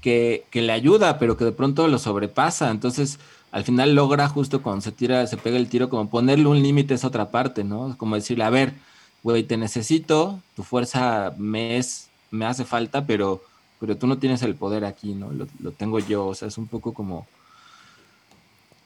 que, 0.00 0.46
que 0.50 0.62
le 0.62 0.72
ayuda, 0.72 1.18
pero 1.18 1.36
que 1.36 1.44
de 1.44 1.52
pronto 1.52 1.88
lo 1.88 1.98
sobrepasa. 1.98 2.70
Entonces, 2.70 3.18
al 3.52 3.64
final 3.64 3.94
logra 3.94 4.28
justo 4.28 4.62
cuando 4.62 4.82
se 4.82 4.92
tira, 4.92 5.26
se 5.26 5.36
pega 5.36 5.56
el 5.56 5.68
tiro, 5.68 5.88
como 5.88 6.10
ponerle 6.10 6.46
un 6.46 6.62
límite 6.62 6.94
a 6.94 6.96
esa 6.96 7.08
otra 7.08 7.30
parte, 7.30 7.64
¿no? 7.64 7.96
Como 7.98 8.16
decirle, 8.16 8.44
a 8.44 8.50
ver, 8.50 8.74
güey, 9.22 9.44
te 9.44 9.56
necesito, 9.56 10.40
tu 10.56 10.62
fuerza 10.64 11.32
me 11.38 11.78
es, 11.78 12.08
me 12.30 12.44
hace 12.46 12.64
falta, 12.64 13.06
pero, 13.06 13.42
pero 13.80 13.96
tú 13.96 14.06
no 14.06 14.18
tienes 14.18 14.42
el 14.42 14.54
poder 14.56 14.84
aquí, 14.84 15.14
¿no? 15.14 15.30
Lo, 15.32 15.46
lo 15.60 15.72
tengo 15.72 15.98
yo. 16.00 16.26
O 16.28 16.34
sea, 16.34 16.48
es 16.48 16.58
un 16.58 16.66
poco 16.66 16.92
como, 16.94 17.26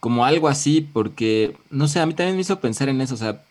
como 0.01 0.25
algo 0.25 0.49
así, 0.49 0.89
porque, 0.93 1.57
no 1.71 1.89
sé, 1.89 2.01
a 2.01 2.07
mí 2.07 2.15
también 2.15 2.37
me 2.37 2.43
hizo 2.43 2.61
pensar 2.61 2.89
en 2.89 3.01
eso, 3.01 3.15
o 3.15 3.19
sea, 3.19 3.43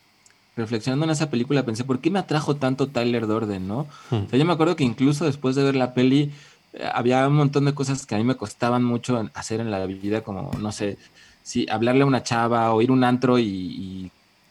reflexionando 0.56 1.04
en 1.04 1.10
esa 1.10 1.30
película 1.30 1.64
pensé, 1.64 1.84
¿por 1.84 2.00
qué 2.00 2.10
me 2.10 2.18
atrajo 2.18 2.56
tanto 2.56 2.88
Tyler 2.88 3.26
Durden, 3.26 3.68
no? 3.68 3.86
Hmm. 4.10 4.24
O 4.26 4.28
sea, 4.28 4.38
yo 4.38 4.44
me 4.44 4.52
acuerdo 4.52 4.76
que 4.76 4.84
incluso 4.84 5.24
después 5.24 5.54
de 5.56 5.62
ver 5.62 5.76
la 5.76 5.94
peli, 5.94 6.32
eh, 6.72 6.88
había 6.92 7.26
un 7.28 7.36
montón 7.36 7.64
de 7.64 7.74
cosas 7.74 8.06
que 8.06 8.14
a 8.14 8.18
mí 8.18 8.24
me 8.24 8.36
costaban 8.36 8.82
mucho 8.82 9.28
hacer 9.34 9.60
en 9.60 9.70
la 9.70 9.84
vida, 9.86 10.22
como, 10.22 10.50
no 10.58 10.72
sé, 10.72 10.98
sí, 11.42 11.66
hablarle 11.70 12.02
a 12.02 12.06
una 12.06 12.22
chava 12.22 12.72
o 12.72 12.82
ir 12.82 12.90
a 12.90 12.92
un 12.92 13.04
antro 13.04 13.38
y, 13.38 13.44
y 13.44 14.10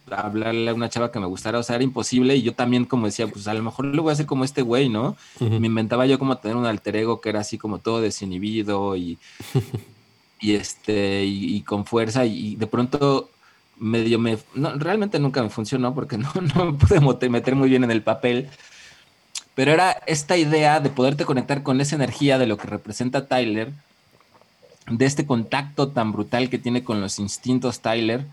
hablarle 0.10 0.70
a 0.70 0.74
una 0.74 0.90
chava 0.90 1.12
que 1.12 1.20
me 1.20 1.26
gustara, 1.26 1.60
o 1.60 1.64
sea, 1.64 1.76
era 1.76 1.84
imposible 1.84 2.36
y 2.36 2.42
yo 2.42 2.54
también 2.54 2.86
como 2.86 3.08
decía, 3.08 3.28
pues 3.28 3.48
a 3.48 3.54
lo 3.54 3.64
mejor 3.64 3.86
lo 3.86 4.04
voy 4.04 4.12
a 4.12 4.14
hacer 4.14 4.26
como 4.26 4.46
este 4.46 4.62
güey, 4.62 4.90
¿no? 4.90 5.18
Me 5.40 5.68
inventaba 5.68 6.06
yo 6.06 6.18
como 6.20 6.38
tener 6.38 6.56
un 6.56 6.66
alter 6.66 6.96
ego 6.96 7.20
que 7.20 7.30
era 7.30 7.42
así 7.42 7.58
como 7.58 7.80
todo 7.80 8.02
desinhibido 8.02 8.96
y, 8.96 9.18
y 10.40 10.56
este, 10.56 11.24
y, 11.26 11.62
con 11.62 11.86
fuerza 11.86 12.26
y, 12.26 12.56
de 12.56 12.68
pronto 12.68 13.30
medio 13.78 14.20
me, 14.20 14.38
no, 14.56 14.74
realmente 14.76 15.20
nunca 15.20 15.42
me 15.42 15.50
funcionó 15.50 15.94
porque 15.94 16.18
no, 16.18 16.32
no 16.56 16.72
me 16.72 16.74
pude 16.74 17.30
meter 17.30 17.56
muy 17.56 17.70
bien 17.70 17.84
en 17.84 17.92
el 17.92 18.04
papel, 18.04 18.50
pero 19.56 19.72
era 19.72 19.92
esta 20.06 20.38
idea 20.38 20.80
de 20.80 20.90
poderte 20.90 21.26
conectar 21.26 21.64
con 21.64 21.82
esa 21.82 21.96
energía 21.96 22.38
de 22.38 22.48
lo 22.48 22.58
que 22.58 22.68
representa 22.68 23.28
Tyler, 23.28 23.72
de 24.90 25.06
este 25.06 25.26
contacto 25.26 25.90
tan 25.90 26.12
brutal 26.12 26.50
que 26.50 26.60
tiene 26.60 26.84
con 26.84 27.02
los 27.02 27.20
instintos 27.20 27.82
Tyler, 27.82 28.26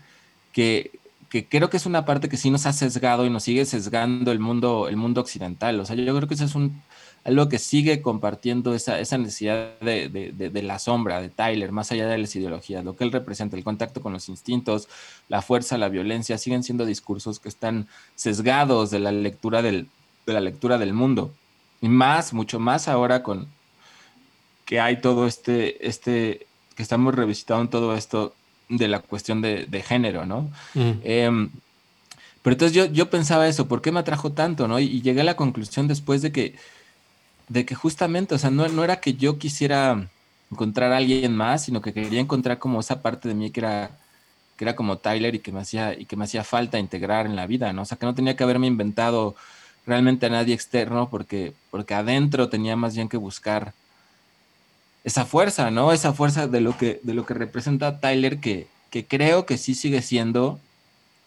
que, 0.53 0.91
que 1.29 1.45
creo 1.45 1.69
que 1.69 1.77
es 1.77 1.85
una 1.85 2.05
parte 2.05 2.29
que 2.29 2.37
sí 2.37 2.49
nos 2.49 2.65
ha 2.65 2.73
sesgado 2.73 3.25
y 3.25 3.29
nos 3.29 3.43
sigue 3.43 3.65
sesgando 3.65 4.31
el 4.31 4.39
mundo, 4.39 4.87
el 4.87 4.95
mundo 4.95 5.19
occidental. 5.19 5.79
O 5.79 5.85
sea, 5.85 5.95
yo 5.95 6.15
creo 6.15 6.27
que 6.27 6.35
eso 6.35 6.45
es 6.45 6.55
un, 6.55 6.81
algo 7.25 7.49
que 7.49 7.59
sigue 7.59 8.01
compartiendo 8.01 8.73
esa, 8.75 8.99
esa 8.99 9.17
necesidad 9.17 9.77
de, 9.81 10.07
de- 10.09 10.31
de- 10.31 10.49
de 10.51 10.61
la 10.63 10.79
sombra 10.79 11.19
de 11.21 11.29
Tyler, 11.29 11.71
más 11.71 11.91
allá 11.91 12.07
de 12.07 12.17
las 12.19 12.35
ideologías, 12.35 12.85
lo 12.85 12.95
que 12.95 13.03
él 13.03 13.11
representa, 13.11 13.57
el 13.57 13.63
contacto 13.63 14.01
con 14.01 14.13
los 14.13 14.29
instintos, 14.29 14.87
la 15.27 15.41
fuerza, 15.41 15.77
la 15.77 15.89
violencia, 15.89 16.37
siguen 16.37 16.63
siendo 16.63 16.85
discursos 16.85 17.39
que 17.39 17.49
están 17.49 17.87
sesgados 18.15 18.91
de 18.91 18.99
la 18.99 19.11
lectura 19.11 19.61
del, 19.63 19.87
de 20.27 20.33
la 20.33 20.39
lectura 20.39 20.77
del 20.77 20.93
mundo. 20.93 21.33
Y 21.81 21.89
más, 21.89 22.31
mucho 22.31 22.59
más 22.59 22.87
ahora 22.87 23.23
con 23.23 23.47
que 24.65 24.79
hay 24.79 25.01
todo 25.01 25.27
este, 25.27 25.87
este, 25.87 26.47
que 26.75 26.83
estamos 26.83 27.13
revisitando 27.13 27.69
todo 27.69 27.95
esto 27.95 28.33
de 28.69 28.87
la 28.87 28.99
cuestión 28.99 29.41
de, 29.41 29.65
de 29.65 29.81
género, 29.83 30.25
¿no? 30.25 30.49
Ujú. 30.73 30.99
Em, 31.03 31.49
pero 32.41 32.53
entonces 32.53 32.75
yo, 32.75 32.85
yo 32.85 33.09
pensaba 33.09 33.47
eso, 33.47 33.67
¿por 33.67 33.81
qué 33.81 33.91
me 33.91 33.99
atrajo 33.99 34.31
tanto, 34.31 34.67
no? 34.67 34.79
Y, 34.79 34.85
y 34.85 35.01
llegué 35.01 35.21
a 35.21 35.23
la 35.25 35.35
conclusión 35.35 35.87
después 35.87 36.21
de 36.21 36.31
que, 36.31 36.55
de 37.47 37.65
que 37.65 37.75
justamente, 37.75 38.35
o 38.35 38.37
sea, 38.37 38.49
no, 38.51 38.67
no 38.67 38.83
era 38.83 38.99
que 38.99 39.13
yo 39.13 39.37
quisiera 39.37 40.07
encontrar 40.51 40.91
a 40.91 40.97
alguien 40.97 41.35
más, 41.35 41.65
sino 41.65 41.81
que 41.81 41.93
quería 41.93 42.19
encontrar 42.19 42.59
como 42.59 42.79
esa 42.79 43.01
parte 43.01 43.27
de 43.27 43.35
mí 43.35 43.51
que 43.51 43.59
era, 43.61 43.91
que 44.57 44.65
era 44.65 44.75
como 44.75 44.97
Tyler 44.97 45.35
y 45.35 45.39
que 45.39 45.51
me 45.51 45.61
hacía, 45.61 45.93
y 45.99 46.05
que 46.05 46.15
me 46.15 46.25
hacía 46.25 46.43
falta 46.43 46.79
integrar 46.79 47.25
en 47.25 47.35
la 47.35 47.47
vida, 47.47 47.73
¿no? 47.73 47.83
O 47.83 47.85
sea, 47.85 47.97
que 47.97 48.05
no 48.05 48.15
tenía 48.15 48.35
que 48.35 48.43
haberme 48.43 48.67
inventado 48.67 49.35
realmente 49.85 50.25
a 50.25 50.29
nadie 50.29 50.53
externo, 50.55 51.09
porque, 51.09 51.53
porque 51.71 51.93
adentro 51.93 52.49
tenía 52.49 52.75
más 52.75 52.95
bien 52.95 53.09
que 53.09 53.17
buscar 53.17 53.73
esa 55.03 55.25
fuerza, 55.25 55.69
¿no? 55.71 55.91
Esa 55.93 56.13
fuerza 56.13 56.47
de 56.47 56.61
lo 56.61 56.77
que, 56.77 56.99
de 57.03 57.13
lo 57.13 57.25
que 57.25 57.35
representa 57.35 57.99
Tyler, 57.99 58.39
que, 58.39 58.67
que 58.89 59.05
creo 59.05 59.45
que 59.45 59.57
sí 59.57 59.75
sigue 59.75 60.01
siendo 60.01 60.59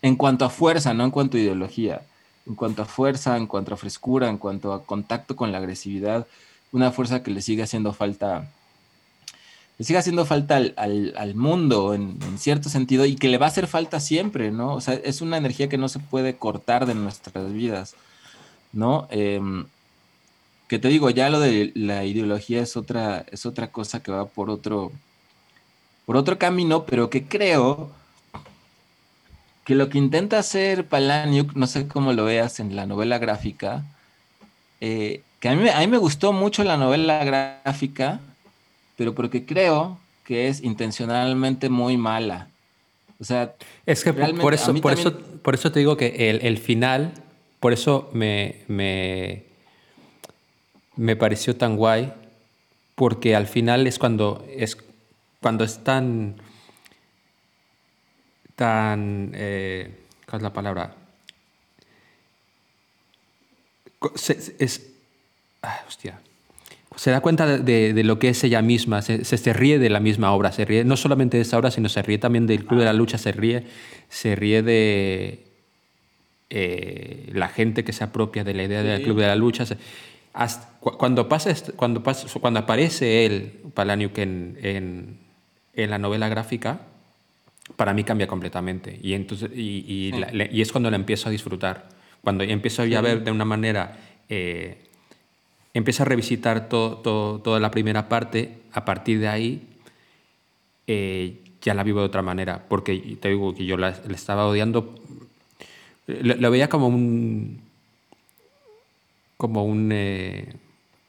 en 0.03 0.16
cuanto 0.16 0.45
a 0.45 0.51
fuerza, 0.51 0.95
no 0.95 1.05
en 1.05 1.11
cuanto 1.11 1.37
a 1.37 1.41
ideología, 1.41 2.03
en 2.49 2.55
cuanto 2.55 2.82
a 2.82 2.86
fuerza, 2.86 3.36
en 3.36 3.46
cuanto 3.46 3.74
a 3.74 3.76
frescura, 3.76 4.28
en 4.28 4.38
cuanto 4.38 4.72
a 4.72 4.84
contacto 4.84 5.36
con 5.36 5.53
la 5.53 5.59
agresividad, 5.59 6.26
una 6.72 6.90
fuerza 6.92 7.22
que 7.22 7.30
le 7.30 7.42
sigue 7.42 7.62
haciendo 7.62 7.92
falta, 7.92 8.49
le 9.78 9.84
sigue 9.84 9.99
haciendo 9.99 10.24
falta 10.26 10.57
al, 10.57 10.74
al- 10.76 11.14
al 11.16 11.34
mundo 11.34 11.94
en, 11.94 12.18
cierto 12.38 12.68
sentido 12.68 13.05
y 13.07 13.14
que 13.16 13.28
le 13.28 13.38
va 13.38 13.46
a 13.46 13.49
hacer 13.51 13.66
falta 13.68 14.01
siempre, 14.01 14.51
¿no? 14.51 14.74
O 14.74 14.80
sea, 14.80 14.94
es 14.94 15.20
una 15.20 15.36
energía 15.36 15.68
que 15.68 15.78
no 15.78 15.88
se 15.88 16.01
puede 16.01 16.36
cortar 16.36 16.86
de 16.86 16.94
nuestras 16.94 17.53
vidas, 17.53 17.94
¿no? 18.72 19.09
Em, 19.11 19.66
que 20.68 20.78
te 20.78 20.88
digo, 20.88 21.11
ya 21.11 21.30
lo 21.30 21.40
de 21.40 21.72
la 21.74 22.05
ideología 22.05 22.61
es 22.62 22.76
otra, 22.76 23.24
es 23.30 23.46
otra 23.46 23.68
cosa 23.72 24.03
que 24.03 24.12
va 24.12 24.26
por 24.26 24.51
otro, 24.51 24.92
por 26.07 26.16
otro 26.16 26.38
camino, 26.38 26.84
pero 26.84 27.11
que 27.11 27.24
creo 27.26 27.90
que 29.69 29.75
lo 29.75 29.91
que 29.91 29.99
intenta 29.99 30.39
hacer 30.39 30.87
Palaniuk, 30.87 31.53
no 31.55 31.66
sé 31.66 31.87
cómo 31.89 32.14
lo 32.14 32.25
veas 32.25 32.59
en 32.59 32.75
la 32.75 32.87
novela 32.87 33.19
gráfica, 33.19 33.85
eh, 34.81 35.21
que 35.41 35.51
a 35.51 35.55
mí, 35.55 35.62
me- 35.62 35.71
a 35.73 35.81
mí 35.81 35.87
me 35.89 35.99
gustó 35.99 36.33
mucho 36.33 36.64
la 36.64 36.79
novela 36.79 37.23
gráfica, 37.23 38.19
pero 38.97 39.14
porque 39.14 39.45
creo 39.45 39.99
que 40.25 40.49
es 40.49 40.62
intencionalmente 40.62 41.69
muy 41.69 41.99
mala. 41.99 42.49
O 43.21 43.25
sea, 43.25 43.53
Es 43.85 44.05
que 44.05 44.14
por- 44.14 44.55
eso, 44.55 44.73
por, 44.81 44.95
también- 44.95 44.99
eso, 45.07 45.19
por 45.43 45.55
eso 45.55 45.71
te 45.71 45.81
digo 45.81 45.99
que 45.99 46.31
el, 46.31 46.41
el 46.47 46.57
final, 46.57 47.12
por 47.61 47.75
eso 47.75 48.09
me, 48.14 48.57
me, 48.69 49.43
me 50.97 51.14
pareció 51.14 51.55
tan 51.57 51.77
guay, 51.77 52.11
porque 52.95 53.37
al 53.37 53.47
final 53.47 53.87
es 53.87 53.99
cuando 53.99 54.47
es, 54.57 54.79
cuando 55.43 55.64
es 55.64 55.85
tan, 55.85 56.37
tan, 58.59 59.30
eh, 59.34 59.88
¿cuál 60.28 60.40
es 60.40 60.42
la 60.42 60.52
palabra? 60.52 60.94
Es, 64.59 64.90
ah, 65.62 65.80
hostia. 65.86 66.18
Se 66.96 67.12
da 67.12 67.20
cuenta 67.20 67.46
de, 67.59 67.92
de- 67.94 68.02
lo 68.04 68.18
que 68.18 68.30
es 68.30 68.42
ella 68.42 68.61
misma, 68.61 69.02
se, 69.02 69.24
se, 69.24 69.36
se 69.38 69.52
ríe 69.52 69.78
de 69.78 69.90
la 69.90 70.00
misma 70.00 70.32
obra, 70.32 70.50
se 70.50 70.64
ríe 70.64 70.82
no 70.82 70.96
solamente 70.96 71.36
de 71.36 71.42
esta 71.44 71.56
obra, 71.56 71.70
sino 71.70 71.88
se 71.88 72.02
ríe 72.02 72.18
también 72.18 72.48
del 72.48 72.64
Club 72.66 72.80
de 72.80 72.86
la 72.86 72.92
Lucha, 72.92 73.16
se 73.18 73.30
ríe, 73.30 73.64
se 74.09 74.34
ríe 74.34 74.62
de 74.64 75.44
eh, 76.50 77.30
la 77.32 77.46
gente 77.48 77.84
que 77.84 77.92
se 77.92 78.02
apropia 78.02 78.42
de 78.42 78.54
la 78.54 78.64
idea 78.64 78.82
del. 78.82 79.02
Club 79.02 79.20
de 79.20 79.26
la 79.28 79.36
Lucha. 79.36 79.64
hasta- 80.32 80.68
cuando, 80.80 81.28
pasa, 81.28 81.54
cuando, 81.76 82.02
pasa, 82.02 82.26
cuando 82.40 82.59
aparece 82.61 83.24
él, 83.26 83.52
Palaniuk, 83.74 84.18
en, 84.18 84.59
en, 84.62 85.18
en 85.74 85.90
la 85.90 85.98
novela 85.98 86.28
gráfica, 86.28 86.80
para 87.77 87.93
mí 87.95 88.05
cambia 88.05 88.27
completamente. 88.27 88.99
Y, 89.03 89.14
entonces, 89.14 89.51
y, 89.55 89.85
y, 89.87 90.12
la- 90.33 90.49
y 90.51 90.61
es 90.61 90.73
cuando 90.73 90.91
la 90.91 90.97
empiezo 90.97 91.29
a 91.29 91.33
disfrutar. 91.33 91.89
Cuando 92.23 92.45
empiezo 92.45 92.85
ya 92.85 92.99
a 92.99 93.03
ver 93.03 93.23
de 93.25 93.31
una 93.31 93.45
manera... 93.45 93.97
eh, 94.29 94.79
empiezo 95.75 96.03
a 96.03 96.07
revisitar 96.07 96.69
todo, 96.69 96.97
todo- 96.99 97.39
toda 97.41 97.61
la 97.61 97.71
primera 97.71 98.09
parte, 98.09 98.59
a 98.73 98.85
partir 98.85 99.21
de 99.21 99.29
ahí 99.29 99.62
eh, 100.87 101.39
ya 101.62 101.75
la 101.75 101.83
vivo 101.85 102.01
de 102.01 102.07
otra 102.07 102.23
manera, 102.23 102.64
porque 102.69 102.99
te 103.21 103.29
digo 103.29 103.55
que 103.55 103.64
yo 103.66 103.77
la, 103.77 103.91
la 104.07 104.14
estaba 104.14 104.47
odiando, 104.47 104.95
lo, 106.07 106.35
lo 106.37 106.51
veía 106.51 106.69
como 106.69 106.89
un, 106.89 107.61
como 109.37 109.64
un, 109.64 109.91
eh, 109.93 110.55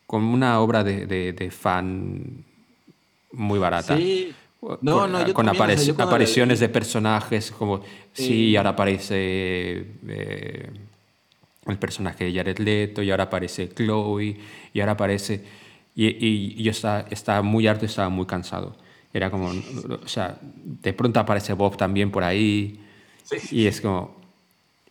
como 0.06 0.34
una 0.34 0.60
obra 0.60 0.84
de, 0.84 1.06
de- 1.08 1.34
de 1.34 1.52
fan 1.52 2.44
muy 3.32 3.60
barata. 3.60 3.96
sí. 3.98 4.34
Con- 4.60 4.78
No, 4.82 5.08
no, 5.08 5.26
yo 5.26 5.34
con 5.34 5.46
también, 5.46 5.64
o 5.64 5.68
sea, 5.68 5.76
apari- 5.76 5.86
yo 5.88 5.96
cuando 5.96 6.04
la 6.12 6.16
apariciones 6.16 6.60
de 6.60 6.70
personajes 6.70 7.52
como 7.52 7.82
sí, 8.14 8.24
Sí. 8.26 8.56
ahora 8.58 8.72
aparece 8.72 9.86
eh, 10.08 10.70
el 11.66 11.78
personaje 11.78 12.26
de 12.26 12.34
Jared 12.34 12.58
Leto 12.60 13.02
y 13.02 13.10
ahora 13.12 13.26
aparece 13.26 13.70
Chloe 13.74 14.38
y 14.74 14.80
ahora 14.82 14.94
aparece 14.94 15.44
y, 15.96 16.08
y- 16.08 16.56
y 16.58 16.64
yo 16.64 16.72
estaba, 16.72 17.06
estaba 17.10 17.42
muy 17.42 17.68
harto 17.68 17.86
y 17.86 17.88
estaba 17.88 18.10
muy 18.10 18.26
cansado 18.26 18.76
era 19.14 19.32
como 19.32 19.50
o 19.50 20.08
sea 20.08 20.38
de 20.42 20.94
pronto 20.94 21.20
aparece 21.20 21.54
Bob 21.54 21.78
también 21.78 22.12
por 22.12 22.24
ahí 22.24 22.80
y 23.52 23.66
es 23.66 23.80
como 23.82 24.16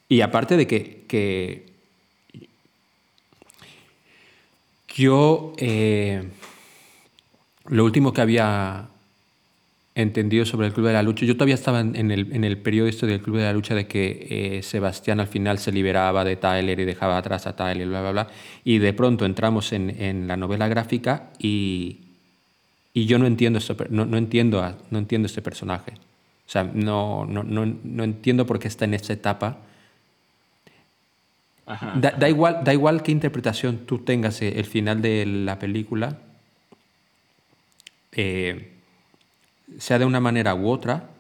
y 0.09 0.23
aparte 0.23 0.57
de 0.57 0.67
que, 0.67 1.05
que 1.07 1.67
yo 4.95 5.53
eh, 5.59 6.29
lo 7.67 7.85
último 7.85 8.13
que 8.13 8.21
había 8.21 8.89
entendido 10.03 10.45
sobre 10.45 10.69
el 10.69 10.73
Club 10.73 10.87
de 10.87 10.93
la 10.93 11.03
Lucha. 11.03 11.27
Yo 11.27 11.35
todavía 11.35 11.57
estaba 11.57 11.81
en 11.81 12.11
el, 12.11 12.33
en 12.33 12.45
el 12.45 12.59
periodo 12.59 12.89
este 12.89 13.07
del 13.07 13.21
Club 13.21 13.39
de 13.39 13.45
la 13.45 13.53
Lucha 13.53 13.75
de 13.75 13.87
que 13.87 14.27
eh, 14.59 14.63
Sebastián 14.63 15.19
al 15.19 15.27
final 15.27 15.59
se 15.59 15.73
liberaba 15.73 16.25
de 16.25 16.37
Tyler 16.37 16.79
y 16.79 16.85
dejaba 16.85 17.19
atrás 17.19 17.47
a 17.47 17.57
Tyler, 17.57 17.89
bla, 17.89 18.01
bla, 18.01 18.13
bla. 18.13 18.29
Y 18.65 18.79
de 18.79 18.93
pronto 18.93 19.27
entramos 19.27 19.73
en, 19.73 19.91
en 20.01 20.29
la 20.29 20.37
novela 20.37 20.69
gráfica 20.69 21.31
y, 21.39 21.99
y 22.95 23.07
yo 23.07 23.19
no 23.19 23.27
entiendo, 23.27 23.59
esto, 23.59 23.77
no, 23.91 24.07
no, 24.07 24.17
entiendo 24.17 24.77
no 24.91 24.99
entiendo 24.99 25.27
este 25.27 25.43
personaje. 25.43 25.93
O 26.47 26.51
sea, 26.51 26.65
no, 26.65 27.27
no, 27.27 27.43
no, 27.43 27.67
no 27.67 28.05
entiendo 28.05 28.47
por 28.47 28.59
qué 28.59 28.69
está 28.69 28.85
en 28.85 28.95
esta 28.95 29.13
etapa. 29.13 29.59
Da, 31.97 32.13
da, 32.13 32.29
igual, 32.29 32.61
da 32.65 32.73
igual 32.73 33.03
qué 33.03 33.13
interpretación 33.13 33.79
tú 33.85 33.99
tengas 33.99 34.41
eh, 34.41 34.59
el 34.59 34.65
final 34.65 35.03
de 35.03 35.27
la 35.27 35.59
película. 35.59 36.19
Eh, 38.13 38.78
sea 39.79 39.99
de 39.99 40.05
una 40.05 40.21
manera 40.21 40.55
u 40.55 40.69
otra, 40.69 41.11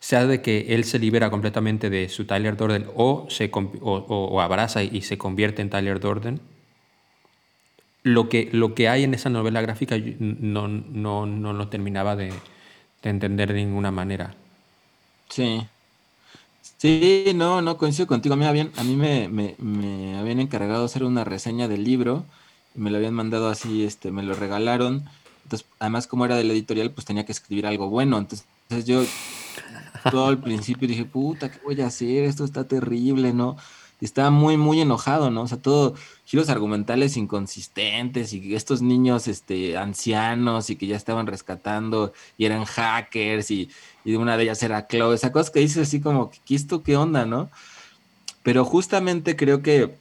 sea 0.00 0.26
de 0.26 0.42
que 0.42 0.74
él 0.74 0.84
se 0.84 0.98
libera 0.98 1.30
completamente 1.30 1.90
de 1.90 2.08
su 2.08 2.24
Tyler 2.24 2.56
Dorden 2.56 2.86
o, 2.96 3.26
se, 3.30 3.50
o, 3.52 4.40
abraza 4.40 4.82
y 4.82 5.02
se 5.02 5.16
convierte 5.16 5.62
en 5.62 5.70
Tyler 5.70 6.00
Dorden, 6.00 6.40
lo 8.02 8.28
que, 8.28 8.48
lo 8.52 8.74
que 8.74 8.88
hay 8.88 9.04
en 9.04 9.14
esa 9.14 9.30
novela 9.30 9.60
gráfica 9.60 9.96
no, 10.18 10.66
no, 10.66 11.26
no 11.26 11.52
lo 11.52 11.68
terminaba 11.68 12.16
de, 12.16 12.32
de, 13.02 13.10
entender 13.10 13.52
de 13.52 13.64
ninguna 13.64 13.92
manera. 13.92 14.34
Sí. 15.28 15.66
Sí, 16.78 17.32
no, 17.34 17.62
no 17.62 17.78
coincido 17.78 18.08
contigo. 18.08 18.34
A 18.34 18.36
mí, 18.36 18.44
habían, 18.44 18.72
a 18.76 18.82
mí 18.82 18.96
me, 18.96 19.28
me, 19.28 19.54
me 19.58 20.18
habían 20.18 20.40
encargado 20.40 20.84
hacer 20.84 21.04
una 21.04 21.22
reseña 21.22 21.68
del 21.68 21.84
libro 21.84 22.24
me 22.74 22.90
lo 22.90 22.96
habían 22.96 23.14
mandado 23.14 23.48
así, 23.48 23.84
este, 23.84 24.10
me 24.10 24.22
lo 24.22 24.34
regalaron 24.34 25.04
entonces, 25.44 25.66
además, 25.78 26.06
como 26.06 26.24
era 26.24 26.36
del 26.36 26.50
editorial, 26.50 26.90
pues 26.90 27.04
tenía 27.04 27.24
que 27.24 27.32
escribir 27.32 27.66
algo 27.66 27.88
bueno. 27.88 28.18
Entonces, 28.18 28.46
yo 28.86 29.04
todo 30.10 30.28
al 30.28 30.38
principio 30.38 30.88
dije, 30.88 31.04
puta, 31.04 31.50
¿qué 31.50 31.58
voy 31.64 31.80
a 31.80 31.86
hacer? 31.86 32.24
Esto 32.24 32.44
está 32.44 32.64
terrible, 32.64 33.32
¿no? 33.32 33.56
Y 34.00 34.04
estaba 34.04 34.30
muy, 34.30 34.56
muy 34.56 34.80
enojado, 34.80 35.30
¿no? 35.30 35.42
O 35.42 35.48
sea, 35.48 35.58
todo 35.58 35.94
giros 36.24 36.48
argumentales 36.48 37.16
inconsistentes 37.16 38.32
y 38.32 38.54
estos 38.54 38.82
niños, 38.82 39.28
este, 39.28 39.76
ancianos 39.76 40.70
y 40.70 40.76
que 40.76 40.88
ya 40.88 40.96
estaban 40.96 41.26
rescatando 41.26 42.12
y 42.36 42.46
eran 42.46 42.64
hackers 42.64 43.50
y, 43.50 43.70
y 44.04 44.14
una 44.16 44.36
de 44.36 44.44
ellas 44.44 44.62
era 44.62 44.88
Chloe. 44.88 45.14
Esa 45.14 45.30
cosa 45.30 45.52
que 45.52 45.60
dices 45.60 45.88
así 45.88 46.00
como, 46.00 46.32
¿qué 46.44 46.54
esto 46.54 46.82
qué 46.82 46.96
onda, 46.96 47.26
no? 47.26 47.48
Pero 48.42 48.64
justamente 48.64 49.36
creo 49.36 49.62
que 49.62 49.94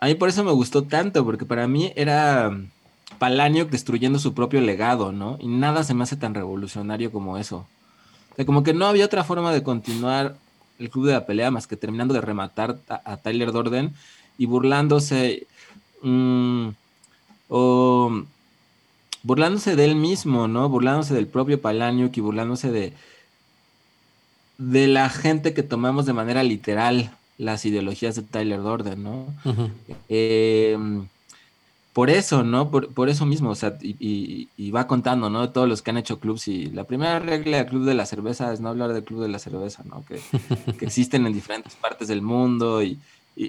a 0.00 0.06
mí 0.06 0.14
por 0.14 0.28
eso 0.28 0.44
me 0.44 0.52
gustó 0.52 0.82
tanto, 0.84 1.24
porque 1.24 1.46
para 1.46 1.66
mí 1.66 1.92
era 1.96 2.54
Palanio 3.18 3.64
destruyendo 3.64 4.18
su 4.18 4.34
propio 4.34 4.60
legado, 4.60 5.12
¿no? 5.12 5.38
Y 5.40 5.48
nada 5.48 5.84
se 5.84 5.94
me 5.94 6.04
hace 6.04 6.16
tan 6.16 6.34
revolucionario 6.34 7.12
como 7.12 7.38
eso. 7.38 7.66
O 8.32 8.36
sea, 8.36 8.46
como 8.46 8.62
que 8.62 8.74
no 8.74 8.86
había 8.86 9.06
otra 9.06 9.24
forma 9.24 9.52
de 9.52 9.62
continuar 9.62 10.36
el 10.78 10.90
club 10.90 11.06
de 11.06 11.12
la 11.12 11.26
pelea 11.26 11.50
más 11.50 11.66
que 11.66 11.76
terminando 11.76 12.14
de 12.14 12.20
rematar 12.20 12.78
a, 12.88 13.16
Tyler 13.16 13.52
Dorden 13.52 13.94
y 14.36 14.46
burlándose 14.46 15.46
mm, 16.02 16.68
o 17.48 18.22
burlándose 19.22 19.76
de 19.76 19.84
él 19.84 19.96
mismo, 19.96 20.48
¿no? 20.48 20.68
Burlándose 20.68 21.14
del 21.14 21.26
propio 21.26 21.60
Palanio 21.60 22.10
y 22.12 22.20
burlándose 22.20 22.70
de 22.70 22.92
de 24.58 24.86
la 24.86 25.08
gente 25.10 25.52
que 25.54 25.62
tomamos 25.62 26.06
de 26.06 26.12
manera 26.12 26.42
literal 26.42 27.10
las 27.38 27.64
ideologías 27.66 28.16
de 28.16 28.22
Tyler 28.22 28.62
Dorden, 28.62 29.02
¿no? 29.02 29.26
Por 31.96 32.10
eso, 32.10 32.44
¿no? 32.44 32.70
Por, 32.70 33.08
eso 33.08 33.24
mismo, 33.24 33.48
o 33.48 33.54
sea, 33.54 33.78
y, 33.80 34.70
va 34.70 34.86
contando, 34.86 35.30
¿no? 35.30 35.48
Todos 35.48 35.66
los 35.66 35.80
que 35.80 35.92
han 35.92 35.96
hecho 35.96 36.20
clubs 36.20 36.46
y 36.46 36.66
la 36.66 36.84
primera 36.84 37.18
regla 37.20 37.56
del 37.56 37.68
club 37.68 37.86
de 37.86 37.94
la 37.94 38.04
cerveza 38.04 38.52
es 38.52 38.60
no 38.60 38.68
hablar 38.68 38.92
del 38.92 39.02
club 39.02 39.22
de 39.22 39.28
la 39.28 39.38
cerveza, 39.38 39.82
¿no? 39.82 40.04
Que, 40.04 40.20
existen 40.84 41.26
en 41.26 41.32
diferentes 41.32 41.74
partes 41.74 42.08
del 42.08 42.20
mundo 42.20 42.82
y, 42.82 43.00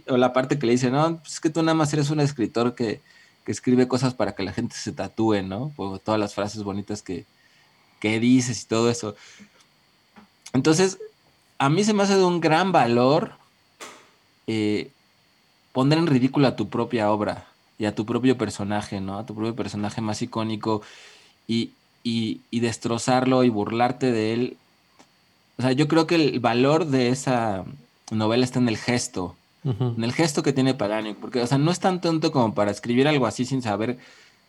o 0.08 0.16
la 0.16 0.32
parte 0.32 0.58
que 0.58 0.66
le 0.66 0.72
dice, 0.72 0.90
no, 0.90 1.18
pues 1.18 1.34
es 1.34 1.40
que 1.42 1.50
tú 1.50 1.62
nada 1.62 1.74
más 1.74 1.92
eres 1.92 2.10
un 2.10 2.22
escritor 2.22 2.74
que, 2.74 3.02
escribe 3.48 3.90
cosas 3.90 4.14
para 4.14 4.34
que 4.34 4.44
la 4.44 4.54
gente 4.54 4.78
se 4.78 4.94
tatúe, 4.94 5.42
¿no? 5.44 5.74
Por 5.76 6.00
todas 6.00 6.18
las 6.18 6.34
frases 6.34 6.64
bonitas 6.64 7.02
que, 7.02 7.26
que 8.00 8.18
dices 8.22 8.64
y 8.64 8.68
todo 8.68 8.90
eso. 8.90 9.18
Entonces, 10.54 11.00
a 11.58 11.68
mí 11.68 11.84
se 11.84 11.94
me 11.94 12.04
hace 12.04 12.16
de 12.16 12.24
un 12.24 12.40
gran 12.40 12.72
valor 12.72 13.34
eh, 14.48 14.90
poner 15.74 15.98
en 15.98 16.08
ridículo 16.08 16.48
a 16.48 16.56
tu 16.56 16.70
propia 16.70 17.12
obra 17.12 17.46
y 17.80 17.86
a 17.86 17.96
tu 17.96 18.06
propio 18.06 18.38
personaje, 18.38 19.02
¿no? 19.02 19.18
A 19.18 19.26
tu 19.26 19.36
propio 19.36 19.56
personaje 19.56 20.02
más 20.02 20.22
icónico 20.22 20.82
y, 21.48 21.72
destrozarlo 22.52 23.44
y 23.44 23.50
burlarte 23.50 24.12
de 24.12 24.34
él. 24.34 24.58
O 25.58 25.62
sea, 25.62 25.72
yo 25.72 25.88
creo 25.88 26.08
que 26.08 26.16
el 26.16 26.40
valor 26.40 26.88
de 26.88 27.10
esa 27.10 27.66
novela 28.12 28.44
está 28.44 28.60
en 28.60 28.70
el 28.70 28.78
gesto, 28.78 29.36
en 29.64 30.04
el 30.04 30.14
gesto 30.14 30.44
que 30.44 30.54
tiene 30.54 30.74
Palaniuk, 30.74 31.18
porque, 31.18 31.42
o 31.42 31.48
sea, 31.48 31.58
no 31.58 31.72
es 31.72 31.80
tan 31.80 32.00
tonto 32.00 32.32
como 32.32 32.54
para 32.54 32.72
escribir 32.72 33.08
algo 33.08 33.26
así 33.26 33.46
sin 33.46 33.62
saber 33.62 33.98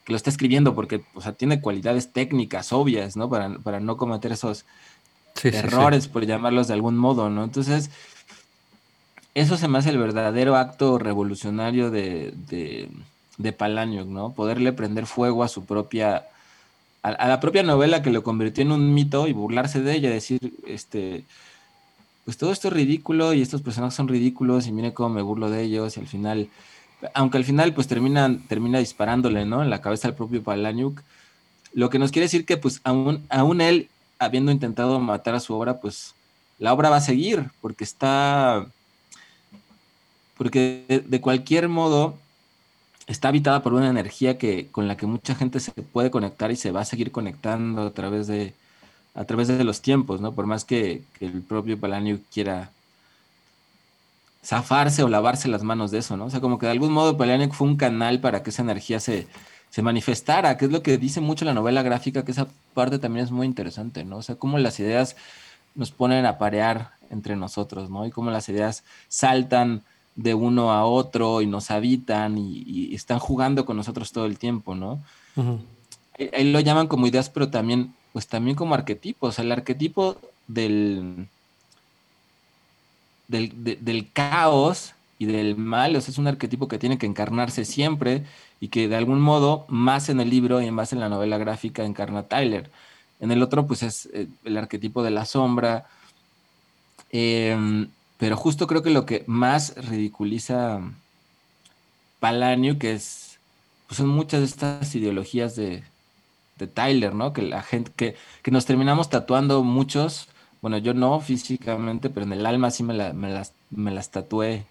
que 0.05 0.13
lo 0.13 0.17
está 0.17 0.31
escribiendo, 0.31 0.75
porque, 0.75 1.03
o 1.15 1.21
sea, 1.21 1.33
tiene 1.33 1.61
cualidades 1.61 2.13
técnicas 2.13 2.73
obvias, 2.73 3.17
¿no? 3.17 3.29
Para, 3.29 3.81
no 3.81 3.97
cometer 3.97 4.33
esos 4.33 4.65
errores, 5.43 6.07
por 6.07 6.25
llamarlos 6.25 6.69
de 6.69 6.75
algún 6.75 6.97
modo, 6.97 7.31
¿no? 7.31 7.43
Entonces, 7.43 7.91
eso 9.35 9.57
se 9.57 9.67
me 9.67 9.79
hace 9.79 9.91
el 9.91 9.99
verdadero 9.99 10.57
acto 10.57 10.99
revolucionario 10.99 11.91
de 11.91 12.33
de 12.49 12.89
Palaniuk, 13.53 14.09
¿no? 14.09 14.33
Poderle 14.33 14.73
prender 14.73 15.07
fuego 15.07 15.45
a 15.45 15.49
su 15.49 15.65
propia, 15.65 16.27
a, 17.03 17.29
la 17.29 17.41
propia 17.41 17.63
novela 17.63 18.03
que 18.03 18.11
lo 18.11 18.23
convirtió 18.23 18.63
en 18.63 18.73
un 18.73 18.93
mito 18.93 19.29
y 19.29 19.33
burlarse 19.33 19.81
de 19.81 19.95
ella, 19.95 20.11
decir, 20.11 20.55
este, 20.67 21.25
pues 22.25 22.37
todo 22.37 22.53
esto 22.53 22.69
es 22.69 22.75
ridículo 22.75 23.33
y 23.33 23.41
estos 23.41 23.63
personajes 23.63 23.95
son 23.95 24.09
ridículos 24.09 24.67
y 24.67 24.73
mire 24.73 24.93
cómo 24.93 25.11
me 25.11 25.23
burlo 25.23 25.51
de 25.51 25.63
ellos 25.63 25.97
y 25.97 26.01
al 26.01 26.09
final, 26.09 26.49
aunque 27.15 27.39
al 27.39 27.45
final 27.45 27.73
pues 27.73 27.87
termina, 27.87 28.37
termina 28.49 28.81
disparándole, 28.81 29.45
¿no? 29.45 29.63
En 29.63 29.71
la 29.71 29.81
cabeza 29.81 30.09
al 30.09 30.15
propio 30.15 30.43
Palaniuk, 30.43 31.01
lo 31.73 31.91
que 31.91 31.99
nos 31.99 32.11
quiere 32.11 32.25
decir 32.25 32.45
que 32.45 32.57
pues 32.57 32.81
aún, 32.85 33.25
aún 33.29 33.61
él, 33.61 33.89
habiendo 34.19 34.51
intentado 34.51 34.99
matar 34.99 35.37
a 35.37 35.41
su 35.41 35.55
obra, 35.55 35.81
pues 35.81 36.15
la 36.59 36.73
obra 36.73 36.91
va 36.91 36.97
a 36.97 37.01
seguir 37.01 37.51
porque 37.61 37.85
está, 37.85 38.67
porque 40.37 41.05
de 41.07 41.21
cualquier 41.21 41.69
modo 41.69 42.19
está 43.09 43.29
habitada 43.29 43.63
por 43.63 43.73
una 43.75 43.89
energía 43.89 44.39
que, 44.39 44.69
con 44.71 44.87
la 44.87 44.97
que 44.97 45.07
mucha 45.07 45.35
gente 45.35 45.61
se 45.61 45.73
puede 45.73 46.11
conectar 46.11 46.51
y 46.53 46.57
se 46.57 46.71
va 46.71 46.83
a 46.83 46.85
seguir 46.85 47.11
conectando 47.11 47.83
a 47.87 47.91
través 47.91 48.27
de, 48.27 48.55
a 49.15 49.25
través 49.25 49.49
de 49.49 49.65
los 49.65 49.81
tiempos, 49.81 50.21
¿no? 50.21 50.33
Por 50.33 50.47
más 50.47 50.65
que, 50.65 51.03
el 51.21 51.43
propio 51.43 51.81
Palanio 51.81 52.21
quiera 52.33 52.71
zafarse 54.45 55.03
o 55.03 55.09
lavarse 55.09 55.49
las 55.49 55.63
manos 55.63 55.91
de 55.91 55.99
eso, 55.99 56.17
¿no? 56.17 56.27
O 56.27 56.31
sea, 56.31 56.41
como 56.41 56.59
que 56.59 56.67
de 56.67 56.73
algún 56.73 56.93
modo 56.93 57.17
Palanio 57.17 57.51
fue 57.51 57.67
un 57.67 57.77
canal 57.77 58.21
para 58.21 58.43
que 58.43 58.51
esa 58.51 58.63
energía 58.63 59.01
se, 59.01 59.27
se 59.71 59.83
manifestara, 59.83 60.59
que 60.59 60.67
es 60.67 60.71
lo 60.71 60.83
que 60.83 60.99
dice 60.99 61.21
mucho 61.21 61.47
la 61.47 61.55
novela 61.55 61.83
gráfica, 61.83 62.25
que 62.25 62.33
esa 62.33 62.47
parte 62.75 62.99
también 62.99 63.25
es 63.25 63.33
muy 63.33 63.47
interesante, 63.47 64.05
¿no? 64.05 64.19
O 64.19 64.23
sea, 64.23 64.37
cómo 64.37 64.59
las 64.59 64.79
ideas 64.81 65.17
nos 65.75 65.93
ponen 65.93 66.27
a 66.27 66.39
parear 66.39 66.93
entre 67.11 67.37
nosotros, 67.37 67.89
¿no? 67.89 68.07
Y 68.07 68.11
cómo 68.11 68.31
las 68.31 68.49
ideas 68.51 68.85
saltan 69.09 69.83
de 70.19 70.35
uno 70.35 70.73
a 70.73 70.85
otro 70.85 71.43
y 71.43 71.47
nos 71.47 71.71
habitan 71.71 72.37
y, 72.39 72.93
están 72.93 73.21
jugando 73.21 73.65
con 73.65 73.77
nosotros 73.77 74.11
todo 74.11 74.27
el 74.27 74.37
tiempo, 74.37 74.75
¿no? 74.75 75.01
Ahí 76.19 76.51
lo 76.51 76.59
llaman 76.59 76.89
como 76.89 77.07
ideas, 77.07 77.31
pero 77.31 77.51
también, 77.51 77.95
pues 78.13 78.27
también 78.27 78.57
como 78.57 78.75
arquetipos. 78.75 79.39
El 79.39 79.53
arquetipo 79.53 80.19
del, 80.49 81.29
del, 83.29 84.11
caos 84.13 84.95
y 85.21 85.27
del 85.27 85.57
mal, 85.57 85.95
o 85.95 86.01
sea, 86.01 86.11
es 86.11 86.19
un 86.19 86.27
arquetipo 86.27 86.67
que 86.67 86.81
tiene 86.81 86.99
que 86.99 87.07
encarnarse 87.07 87.65
siempre 87.65 88.25
y 88.61 88.69
que 88.69 88.89
de 88.89 88.97
algún 88.97 89.21
modo, 89.21 89.67
más 89.69 90.09
en 90.09 90.19
el 90.19 90.31
libro 90.31 90.61
y 90.61 90.69
más 90.73 90.93
en 90.93 90.99
la 90.99 91.09
novela 91.09 91.39
gráfica, 91.39 91.85
encarna 91.85 92.25
Tyler. 92.25 92.73
En 93.21 93.31
el 93.31 93.41
otro, 93.41 93.69
pues 93.69 93.85
es 93.85 94.09
eh, 94.13 94.27
el 94.43 94.57
arquetipo 94.57 95.05
de 95.05 95.11
la 95.11 95.25
sombra. 95.27 95.87
Eh, 97.13 97.87
pero 98.19 98.37
justo 98.37 98.67
creo 98.67 98.83
que 98.83 98.91
lo 98.91 99.07
que 99.07 99.25
más 99.27 99.75
ridiculiza 99.77 100.81
Palanio, 102.21 102.79
que 102.79 102.93
es, 102.93 103.39
pues 103.87 103.99
son 103.99 104.09
muchas 104.09 104.41
de 104.41 104.47
estas 104.47 104.95
ideologías 104.95 105.57
de, 105.57 105.85
Tyler, 106.75 107.15
¿no? 107.15 107.33
Que 107.33 107.43
la 107.43 107.63
gente, 107.63 107.93
que, 108.43 108.51
nos 108.51 108.67
terminamos 108.67 109.09
tatuando 109.09 109.63
muchos, 109.63 110.29
bueno, 110.61 110.79
yo 110.79 110.93
no 110.93 111.21
físicamente, 111.21 112.11
pero 112.11 112.27
en 112.27 112.33
el 112.33 112.47
alma 112.47 112.73
sí 112.73 112.83
me, 112.83 112.95
las, 112.95 114.11
tatué 114.11 114.65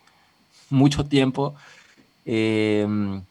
mucho 0.69 1.05
tiempo. 1.05 1.55
Em, 2.25 3.21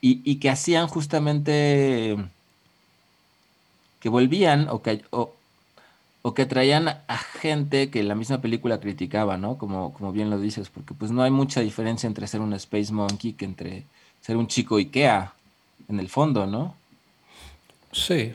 y, 0.00 0.36
que 0.36 0.50
hacían 0.50 0.88
justamente 0.88 2.16
que 4.00 4.08
volvían 4.08 4.68
o 4.68 4.82
que, 4.82 5.04
o 5.10 5.34
que 6.34 6.46
traían 6.46 6.88
a 6.88 7.18
gente 7.18 7.90
que 7.90 8.02
la 8.02 8.14
misma 8.14 8.40
película 8.40 8.80
criticaba, 8.80 9.36
¿no? 9.38 9.56
Como, 9.56 9.92
como 9.94 10.12
bien 10.12 10.30
lo 10.30 10.38
dices, 10.38 10.68
porque 10.68 10.94
pues 10.94 11.10
no 11.10 11.22
hay 11.22 11.30
mucha 11.30 11.60
diferencia 11.60 12.06
entre 12.06 12.26
ser 12.26 12.40
un 12.40 12.52
Space 12.54 12.92
Monkey 12.92 13.32
que 13.32 13.44
entre 13.44 13.84
ser 14.20 14.36
un 14.36 14.46
chico 14.46 14.76
Ikea, 14.76 15.32
en 15.88 16.00
el 16.00 16.08
fondo, 16.08 16.46
¿no? 16.46 16.74
Sí. 17.92 18.32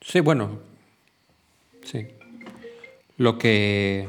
Sí, 0.00 0.20
bueno. 0.20 0.58
Sí. 1.84 2.06
Lo 3.16 3.38
que. 3.38 4.08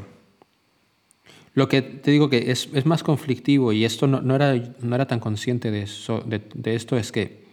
Lo 1.53 1.67
que 1.67 1.81
te 1.81 2.11
digo 2.11 2.29
que 2.29 2.51
es, 2.51 2.69
es 2.73 2.85
más 2.85 3.03
conflictivo 3.03 3.73
y 3.73 3.83
esto 3.83 4.07
no, 4.07 4.21
no, 4.21 4.35
era, 4.35 4.55
no 4.79 4.95
era 4.95 5.07
tan 5.07 5.19
consciente 5.19 5.71
de, 5.71 5.83
eso, 5.83 6.21
de, 6.21 6.41
de 6.53 6.75
esto 6.75 6.95
es 6.95 7.11
que 7.11 7.43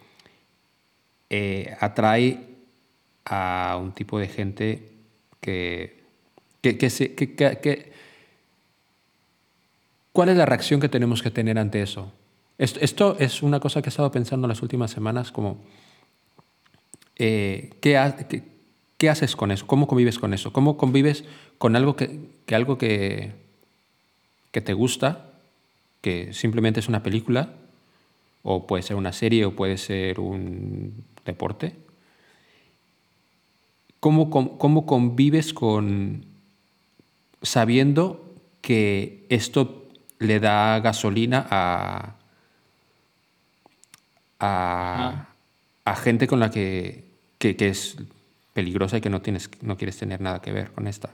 eh, 1.30 1.76
atrae 1.80 2.55
a 3.26 3.76
un 3.80 3.92
tipo 3.92 4.18
de 4.18 4.28
gente 4.28 4.88
que, 5.40 6.00
que, 6.62 6.90
se, 6.90 7.14
¿Cuál 10.12 10.28
es 10.30 10.36
la 10.36 10.46
reacción 10.46 10.80
que 10.80 10.88
tenemos 10.88 11.22
que 11.22 11.30
tener 11.30 11.58
ante 11.58 11.82
eso? 11.82 12.12
Esto, 12.56 12.80
esto 12.80 13.16
es 13.18 13.42
una 13.42 13.60
cosa 13.60 13.82
que 13.82 13.88
he 13.88 13.90
estado 13.90 14.10
pensando 14.10 14.46
en 14.46 14.50
las 14.50 14.62
últimas 14.62 14.90
semanas, 14.90 15.32
como 15.32 15.58
eh, 17.16 17.70
¿qué, 17.80 18.42
qué, 18.96 19.10
haces 19.10 19.36
con 19.36 19.50
eso? 19.50 19.66
¿Cómo 19.66 19.86
convives 19.88 20.18
con 20.18 20.32
eso? 20.32 20.52
¿Cómo 20.52 20.76
convives 20.76 21.24
con 21.58 21.76
algo 21.76 21.96
que, 21.96 22.20
que 22.46 22.54
algo 22.54 22.78
que, 22.78 23.32
que 24.52 24.60
te 24.60 24.72
gusta, 24.72 25.32
que 26.00 26.32
simplemente 26.32 26.80
es 26.80 26.88
una 26.88 27.02
película, 27.02 27.50
o 28.42 28.66
puede 28.66 28.84
ser 28.84 28.96
una 28.96 29.12
serie, 29.12 29.44
o 29.44 29.56
puede 29.56 29.76
ser 29.76 30.20
un 30.20 31.04
deporte? 31.24 31.74
¿Cómo, 34.06 34.30
cómo 34.30 34.86
convives 34.86 35.52
con 35.52 36.26
sabiendo 37.42 38.36
que 38.60 39.26
esto 39.30 39.88
le 40.20 40.38
da 40.38 40.78
gasolina 40.78 41.44
a, 41.50 42.14
a, 44.38 45.26
a 45.84 45.96
gente 45.96 46.28
con 46.28 46.38
la 46.38 46.52
que, 46.52 47.10
que, 47.38 47.56
que, 47.56 47.66
es 47.66 47.96
peligrosa 48.52 48.98
y 48.98 49.00
que 49.00 49.10
no, 49.10 49.22
tienes, 49.22 49.50
no 49.62 49.76
quieres 49.76 49.96
tener 49.96 50.20
nada 50.20 50.40
que 50.40 50.52
ver 50.52 50.70
con 50.70 50.86
esta. 50.86 51.12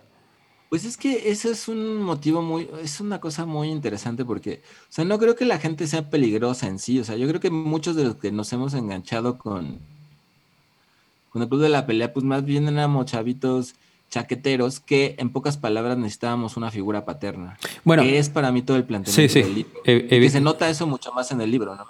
Pues 0.68 0.84
es 0.84 0.98
que 0.98 1.30
eso 1.30 1.50
es 1.50 1.68
un 1.68 1.96
motivo 2.02 2.42
muy, 2.42 2.68
es 2.82 3.00
una 3.00 3.22
cosa 3.22 3.46
muy 3.46 3.70
interesante 3.70 4.26
porque, 4.26 4.60
o 4.82 4.92
sea, 4.92 5.06
no 5.06 5.18
creo 5.18 5.34
que 5.34 5.46
la 5.46 5.58
gente 5.58 5.86
sea 5.86 6.10
peligrosa 6.10 6.66
en 6.66 6.78
sí, 6.78 6.98
o 6.98 7.04
sea, 7.04 7.16
yo 7.16 7.26
creo 7.26 7.40
que 7.40 7.50
muchos 7.50 7.96
de 7.96 8.04
los 8.04 8.16
que 8.16 8.30
nos 8.32 8.52
hemos 8.52 8.74
enganchado 8.74 9.38
con, 9.38 9.80
con 11.32 11.42
el 11.42 11.48
club 11.48 11.62
de 11.62 11.70
la 11.70 11.86
pelea, 11.86 12.12
pues 12.12 12.24
más 12.24 12.44
bien 12.44 12.68
éramos 12.68 13.06
chavitos 13.06 13.74
chaqueteros 14.10 14.80
que 14.80 15.14
en 15.18 15.30
pocas 15.30 15.56
palabras 15.56 15.96
necesitábamos 15.96 16.58
una 16.58 16.70
figura 16.70 17.06
paterna. 17.06 17.58
Bueno, 17.82 18.02
que 18.02 18.18
es 18.18 18.28
para 18.28 18.52
mí 18.52 18.60
todo 18.60 18.76
el 18.76 18.84
planteamiento 18.84 19.32
sí, 19.32 19.40
sí. 19.40 19.42
del 19.42 19.54
libro. 19.54 19.80
Eh, 19.86 20.06
que 20.08 20.30
se 20.30 20.42
nota 20.42 20.68
eso 20.68 20.86
mucho 20.86 21.12
más 21.12 21.32
en 21.32 21.40
el 21.40 21.50
libro, 21.50 21.74
¿no? 21.74 21.86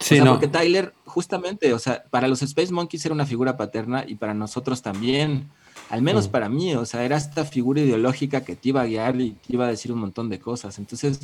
Sí, 0.00 0.14
o 0.14 0.16
sea, 0.16 0.24
no. 0.24 0.32
porque 0.32 0.48
Tyler, 0.48 0.92
justamente, 1.04 1.72
o 1.72 1.78
sea, 1.78 2.02
para 2.10 2.26
los 2.26 2.42
Space 2.42 2.72
Monkeys 2.72 3.04
era 3.04 3.14
una 3.14 3.26
figura 3.26 3.56
paterna 3.56 4.04
y 4.06 4.16
para 4.16 4.34
nosotros 4.34 4.82
también. 4.82 5.48
Al 5.90 6.02
menos 6.02 6.28
mm. 6.28 6.30
para 6.32 6.48
mí, 6.48 6.74
o 6.74 6.84
sea, 6.84 7.04
era 7.04 7.16
esta 7.16 7.44
figura 7.44 7.80
ideológica 7.80 8.42
que 8.42 8.56
te 8.56 8.70
iba 8.70 8.80
a 8.80 8.86
guiar 8.86 9.20
y 9.20 9.32
te 9.32 9.52
iba 9.52 9.66
a 9.66 9.68
decir 9.68 9.92
un 9.92 10.00
montón 10.00 10.28
de 10.28 10.40
cosas. 10.40 10.78
Entonces, 10.78 11.20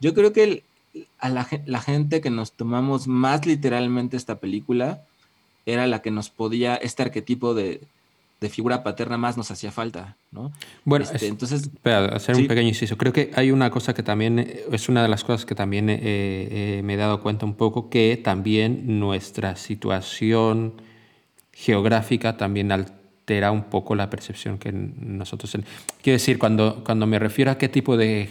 yo 0.00 0.14
creo 0.14 0.32
que 0.32 0.42
el, 0.42 0.64
a 1.18 1.28
la, 1.28 1.46
la, 1.66 1.80
gente 1.80 2.20
que 2.20 2.30
nos 2.30 2.52
tomamos 2.52 3.06
más 3.06 3.46
literalmente 3.46 4.16
esta 4.16 4.40
película 4.40 5.04
era 5.66 5.86
la 5.86 6.02
que 6.02 6.10
nos 6.10 6.30
podía, 6.30 6.76
este 6.76 7.02
arquetipo 7.02 7.54
de, 7.54 7.80
de 8.40 8.48
figura 8.48 8.82
paterna 8.82 9.18
más 9.18 9.36
nos 9.36 9.50
hacía 9.50 9.70
falta, 9.70 10.16
¿no? 10.30 10.50
Bueno, 10.84 11.04
este, 11.04 11.16
es, 11.16 11.22
entonces... 11.24 11.62
Espera, 11.64 12.06
hacer 12.06 12.36
¿sí? 12.36 12.42
un 12.42 12.48
pequeño 12.48 12.68
inciso. 12.68 12.96
Creo 12.96 13.12
que 13.12 13.30
hay 13.34 13.50
una 13.50 13.70
cosa 13.70 13.92
que 13.92 14.02
también, 14.02 14.38
es 14.72 14.88
una 14.88 15.02
de 15.02 15.08
las 15.08 15.24
cosas 15.24 15.44
que 15.44 15.54
también 15.54 15.90
eh, 15.90 15.98
eh, 16.00 16.80
me 16.82 16.94
he 16.94 16.96
dado 16.96 17.20
cuenta 17.20 17.44
un 17.44 17.54
poco, 17.54 17.90
que 17.90 18.18
también 18.22 18.98
nuestra 18.98 19.56
situación 19.56 20.80
geográfica 21.52 22.38
también 22.38 22.72
altera 22.72 23.50
un 23.50 23.64
poco 23.64 23.94
la 23.94 24.08
percepción 24.08 24.56
que 24.58 24.72
nosotros... 24.72 25.52
Quiero 26.02 26.14
decir, 26.14 26.38
cuando, 26.38 26.82
cuando 26.82 27.06
me 27.06 27.18
refiero 27.18 27.50
a 27.50 27.58
qué 27.58 27.68
tipo 27.68 27.98
de 27.98 28.30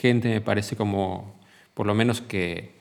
gente 0.00 0.28
me 0.28 0.40
parece 0.40 0.76
como, 0.76 1.34
por 1.74 1.86
lo 1.86 1.94
menos 1.96 2.20
que 2.20 2.78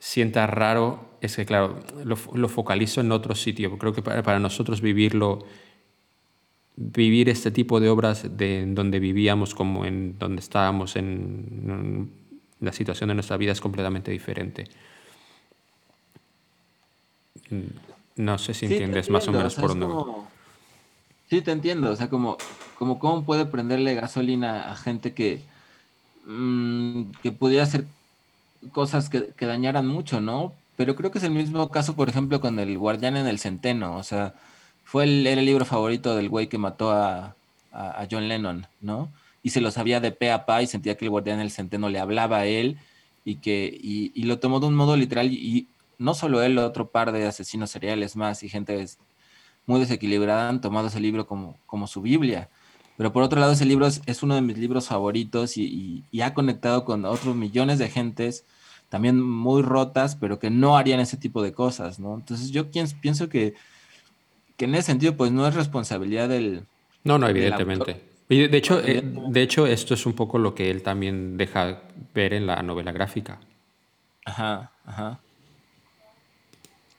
sienta 0.00 0.48
raro, 0.48 1.13
es 1.26 1.36
que, 1.36 1.46
claro, 1.46 1.80
lo, 2.04 2.16
lo 2.34 2.48
focalizo 2.48 3.00
en 3.00 3.12
otro 3.12 3.34
sitio. 3.34 3.76
Creo 3.78 3.92
que 3.92 4.02
para, 4.02 4.22
para, 4.22 4.38
nosotros 4.38 4.80
vivirlo, 4.80 5.44
vivir 6.76 7.28
este 7.28 7.50
tipo 7.50 7.80
de 7.80 7.88
obras 7.88 8.36
de 8.36 8.62
en 8.62 8.74
donde 8.74 8.98
vivíamos 8.98 9.54
como 9.54 9.84
en 9.84 10.18
donde 10.18 10.40
estábamos 10.40 10.96
en, 10.96 11.06
en 11.68 12.10
la 12.60 12.72
situación 12.72 13.08
de 13.08 13.14
nuestra 13.14 13.36
vida 13.36 13.52
es 13.52 13.60
completamente 13.60 14.10
diferente. 14.10 14.64
No 18.16 18.38
sé 18.38 18.54
si 18.54 18.66
sí, 18.66 18.74
entiendes 18.74 19.10
más 19.10 19.28
o 19.28 19.32
menos 19.32 19.52
o 19.52 19.56
sea, 19.56 19.62
por 19.62 19.70
dónde. 19.70 19.86
como- 19.86 20.28
Sí, 21.30 21.40
te 21.40 21.52
entiendo. 21.52 21.90
O 21.90 21.96
sea, 21.96 22.08
como, 22.10 22.36
como 22.78 22.98
cómo 22.98 23.24
puede 23.24 23.46
prenderle 23.46 23.94
gasolina 23.94 24.70
a 24.70 24.76
gente 24.76 25.14
que, 25.14 25.42
mm, 26.26 27.10
que 27.22 27.32
pudiera 27.32 27.64
hacer 27.64 27.86
cosas 28.72 29.08
que, 29.08 29.28
que 29.36 29.46
dañaran 29.46 29.86
mucho, 29.86 30.20
¿no? 30.20 30.52
Pero 30.76 30.96
creo 30.96 31.10
que 31.10 31.18
es 31.18 31.24
el 31.24 31.30
mismo 31.32 31.70
caso, 31.70 31.94
por 31.94 32.08
ejemplo, 32.08 32.40
con 32.40 32.58
el 32.58 32.76
Guardián 32.78 33.16
en 33.16 33.26
el 33.26 33.38
Centeno. 33.38 33.96
O 33.96 34.02
sea, 34.02 34.34
fue 34.84 35.04
el, 35.04 35.26
era 35.26 35.40
el 35.40 35.46
libro 35.46 35.64
favorito 35.64 36.16
del 36.16 36.28
güey 36.28 36.48
que 36.48 36.58
mató 36.58 36.90
a, 36.90 37.36
a, 37.72 38.06
John 38.10 38.28
Lennon, 38.28 38.66
¿no? 38.80 39.12
Y 39.42 39.50
se 39.50 39.60
lo 39.60 39.70
sabía 39.70 40.00
de 40.00 40.12
pe 40.12 40.30
a 40.32 40.46
pa 40.46 40.62
y 40.62 40.66
sentía 40.66 40.96
que 40.96 41.04
el 41.04 41.10
Guardián 41.10 41.36
en 41.38 41.42
el 41.46 41.50
Centeno 41.50 41.88
le 41.88 41.98
hablaba 42.00 42.38
a 42.38 42.46
él 42.46 42.78
y 43.24 43.36
que 43.36 43.78
y, 43.82 44.22
lo 44.24 44.38
tomó 44.38 44.60
de 44.60 44.66
un 44.66 44.74
modo 44.74 44.96
literal 44.96 45.32
y, 45.32 45.68
no 45.98 46.14
solo 46.14 46.42
él, 46.42 46.58
otro 46.58 46.90
par 46.90 47.12
de 47.12 47.26
asesinos 47.26 47.70
seriales 47.70 48.16
más 48.16 48.42
y 48.42 48.48
gente 48.48 48.84
muy 49.66 49.80
desequilibrada 49.80 50.48
han 50.48 50.60
tomado 50.60 50.88
ese 50.88 51.00
libro 51.00 51.26
como, 51.26 51.56
como 51.66 51.86
su 51.86 52.02
Biblia. 52.02 52.48
Pero 52.96 53.12
por 53.12 53.22
otro 53.22 53.40
lado, 53.40 53.52
ese 53.52 53.64
libro 53.64 53.86
es, 53.86 54.02
es 54.06 54.22
uno 54.22 54.34
de 54.34 54.40
mis 54.42 54.58
libros 54.58 54.88
favoritos 54.88 55.56
y- 55.56 56.04
y 56.10 56.20
ha 56.20 56.34
conectado 56.34 56.84
con 56.84 57.04
otros 57.04 57.34
millones 57.36 57.78
de 57.78 57.88
gentes, 57.90 58.44
también 58.94 59.20
muy 59.20 59.62
rotas, 59.62 60.14
pero 60.14 60.38
que 60.38 60.50
no 60.50 60.76
harían 60.76 61.00
ese 61.00 61.16
tipo 61.16 61.42
de 61.42 61.52
cosas, 61.52 61.98
¿no? 61.98 62.14
Entonces 62.14 62.52
yo 62.52 62.70
pienso, 62.70 63.28
que, 63.28 63.54
que 64.56 64.66
en 64.66 64.76
ese 64.76 64.84
sentido, 64.92 65.16
pues 65.16 65.32
no 65.32 65.48
es 65.48 65.54
responsabilidad 65.56 66.28
del... 66.28 66.64
No, 67.02 67.18
no, 67.18 67.26
evidentemente. 67.26 68.00
Y 68.28 68.46
de- 68.46 68.56
hecho, 68.56 68.80
eh, 68.80 69.02
de 69.02 69.42
hecho, 69.42 69.66
esto 69.66 69.94
es 69.94 70.06
un 70.06 70.12
poco 70.12 70.38
lo 70.38 70.54
que 70.54 70.70
él 70.70 70.84
también 70.84 71.36
deja 71.36 71.80
ver 72.14 72.34
en 72.34 72.46
la 72.46 72.62
novela 72.62 72.92
gráfica. 72.92 73.40
Ajá, 74.24 74.70
ajá. 74.86 75.18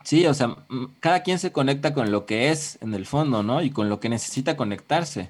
Sí, 0.04 0.28
o 0.28 0.34
sea, 0.34 0.54
cada 1.00 1.24
quien 1.24 1.40
se 1.40 1.54
conecta 1.54 1.94
con 1.94 2.12
lo 2.12 2.26
que 2.26 2.52
es 2.52 2.78
en 2.82 2.94
el 2.94 3.06
fondo, 3.06 3.42
¿no? 3.42 3.62
Y 3.62 3.70
con 3.70 3.88
lo 3.88 4.02
que 4.02 4.10
necesita 4.10 4.58
conectarse. 4.58 5.30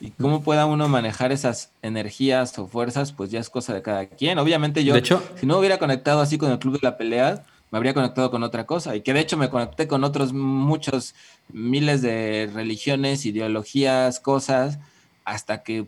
Y 0.00 0.10
cómo 0.12 0.42
pueda 0.42 0.66
uno 0.66 0.88
manejar 0.88 1.32
esas 1.32 1.72
energías 1.82 2.56
o 2.58 2.66
fuerzas, 2.66 3.12
pues 3.12 3.30
ya 3.30 3.40
es 3.40 3.50
cosa 3.50 3.74
de 3.74 3.82
cada 3.82 4.06
quien. 4.06 4.38
Obviamente 4.38 4.84
yo, 4.84 4.92
De 4.94 5.00
hecho, 5.00 5.22
si 5.36 5.46
no 5.46 5.58
hubiera 5.58 5.78
conectado 5.78 6.20
así 6.20 6.38
con 6.38 6.50
el 6.50 6.58
Club 6.58 6.80
de 6.80 6.86
la 6.86 6.96
Pelea, 6.96 7.44
me 7.70 7.76
habría 7.76 7.94
conectado 7.94 8.30
con 8.30 8.42
otra 8.42 8.64
cosa. 8.64 8.94
Y 8.96 9.00
que 9.02 9.12
de 9.12 9.20
hecho 9.20 9.36
me 9.36 9.50
conecté 9.50 9.88
con 9.88 10.04
otros 10.04 10.32
muchos 10.32 11.14
miles 11.52 12.00
de 12.02 12.48
religiones, 12.52 13.26
ideologías, 13.26 14.20
cosas, 14.20 14.78
hasta 15.24 15.62
que 15.62 15.86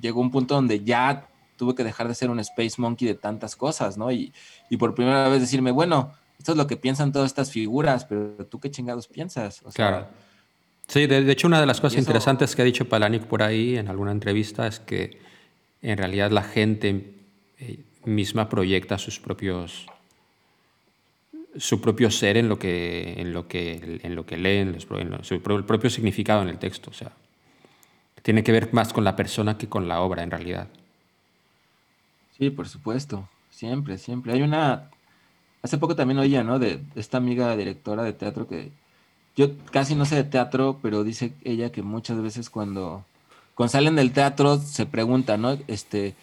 llegó 0.00 0.20
un 0.20 0.30
punto 0.30 0.54
donde 0.54 0.82
ya 0.82 1.26
tuve 1.56 1.74
que 1.74 1.84
dejar 1.84 2.08
de 2.08 2.14
ser 2.14 2.30
un 2.30 2.40
Space 2.40 2.74
Monkey 2.78 3.06
de 3.06 3.14
tantas 3.14 3.54
cosas, 3.54 3.96
¿no? 3.96 4.10
Y, 4.10 4.32
y 4.68 4.76
por 4.76 4.94
primera 4.94 5.28
vez 5.28 5.40
decirme, 5.40 5.70
bueno, 5.70 6.12
esto 6.38 6.52
es 6.52 6.58
lo 6.58 6.66
que 6.66 6.76
piensan 6.76 7.12
todas 7.12 7.30
estas 7.30 7.52
figuras, 7.52 8.04
pero 8.04 8.34
tú 8.46 8.58
qué 8.58 8.70
chingados 8.70 9.06
piensas. 9.06 9.62
O 9.64 9.70
sea, 9.70 9.88
Claro. 9.88 10.06
Sí, 10.92 11.06
de, 11.06 11.22
de 11.24 11.32
hecho 11.32 11.46
una 11.46 11.58
de 11.58 11.64
las 11.66 11.80
cosas 11.80 11.94
eso- 11.94 12.00
interesantes 12.00 12.54
que 12.54 12.60
ha 12.60 12.64
dicho 12.66 12.86
Palanic 12.86 13.22
por 13.24 13.42
ahí 13.42 13.78
en 13.78 13.88
alguna 13.88 14.12
entrevista 14.12 14.66
es 14.66 14.78
que 14.78 15.18
en 15.80 15.96
realidad 15.96 16.30
la 16.30 16.42
gente 16.42 17.14
eh, 17.58 17.78
misma 18.04 18.50
proyecta 18.50 18.98
sus 18.98 19.18
propios 19.18 19.86
su 21.56 21.80
propio 21.80 22.10
ser 22.10 22.36
en 22.36 22.48
lo 22.50 22.58
que 22.58 23.14
en 23.16 23.32
lo 23.32 23.48
que 23.48 24.00
en 24.02 24.14
lo 24.14 24.26
que 24.26 24.36
leen, 24.36 24.72
los 24.72 24.84
pro- 24.84 25.00
en 25.00 25.10
lo- 25.10 25.24
su 25.24 25.34
el 25.34 25.64
propio 25.64 25.88
significado 25.88 26.42
en 26.42 26.48
el 26.48 26.58
texto, 26.58 26.90
o 26.90 26.94
sea, 26.94 27.12
tiene 28.22 28.42
que 28.44 28.52
ver 28.52 28.68
más 28.72 28.92
con 28.92 29.02
la 29.04 29.16
persona 29.16 29.56
que 29.56 29.68
con 29.68 29.88
la 29.88 30.00
obra 30.02 30.22
en 30.22 30.30
realidad. 30.30 30.68
Sí, 32.38 32.50
por 32.50 32.68
supuesto. 32.68 33.28
Siempre, 33.50 33.96
siempre. 33.98 34.32
Hay 34.32 34.42
una. 34.42 34.90
Hace 35.62 35.78
poco 35.78 35.94
también 35.94 36.18
oía, 36.18 36.42
¿no? 36.42 36.58
De 36.58 36.80
esta 36.96 37.16
amiga 37.18 37.56
directora 37.56 38.02
de 38.02 38.12
teatro 38.12 38.46
que. 38.48 38.72
Yo 39.36 39.50
casi 39.70 39.94
no 39.94 40.04
sé 40.04 40.16
de 40.16 40.24
teatro, 40.24 40.78
pero 40.82 41.04
dice 41.04 41.32
ella 41.44 41.72
que 41.72 41.82
muchas 41.82 42.20
veces 42.20 42.50
cuando, 42.50 43.04
salen 43.68 43.96
del 43.96 44.12
teatro 44.12 44.58
se 44.58 44.86
pregunta, 44.86 45.36
¿no? 45.36 45.58
Este. 45.68 46.14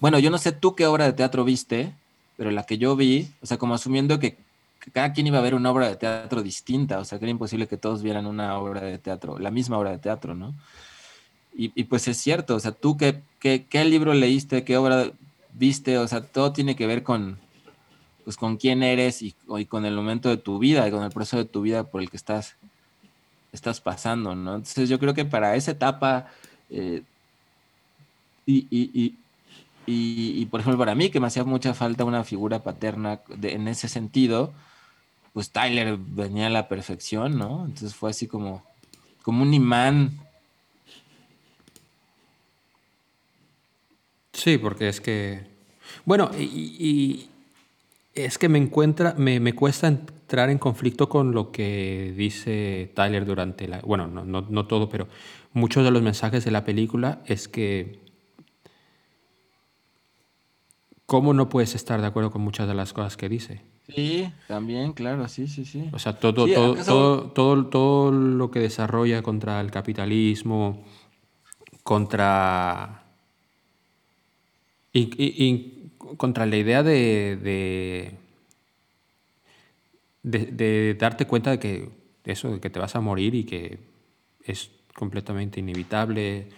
Bueno, 0.00 0.18
yo 0.18 0.30
no 0.30 0.38
sé 0.38 0.52
tú 0.52 0.74
qué 0.74 0.86
obra 0.86 1.06
de 1.06 1.12
teatro 1.12 1.44
viste, 1.44 1.92
pero 2.36 2.50
la 2.50 2.64
que 2.64 2.78
yo 2.78 2.94
vi, 2.96 3.30
o 3.42 3.46
sea, 3.46 3.56
como 3.58 3.74
asumiendo 3.74 4.18
que, 4.18 4.36
que 4.80 4.90
cada 4.92 5.12
quien 5.12 5.26
iba 5.26 5.38
a 5.38 5.42
ver 5.42 5.54
una 5.54 5.70
obra 5.72 5.88
de 5.88 5.96
teatro 5.96 6.42
distinta, 6.42 6.98
o 7.00 7.04
sea, 7.04 7.18
que 7.18 7.24
era 7.24 7.32
imposible 7.32 7.66
que 7.66 7.76
todos 7.78 8.02
vieran 8.02 8.26
una 8.26 8.56
obra 8.58 8.82
de 8.82 8.98
teatro, 8.98 9.38
la 9.38 9.50
misma 9.50 9.78
obra 9.78 9.90
de 9.90 9.98
teatro, 9.98 10.34
¿no? 10.34 10.54
Y, 11.56 11.72
y 11.74 11.84
pues 11.84 12.06
es 12.06 12.18
cierto, 12.18 12.54
o 12.54 12.60
sea, 12.60 12.72
tú 12.72 12.96
qué, 12.96 13.22
qué, 13.40 13.66
qué 13.68 13.84
libro 13.84 14.14
leíste, 14.14 14.64
qué 14.64 14.76
obra 14.76 15.10
viste, 15.54 15.98
o 15.98 16.06
sea, 16.06 16.20
todo 16.22 16.52
tiene 16.52 16.76
que 16.76 16.86
ver 16.86 17.02
con, 17.02 17.38
pues 18.28 18.36
con 18.36 18.58
quién 18.58 18.82
eres 18.82 19.22
y, 19.22 19.34
con 19.70 19.86
el 19.86 19.94
momento 19.94 20.28
de 20.28 20.36
tu 20.36 20.58
vida 20.58 20.86
y 20.86 20.90
con 20.90 21.02
el 21.02 21.10
proceso 21.10 21.38
de 21.38 21.46
tu 21.46 21.62
vida 21.62 21.84
por 21.84 22.02
el 22.02 22.10
que 22.10 22.18
estás, 22.18 22.56
estás 23.54 23.80
pasando, 23.80 24.36
¿no? 24.36 24.56
Entonces 24.56 24.90
yo 24.90 24.98
creo 24.98 25.14
que 25.14 25.24
para 25.24 25.56
esa 25.56 25.70
etapa, 25.70 26.26
eh, 26.68 27.04
y, 28.44 29.16
y, 29.86 30.44
por 30.44 30.60
ejemplo 30.60 30.78
para 30.78 30.94
mí 30.94 31.08
que 31.08 31.20
me 31.20 31.28
hacía 31.28 31.42
mucha 31.44 31.72
falta 31.72 32.04
una 32.04 32.22
figura 32.22 32.62
paterna 32.62 33.22
en 33.40 33.66
ese 33.66 33.88
sentido, 33.88 34.52
pues 35.32 35.50
Tyler 35.50 35.96
venía 35.96 36.48
a 36.48 36.50
la 36.50 36.68
perfección, 36.68 37.38
¿no? 37.38 37.64
Entonces 37.64 37.94
fue 37.94 38.10
así 38.10 38.26
como, 38.26 38.62
como 39.22 39.42
un 39.42 39.54
imán. 39.54 40.20
Sí, 44.34 44.58
porque 44.58 44.90
es 44.90 45.00
que, 45.00 45.46
bueno, 46.04 46.30
y, 46.38 47.30
es 48.24 48.38
que 48.38 48.48
me 48.48 48.58
encuentra, 48.58 49.14
me, 49.16 49.52
cuesta 49.54 49.88
entrar 49.88 50.50
en 50.50 50.58
conflicto 50.58 51.08
con 51.08 51.32
lo 51.32 51.50
que 51.52 52.12
dice 52.16 52.90
Tyler 52.94 53.24
durante 53.24 53.68
la, 53.68 53.80
bueno, 53.80 54.06
no, 54.06 54.24
no, 54.24 54.46
no 54.48 54.66
todo, 54.66 54.88
pero 54.88 55.08
muchos 55.52 55.84
de 55.84 55.90
los 55.90 56.02
mensajes 56.02 56.44
de 56.44 56.50
la 56.50 56.64
película 56.64 57.22
es 57.26 57.48
que 57.48 58.08
¿cómo 61.08 61.32
no 61.32 61.48
puedes 61.48 61.74
estar 61.74 62.00
de 62.02 62.06
acuerdo 62.06 62.30
con 62.30 62.42
muchas 62.42 62.68
de 62.68 62.74
las 62.74 62.92
cosas 62.92 63.16
que 63.16 63.30
dice? 63.30 63.62
Sí, 63.88 64.30
también, 64.46 64.92
claro, 64.92 65.26
sí, 65.28 65.48
sí, 65.48 65.64
sí. 65.64 65.88
O 65.92 65.98
sea, 65.98 66.12
todo, 66.12 66.34
todo, 66.34 66.74
todo, 66.84 67.22
todo, 67.30 67.66
todo 67.66 68.12
lo 68.12 68.50
que 68.50 68.58
desarrolla 68.58 69.22
contra 69.22 69.60
el 69.62 69.70
capitalismo, 69.70 70.84
contra. 71.82 73.04
Contra 76.16 76.46
la 76.46 76.56
idea 76.56 76.82
de, 76.82 77.38
de, 80.22 80.46
de, 80.46 80.94
darte 80.94 81.26
cuenta 81.26 81.50
de 81.50 81.58
que 81.58 81.90
eso, 82.24 82.50
de 82.50 82.60
que 82.60 82.70
te 82.70 82.78
vas 82.78 82.94
a 82.96 83.00
morir 83.00 83.34
y 83.34 83.44
que 83.44 83.78
es 84.44 84.70
completamente 84.94 85.60
inevitable. 85.60 86.48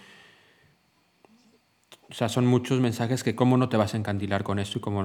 O 2.10 2.14
sea, 2.14 2.28
son 2.28 2.46
muchos 2.46 2.80
mensajes 2.80 3.22
que 3.22 3.34
cómo 3.34 3.56
no 3.56 3.68
te 3.68 3.76
vas 3.76 3.94
a 3.94 3.96
encandilar 3.96 4.42
con 4.42 4.58
esto 4.58 4.78
y 4.78 4.80
cómo 4.80 5.02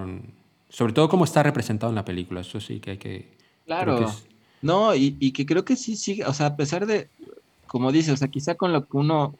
sobre 0.70 0.94
todo 0.94 1.08
cómo 1.08 1.24
está 1.24 1.44
representado 1.44 1.92
en 1.92 1.96
la 1.96 2.06
película, 2.06 2.42
eso 2.42 2.60
sí 2.60 2.80
que 2.80 2.92
hay 2.92 2.98
que... 2.98 3.32
Claro. 3.66 4.12
No, 4.62 4.96
y, 4.96 5.32
que 5.32 5.46
creo 5.46 5.64
que 5.64 5.76
sí 5.76 5.96
sigue, 5.96 6.26
o 6.26 6.34
sea, 6.34 6.48
a 6.48 6.56
pesar 6.56 6.86
de, 6.86 7.08
como 7.68 7.92
dices, 7.92 8.14
o 8.14 8.18
sea, 8.18 8.30
quizá 8.30 8.56
con 8.56 8.74
lo 8.74 8.88
que 8.88 8.98
uno 8.98 9.36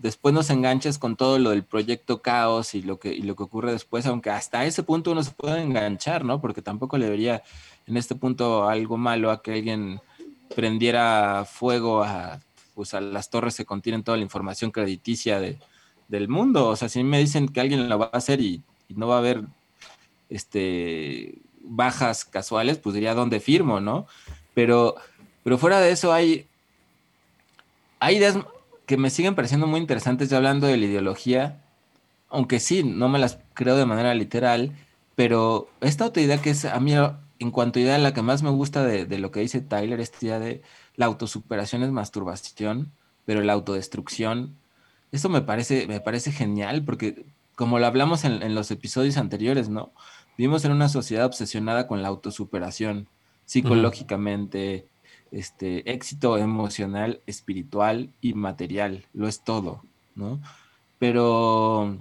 después 0.00 0.34
nos 0.34 0.50
enganches 0.50 0.98
con 0.98 1.16
todo 1.16 1.38
lo 1.38 1.50
del 1.50 1.64
proyecto 1.64 2.22
caos 2.22 2.74
y 2.74 2.82
lo 2.82 2.98
que, 2.98 3.16
lo 3.16 3.34
que 3.36 3.42
ocurre 3.42 3.72
después, 3.72 4.06
aunque 4.06 4.30
hasta 4.30 4.64
ese 4.64 4.82
punto 4.82 5.12
uno 5.12 5.22
se 5.22 5.32
puede 5.32 5.60
enganchar, 5.60 6.24
¿no? 6.24 6.40
Porque 6.40 6.62
tampoco 6.62 6.98
le 6.98 7.10
vería 7.10 7.42
en 7.86 7.96
este 7.96 8.14
punto 8.14 8.68
algo 8.68 8.96
malo 8.96 9.30
a 9.30 9.42
que 9.42 9.52
alguien 9.52 10.00
prendiera 10.54 11.44
fuego 11.44 12.02
a, 12.04 12.40
pues, 12.74 12.94
a 12.94 13.00
las 13.00 13.30
torres 13.30 13.56
que 13.56 13.64
contienen 13.64 14.04
toda 14.04 14.16
la 14.16 14.22
información 14.22 14.70
crediticia 14.70 15.40
de, 15.40 15.58
del 16.06 16.28
mundo. 16.28 16.68
O 16.68 16.76
sea, 16.76 16.88
si 16.88 17.02
me 17.02 17.18
dicen 17.18 17.48
que 17.48 17.60
alguien 17.60 17.88
lo 17.88 17.98
va 17.98 18.10
a 18.12 18.16
hacer 18.16 18.40
y, 18.40 18.62
y 18.88 18.94
no 18.94 19.08
va 19.08 19.16
a 19.16 19.18
haber 19.18 19.42
este, 20.30 21.34
bajas 21.62 22.24
casuales, 22.24 22.78
pues 22.78 22.94
diría 22.94 23.14
dónde 23.14 23.40
firmo, 23.40 23.80
¿no? 23.80 24.06
Pero, 24.54 24.94
pero 25.42 25.58
fuera 25.58 25.80
de 25.80 25.90
eso 25.90 26.12
hay, 26.12 26.46
hay 27.98 28.16
ideas 28.16 28.38
que 28.88 28.96
me 28.96 29.10
siguen 29.10 29.34
pareciendo 29.34 29.66
muy 29.66 29.80
interesantes 29.80 30.30
ya 30.30 30.38
hablando 30.38 30.66
de 30.66 30.78
la 30.78 30.86
ideología, 30.86 31.62
aunque 32.30 32.58
sí, 32.58 32.82
no 32.82 33.10
me 33.10 33.18
las 33.18 33.38
creo 33.52 33.76
de 33.76 33.84
manera 33.84 34.14
literal, 34.14 34.72
pero 35.14 35.68
esta 35.82 36.06
otra 36.06 36.22
idea 36.22 36.40
que 36.40 36.48
es 36.48 36.64
a 36.64 36.80
mí 36.80 36.94
en 37.38 37.50
cuanto 37.50 37.78
a 37.78 37.82
idea 37.82 37.98
la 37.98 38.14
que 38.14 38.22
más 38.22 38.42
me 38.42 38.48
gusta 38.48 38.82
de, 38.82 39.04
de 39.04 39.18
lo 39.18 39.30
que 39.30 39.40
dice 39.40 39.60
Tyler, 39.60 40.00
esta 40.00 40.24
idea 40.24 40.38
de 40.38 40.62
la 40.96 41.04
autosuperación 41.04 41.82
es 41.82 41.90
masturbación, 41.90 42.90
pero 43.26 43.42
la 43.42 43.52
autodestrucción, 43.52 44.56
eso 45.12 45.28
me 45.28 45.42
parece, 45.42 45.86
me 45.86 46.00
parece 46.00 46.32
genial 46.32 46.82
porque 46.82 47.26
como 47.56 47.78
lo 47.78 47.86
hablamos 47.86 48.24
en, 48.24 48.42
en 48.42 48.54
los 48.54 48.70
episodios 48.70 49.18
anteriores, 49.18 49.68
¿no? 49.68 49.92
Vivimos 50.38 50.64
en 50.64 50.72
una 50.72 50.88
sociedad 50.88 51.26
obsesionada 51.26 51.86
con 51.86 52.00
la 52.00 52.08
autosuperación, 52.08 53.06
psicológicamente, 53.44 54.86
este, 55.32 55.90
éxito 55.90 56.38
emocional, 56.38 57.20
espiritual 57.26 58.10
y 58.20 58.34
material, 58.34 59.04
lo 59.12 59.28
es 59.28 59.40
todo, 59.42 59.82
¿no? 60.14 60.40
Pero, 60.98 61.98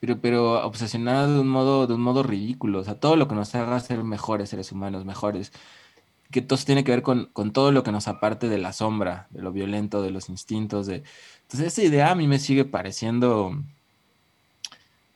pero, 0.00 0.20
pero 0.20 0.66
obsesionada 0.66 1.28
de 1.28 1.40
un 1.40 1.48
modo, 1.48 1.86
de 1.86 1.94
un 1.94 2.02
modo 2.02 2.22
ridículo, 2.22 2.80
o 2.80 2.84
sea, 2.84 3.00
todo 3.00 3.16
lo 3.16 3.28
que 3.28 3.34
nos 3.34 3.54
haga 3.54 3.78
ser 3.80 4.04
mejores 4.04 4.50
seres 4.50 4.72
humanos, 4.72 5.04
mejores, 5.04 5.52
que 6.30 6.42
todo 6.42 6.58
tiene 6.64 6.84
que 6.84 6.92
ver 6.92 7.02
con, 7.02 7.26
con 7.32 7.52
todo 7.52 7.72
lo 7.72 7.82
que 7.82 7.92
nos 7.92 8.08
aparte 8.08 8.48
de 8.48 8.58
la 8.58 8.72
sombra, 8.72 9.28
de 9.30 9.42
lo 9.42 9.52
violento, 9.52 10.02
de 10.02 10.10
los 10.10 10.28
instintos, 10.28 10.86
de... 10.86 11.04
Entonces 11.42 11.68
esa 11.68 11.82
idea 11.84 12.10
a 12.10 12.14
mí 12.16 12.26
me 12.26 12.40
sigue 12.40 12.64
pareciendo 12.64 13.52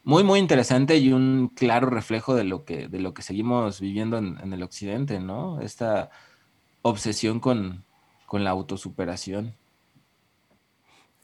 muy, 0.05 0.25
muy 0.25 0.39
interesante 0.39 0.97
y 0.97 1.13
un 1.13 1.53
claro 1.55 1.89
reflejo 1.89 2.35
de 2.35 2.45
lo 2.45 2.65
que, 2.65 2.89
de 2.89 3.01
lo 3.01 3.15
que 3.15 3.23
seguimos 3.23 3.81
viviendo 3.81 4.19
en, 4.19 4.53
el 4.53 4.63
occidente, 4.63 5.21
¿no? 5.21 5.61
Esta 5.61 6.11
obsesión 6.83 7.41
con, 7.41 7.85
la 8.33 8.51
autosuperación. 8.51 9.55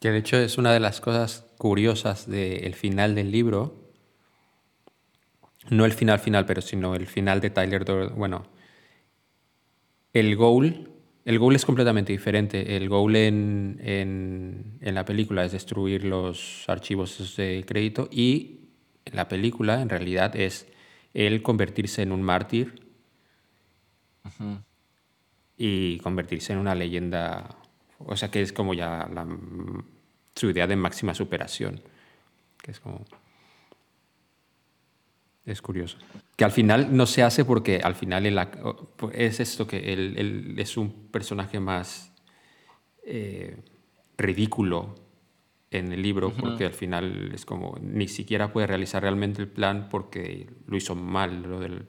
Que 0.00 0.10
de 0.10 0.18
hecho 0.18 0.36
es 0.36 0.58
una 0.58 0.72
de 0.72 0.80
las 0.80 1.00
cosas 1.00 1.46
curiosas 1.56 2.28
del 2.28 2.74
final 2.74 3.14
del 3.14 3.30
libro. 3.30 3.74
No 5.70 5.84
el 5.84 5.92
final 5.92 6.18
final, 6.18 6.46
pero 6.46 6.60
sino 6.60 6.94
el 6.94 7.06
final 7.06 7.40
de 7.40 7.50
Tyler 7.50 7.84
Bueno, 8.10 8.46
el 10.12 10.36
goal, 10.36 10.90
el 11.24 11.38
goal 11.38 11.56
es 11.56 11.64
completamente 11.64 12.12
diferente. 12.12 12.76
El 12.76 12.88
goal 12.88 13.16
en, 13.16 13.80
en, 13.82 14.78
en 14.80 14.94
la 14.94 15.04
película 15.04 15.44
es 15.44 15.52
destruir 15.52 16.04
los 16.04 16.64
archivos 16.68 17.36
de 17.36 17.64
crédito 17.66 18.08
y 18.10 18.60
la 19.12 19.28
película 19.28 19.80
en 19.80 19.88
realidad 19.88 20.36
es 20.36 20.66
él 21.14 21.42
convertirse 21.42 22.02
en 22.02 22.12
un 22.12 22.22
mártir 22.22 22.86
y 25.56 25.98
convertirse 25.98 26.52
en 26.52 26.58
una 26.58 26.74
leyenda, 26.74 27.56
o 27.98 28.16
sea 28.16 28.30
que 28.30 28.42
es 28.42 28.52
como 28.52 28.74
ya 28.74 29.08
su 30.34 30.50
idea 30.50 30.66
de 30.66 30.76
máxima 30.76 31.14
superación, 31.14 31.80
que 32.62 32.70
es 32.72 32.80
como... 32.80 33.04
Es 35.44 35.62
curioso. 35.62 35.96
Que 36.34 36.44
al 36.44 36.50
final 36.50 36.96
no 36.96 37.06
se 37.06 37.22
hace 37.22 37.44
porque 37.44 37.78
al 37.78 37.94
final 37.94 38.26
es 39.12 39.38
esto 39.38 39.66
que 39.68 39.92
él, 39.92 40.56
es 40.58 40.76
un 40.76 41.08
personaje 41.08 41.60
más 41.60 42.12
eh, 43.04 43.56
ridículo 44.18 44.96
en 45.70 45.92
el 45.92 46.02
libro, 46.02 46.32
porque 46.32 46.64
al 46.66 46.72
final 46.72 47.30
es 47.32 47.44
como 47.44 47.78
ni 47.80 48.08
siquiera 48.08 48.52
puede 48.52 48.66
realizar 48.66 49.02
realmente 49.02 49.40
el 49.42 49.48
plan 49.48 49.88
porque 49.88 50.48
lo 50.66 50.76
hizo 50.76 50.94
mal, 50.94 51.42
lo 51.42 51.60
del... 51.60 51.86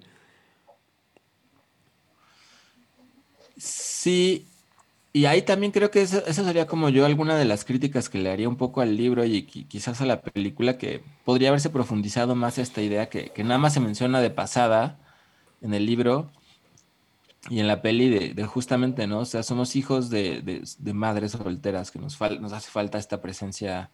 Sí, 3.58 4.48
y 5.18 5.26
ahí 5.26 5.42
también 5.42 5.72
creo 5.72 5.90
que 5.90 6.04
eso, 6.04 6.22
sería 6.32 6.68
como 6.68 6.90
yo 6.90 7.06
alguna 7.06 7.38
de 7.38 7.46
las 7.46 7.66
críticas 7.66 8.08
que 8.08 8.20
le 8.20 8.30
haría 8.30 8.48
un 8.48 8.56
poco 8.56 8.82
al 8.82 8.96
libro 8.96 9.26
y 9.26 9.44
quizás 9.44 10.00
a 10.02 10.06
la 10.06 10.22
película, 10.22 10.78
que 10.78 11.02
podría 11.26 11.50
haberse 11.50 11.72
profundizado 11.72 12.36
más 12.36 12.60
esta 12.60 12.84
idea 12.84 13.10
que, 13.10 13.32
nada 13.44 13.58
más 13.58 13.74
se 13.74 13.80
menciona 13.80 14.22
de 14.22 14.30
pasada 14.30 15.00
en 15.62 15.74
el 15.74 15.88
libro, 15.88 16.30
y 17.50 17.60
en 17.60 17.68
la 17.68 17.82
peli 17.82 18.10
de, 18.10 18.46
justamente, 18.46 19.08
¿no? 19.08 19.20
O 19.20 19.26
sea, 19.26 19.42
somos 19.42 19.76
hijos 19.76 20.10
de, 20.12 20.62
madres 20.94 21.32
solteras, 21.32 21.90
que 21.90 21.98
nos, 21.98 22.20
nos 22.40 22.54
hace 22.54 22.70
falta 22.70 22.98
esta 23.00 23.22
presencia, 23.22 23.90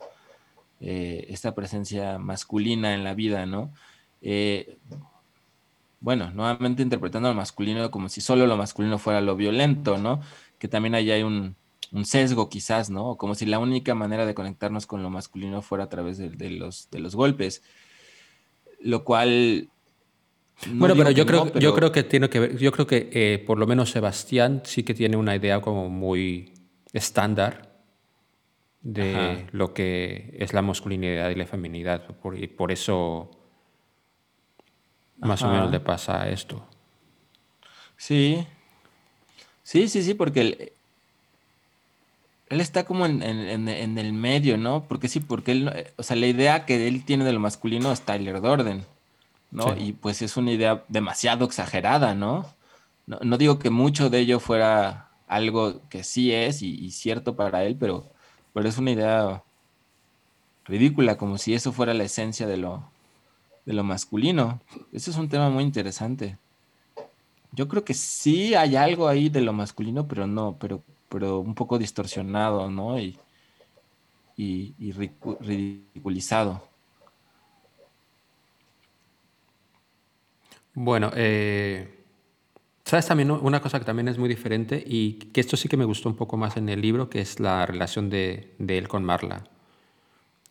eh, 0.82 1.28
esta 1.30 1.56
presencia 1.56 2.18
masculina 2.18 2.94
en 2.96 3.04
la 3.04 3.14
vida, 3.14 3.46
¿no? 3.46 3.72
Eh, 4.22 4.78
bueno, 6.04 6.32
nuevamente 6.32 6.84
interpretando 6.84 7.30
lo 7.30 7.34
masculino 7.34 7.90
como 7.90 8.10
si 8.10 8.20
solo 8.20 8.46
lo 8.46 8.58
masculino 8.58 8.98
fuera 9.00 9.22
lo 9.22 9.38
violento, 9.38 9.98
¿no? 9.98 10.20
Que 10.60 10.68
también 10.68 10.96
ahí 10.96 11.10
hay 11.10 11.24
un, 11.24 11.56
sesgo 12.04 12.50
quizás, 12.50 12.90
¿no? 12.90 13.16
Como 13.16 13.36
si 13.36 13.46
la 13.46 13.58
única 13.58 13.96
manera 13.96 14.26
de 14.26 14.34
conectarnos 14.34 14.86
con 14.86 15.02
lo 15.02 15.10
masculino 15.10 15.62
fuera 15.62 15.86
a 15.86 15.90
través 15.90 16.18
de, 16.18 16.50
los, 16.50 16.90
de 16.92 17.00
los 17.00 17.16
golpes. 17.16 17.64
Lo 18.82 19.06
cual 19.06 19.70
bueno, 20.74 20.94
pero 20.94 21.12
yo 21.12 21.26
creo, 21.26 21.54
yo 21.54 21.74
creo 21.74 21.94
que 21.94 22.04
tiene 22.04 22.30
que 22.30 22.40
ver, 22.42 22.58
yo 22.58 22.74
creo 22.74 22.86
que 22.86 23.10
eh, 23.14 23.40
por 23.40 23.58
lo 23.58 23.66
menos 23.66 23.92
Sebastián 23.92 24.62
sí 24.66 24.84
que 24.84 24.94
tiene 24.94 25.16
una 25.16 25.38
idea 25.38 25.62
como 25.62 25.88
muy 25.88 26.54
estándar 26.92 27.80
de 28.82 29.48
lo 29.54 29.74
que 29.74 30.36
es 30.38 30.52
la 30.52 30.62
masculinidad 30.62 31.30
y 31.30 31.36
la 31.36 31.46
feminidad. 31.46 32.04
y 32.36 32.48
por 32.48 32.74
eso 32.74 33.43
más 35.24 35.42
o 35.42 35.50
menos 35.50 35.72
le 35.72 35.80
pasa 35.80 36.30
esto. 36.30 36.66
Sí. 37.98 38.46
Sí, 39.64 39.88
sí, 39.88 40.04
sí, 40.04 40.14
porque 40.14 40.42
él, 40.42 40.72
él 42.50 42.62
está 42.62 42.86
como 42.86 43.06
en, 43.06 43.24
en, 43.24 43.98
el 43.98 44.14
medio, 44.14 44.58
¿no? 44.58 44.84
Porque 44.88 45.08
sí, 45.08 45.20
porque 45.20 45.54
él, 45.54 45.88
o 45.96 46.04
sea, 46.04 46.16
la 46.16 46.28
idea 46.28 46.66
que 46.66 46.88
él 46.88 47.06
tiene 47.06 47.24
de 47.24 47.34
lo 47.34 47.40
masculino 47.40 47.92
es 47.92 48.02
Tyler 48.02 48.42
Dorden. 48.42 48.86
¿no? 49.54 49.78
Y 49.78 49.94
pues 49.94 50.22
es 50.22 50.36
una 50.36 50.52
idea 50.52 50.84
demasiado 50.90 51.46
exagerada, 51.46 52.16
¿no? 52.16 52.48
No, 53.06 53.38
digo 53.38 53.60
que 53.60 53.70
mucho 53.70 54.10
de 54.10 54.20
ello 54.20 54.40
fuera 54.40 55.10
algo 55.28 55.82
que 55.90 56.04
sí 56.04 56.32
es 56.34 56.62
y, 56.62 56.90
cierto 56.92 57.36
para 57.36 57.64
él, 57.64 57.76
pero, 57.80 58.06
pero 58.54 58.68
es 58.68 58.78
una 58.78 58.92
idea 58.92 59.44
ridícula, 60.66 61.18
como 61.18 61.38
si 61.38 61.54
eso 61.54 61.72
fuera 61.72 61.94
la 61.94 62.06
esencia 62.06 62.48
de 62.48 62.58
lo, 62.58 62.84
de 63.66 63.74
lo 63.74 63.84
masculino. 63.84 64.62
Ese 64.92 65.12
es 65.12 65.18
un 65.18 65.30
tema 65.30 65.50
muy 65.50 65.64
interesante. 65.64 66.38
Yo 67.52 67.68
creo 67.68 67.86
que 67.86 67.94
sí 67.94 68.56
hay 68.56 68.76
algo 68.76 69.08
ahí 69.08 69.30
de 69.30 69.42
lo 69.42 69.54
masculino, 69.54 70.08
pero 70.08 70.26
no, 70.28 70.58
pero, 70.60 70.84
pero 71.10 71.40
un 71.40 71.54
poco 71.54 71.78
distorsionado, 71.78 72.70
¿no? 72.70 73.00
Y, 73.00 73.18
y, 74.36 74.92
ridiculizado. 74.92 76.68
Bueno, 80.74 81.12
eh, 81.16 82.04
sabes 82.84 83.06
también 83.06 83.30
una 83.30 83.62
cosa 83.62 83.78
que 83.78 83.86
también 83.86 84.08
es 84.08 84.18
muy 84.18 84.28
diferente 84.28 84.84
y 84.86 85.14
que 85.32 85.40
esto 85.42 85.56
sí 85.56 85.70
que 85.70 85.78
me 85.78 85.86
gustó 85.86 86.10
un 86.10 86.16
poco 86.16 86.36
más 86.36 86.58
en 86.58 86.68
el 86.70 86.82
libro, 86.82 87.10
que 87.10 87.22
es 87.22 87.40
la 87.40 87.68
relación 87.68 88.10
de, 88.10 88.56
él 88.58 88.88
con 88.88 89.04
Marla. 89.04 89.44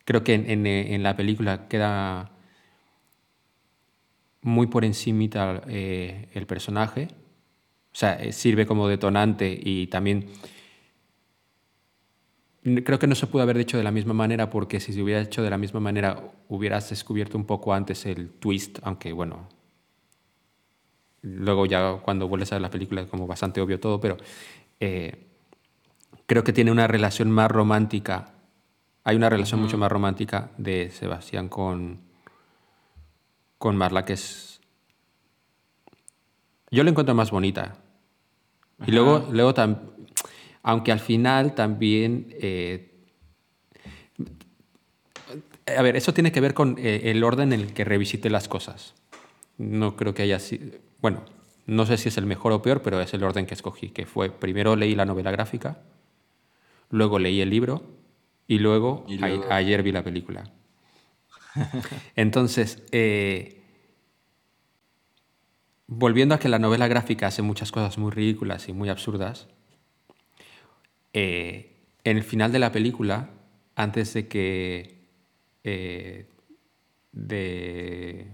Creo 0.05 0.23
que 0.23 0.35
en, 0.35 0.67
en 0.67 1.03
la 1.03 1.17
película 1.17 1.67
queda 1.69 2.32
muy 4.43 4.67
por 4.67 4.85
encimita 4.85 5.63
eh, 5.69 6.29
el 6.35 6.47
personaje. 6.47 7.09
O 7.93 7.97
sea, 7.97 8.15
eh, 8.23 8.33
sirve 8.33 8.67
como 8.67 8.89
detonante 8.89 9.59
y 9.63 9.87
también 9.87 10.29
creo 12.85 12.99
que 12.99 13.07
no 13.07 13.15
se 13.15 13.27
pudo 13.27 13.43
haber 13.43 13.57
hecho 13.59 13.77
de 13.77 13.83
la 13.83 13.91
misma 13.91 14.15
manera 14.15 14.49
porque 14.51 14.79
si 14.81 14.93
se 14.93 15.03
hubiera 15.03 15.21
hecho 15.21 15.43
de 15.43 15.51
la 15.51 15.59
misma 15.59 15.81
manera 15.81 16.33
hubieras 16.49 16.91
descubierto 16.91 17.37
un 17.37 17.45
poco 17.45 17.75
antes 17.75 18.07
el 18.07 18.31
twist, 18.31 18.79
aunque 18.83 19.13
bueno, 19.13 19.49
luego 21.23 21.67
ya 21.67 21.99
cuando 22.03 22.29
vuelves 22.29 22.53
a 22.53 22.57
ver 22.57 22.63
la 22.63 22.71
película 22.71 23.03
es 23.03 23.09
como 23.09 23.27
bastante 23.27 23.61
obvio 23.61 23.81
todo, 23.81 24.01
pero 24.01 24.17
eh, 24.79 25.27
creo 26.27 26.45
que 26.45 26.53
tiene 26.53 26.71
una 26.71 26.87
relación 26.87 27.31
más 27.31 27.51
romántica, 27.51 28.35
hay 29.05 29.17
una 29.17 29.29
relación 29.29 29.61
mucho 29.61 29.77
más 29.77 29.91
romántica 29.91 30.51
de 30.57 30.91
Sebastián 30.91 31.49
con, 31.49 32.12
con 33.63 33.77
Marla, 33.77 34.05
que 34.05 34.15
es. 34.15 34.61
Yo 36.73 36.83
la 36.83 36.91
encuentro 36.91 37.15
más 37.15 37.31
bonita. 37.31 37.77
Y 38.85 38.91
luego, 38.91 39.29
luego 39.31 39.55
aunque 40.65 40.91
al 40.91 40.99
final 40.99 41.55
también. 41.55 42.35
Eh, 42.41 42.91
a 45.77 45.81
ver, 45.81 45.95
eso 45.95 46.13
tiene 46.13 46.33
que 46.33 46.41
ver 46.41 46.55
con 46.55 46.77
eh, 46.77 47.13
el 47.13 47.23
orden 47.23 47.53
en 47.53 47.61
el 47.61 47.73
que 47.73 47.85
revisité 47.85 48.31
las 48.31 48.49
cosas. 48.49 48.95
No 49.59 49.95
creo 49.95 50.13
que 50.13 50.23
haya 50.23 50.41
sido. 50.41 50.79
Bueno, 51.01 51.23
no 51.67 51.87
sé 51.87 51.99
si 51.99 52.09
es 52.09 52.17
el 52.17 52.27
mejor 52.27 52.51
o 52.51 52.63
peor, 52.63 52.83
pero 52.83 53.01
es 53.01 53.15
el 53.15 53.23
orden 53.23 53.47
que 53.47 53.55
escogí, 53.55 53.91
que 53.91 54.07
fue 54.07 54.31
primero 54.31 54.75
leí 54.75 54.97
la 54.97 55.05
novela 55.05 55.31
gráfica, 55.31 55.83
luego 56.91 57.21
leí 57.21 57.41
el 57.41 57.51
libro 57.51 57.85
y 58.49 58.59
luego, 58.59 59.07
ayer 59.51 59.85
vi 59.85 59.93
la 59.93 60.03
película. 60.03 60.51
Entonces, 62.17 62.83
eh, 62.93 63.63
volviendo 65.87 66.35
a 66.35 66.39
que 66.39 66.49
la 66.49 66.59
novela 66.59 66.89
gráfica 66.89 67.27
hace 67.27 67.43
muchas 67.43 67.73
cosas 67.73 67.99
muy 67.99 68.11
ridículas 68.11 68.69
y 68.69 68.73
muy 68.73 68.89
absurdas, 68.89 69.49
eh, 71.13 71.77
en 72.05 72.17
el 72.17 72.25
final 72.25 72.53
de 72.53 72.59
la 72.59 72.73
película, 72.73 73.31
antes 73.77 74.15
de 74.15 74.29
que, 74.29 75.07
eh, 75.65 76.27
de, 77.13 78.27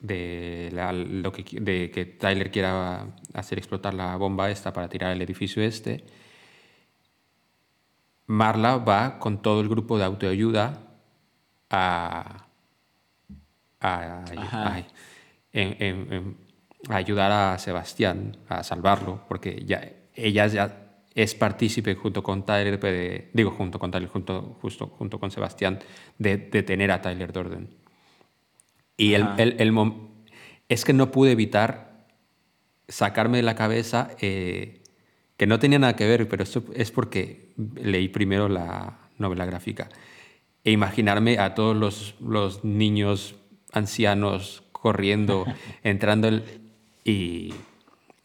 lo 0.00 1.32
que, 1.32 1.60
de 1.60 1.90
que 1.90 2.04
Tyler 2.04 2.50
quiera 2.50 3.14
hacer 3.34 3.58
explotar 3.58 3.94
la 3.94 4.16
bomba 4.16 4.50
esta 4.50 4.72
para 4.72 4.88
tirar 4.88 5.12
el 5.12 5.22
edificio 5.22 5.62
este, 5.62 6.04
Marla 8.26 8.76
va 8.78 9.18
con 9.18 9.42
todo 9.42 9.60
el 9.60 9.68
grupo 9.68 9.98
de 9.98 10.04
autoayuda 10.04 10.81
a, 11.72 12.46
ayudar 16.88 17.32
a 17.32 17.58
Sebastián 17.58 18.36
a 18.48 18.62
salvarlo, 18.62 19.24
porque 19.28 19.62
ya, 19.64 19.90
ella 20.14 20.46
ya 20.46 20.78
es 21.14 21.34
partícipe 21.34 21.94
junto 21.94 22.22
con 22.22 22.44
Tyler, 22.44 23.30
digo 23.32 23.50
junto 23.50 23.78
con 23.78 23.90
Tyler, 23.90 24.08
junto, 24.08 24.58
justo 24.60 24.86
junto 24.86 25.18
con 25.18 25.30
Sebastián, 25.30 25.80
de 26.18 26.36
detener 26.36 26.92
a 26.92 27.00
Tyler 27.00 27.32
Durden. 27.32 27.68
Y 28.96 29.14
el, 29.14 29.26
el, 29.38 29.92
es 30.68 30.84
que 30.84 30.92
no 30.92 31.10
pude 31.10 31.32
evitar 31.32 32.06
sacarme 32.88 33.38
de 33.38 33.42
la 33.42 33.54
cabeza 33.54 34.10
eh, 34.20 34.82
que 35.36 35.46
no 35.46 35.58
tenía 35.58 35.78
nada 35.78 35.96
que 35.96 36.06
ver, 36.06 36.28
pero 36.28 36.42
esto 36.42 36.62
es 36.74 36.90
porque 36.90 37.52
leí 37.74 38.08
primero 38.08 38.48
la 38.48 38.98
novela 39.18 39.46
gráfica 39.46 39.88
e 40.64 40.70
imaginarme 40.70 41.38
a 41.38 41.54
todos 41.54 41.76
los, 41.76 42.14
los 42.20 42.64
niños 42.64 43.34
ancianos 43.72 44.62
corriendo, 44.72 45.44
entrando 45.82 46.42
y 47.04 47.52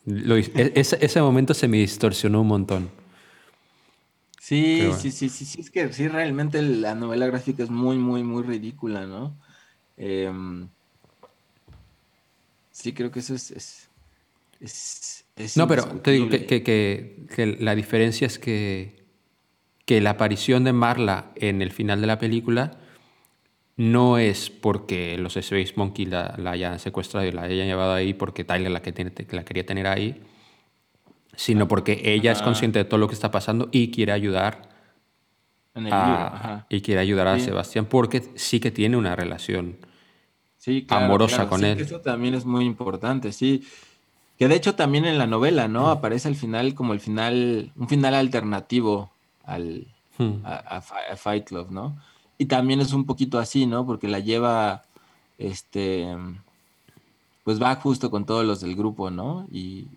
e, 0.07 0.71
ese, 0.75 0.97
ese, 1.01 1.21
momento 1.21 1.53
se 1.53 1.67
me 1.67 1.77
distorsionó 1.77 2.41
un 2.41 2.47
montón. 2.47 2.89
Sí, 4.39 4.81
sí, 4.97 5.11
sí, 5.11 5.27
sí, 5.29 5.45
sí, 5.45 5.59
es 5.59 5.69
que 5.69 5.91
sí, 5.91 6.07
realmente 6.07 6.61
la 6.61 6.95
novela 6.95 7.27
gráfica 7.27 7.63
es 7.63 7.69
muy, 7.69 7.97
muy, 7.97 8.23
muy 8.23 8.43
ridícula, 8.43 9.05
¿no? 9.05 9.37
Em, 9.97 10.69
sí, 12.71 12.93
creo 12.93 13.11
que 13.11 13.19
eso 13.19 13.35
es... 13.35 13.89
es, 14.61 15.57
no, 15.57 15.67
pero 15.67 15.85
te 15.99 16.11
digo 16.11 16.29
que, 16.29 16.45
que, 16.45 17.25
que 17.35 17.45
la 17.59 17.75
diferencia 17.75 18.25
es 18.25 18.39
que 18.39 18.96
que 19.87 20.01
la 20.01 20.11
aparición 20.11 20.65
de 20.65 20.73
Marla 20.73 21.31
en 21.35 21.61
el 21.61 21.71
final 21.71 22.01
de 22.01 22.07
la 22.07 22.19
película 22.19 22.73
no 23.77 24.17
es 24.17 24.49
porque 24.49 25.17
los 25.17 25.37
Space 25.37 25.73
Monkey 25.77 26.05
la, 26.05 26.35
hayan 26.45 26.77
secuestrado 26.79 27.25
y 27.25 27.31
la 27.31 27.43
hayan 27.43 27.67
llevado 27.67 27.93
ahí 27.93 28.13
porque 28.13 28.43
Tyler 28.43 28.69
la, 28.69 28.81
que 28.81 28.91
tiene, 28.91 29.13
la 29.31 29.45
quería 29.45 29.65
tener 29.65 29.87
ahí, 29.87 30.21
sino 31.37 31.69
porque 31.69 32.01
ella 32.03 32.33
es 32.33 32.41
consciente 32.41 32.79
de 32.79 32.85
todo 32.85 32.97
lo 32.97 33.07
que 33.07 33.13
está 33.13 33.31
pasando 33.31 33.69
y 33.71 33.89
quiere 33.89 34.11
ayudar 34.11 34.67
a, 35.73 36.65
y 36.67 36.81
quiere 36.81 36.99
ayudar 36.99 37.29
a 37.29 37.39
Sebastián 37.39 37.85
porque 37.85 38.23
sí 38.35 38.59
que 38.59 38.71
tiene 38.71 38.97
una 38.97 39.15
relación 39.15 39.77
amorosa 40.89 41.47
con 41.47 41.63
él. 41.63 41.79
Eso 41.79 42.01
también 42.01 42.33
es 42.33 42.43
muy 42.43 42.65
importante, 42.65 43.31
sí. 43.31 43.65
Que 44.37 44.49
de 44.49 44.55
hecho 44.55 44.75
también 44.75 45.05
en 45.05 45.17
la 45.17 45.27
novela, 45.27 45.69
¿no? 45.69 45.89
Aparece 45.89 46.27
al 46.27 46.35
final 46.35 46.75
como 46.75 46.91
el 46.91 46.99
final, 46.99 47.71
un 47.77 47.87
final 47.87 48.15
alternativo 48.15 49.11
al, 49.47 49.87
hmm. 50.19 50.45
a, 50.45 50.81
Fight 51.15 51.47
Club, 51.47 51.71
¿no? 51.71 51.97
Y 52.37 52.45
también 52.45 52.81
es 52.81 52.93
un 52.93 53.05
poquito 53.05 53.39
así, 53.39 53.65
¿no? 53.65 53.85
Porque 53.85 54.07
la 54.07 54.19
lleva, 54.19 54.83
este, 55.39 56.15
pues 57.43 57.59
va 57.59 57.75
justo 57.75 58.11
con 58.11 58.25
todos 58.25 58.45
los 58.45 58.61
del 58.61 58.75
grupo, 58.75 59.09
¿no? 59.09 59.47
Y, 59.51 59.87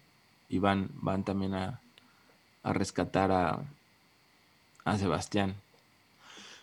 van, 0.53 0.89
van 0.95 1.25
también 1.25 1.55
a, 1.55 1.81
rescatar 2.65 3.31
a, 3.33 3.63
a 4.85 4.99
Sebastián. 4.99 5.55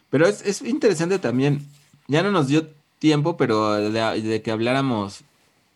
Pero 0.09 0.27
es, 0.27 0.61
interesante 0.61 1.19
también, 1.19 1.67
ya 2.07 2.23
no 2.23 2.31
nos 2.31 2.47
dio 2.47 2.69
tiempo, 2.99 3.38
pero 3.38 3.73
de, 3.75 4.41
que 4.41 4.51
habláramos, 4.51 5.21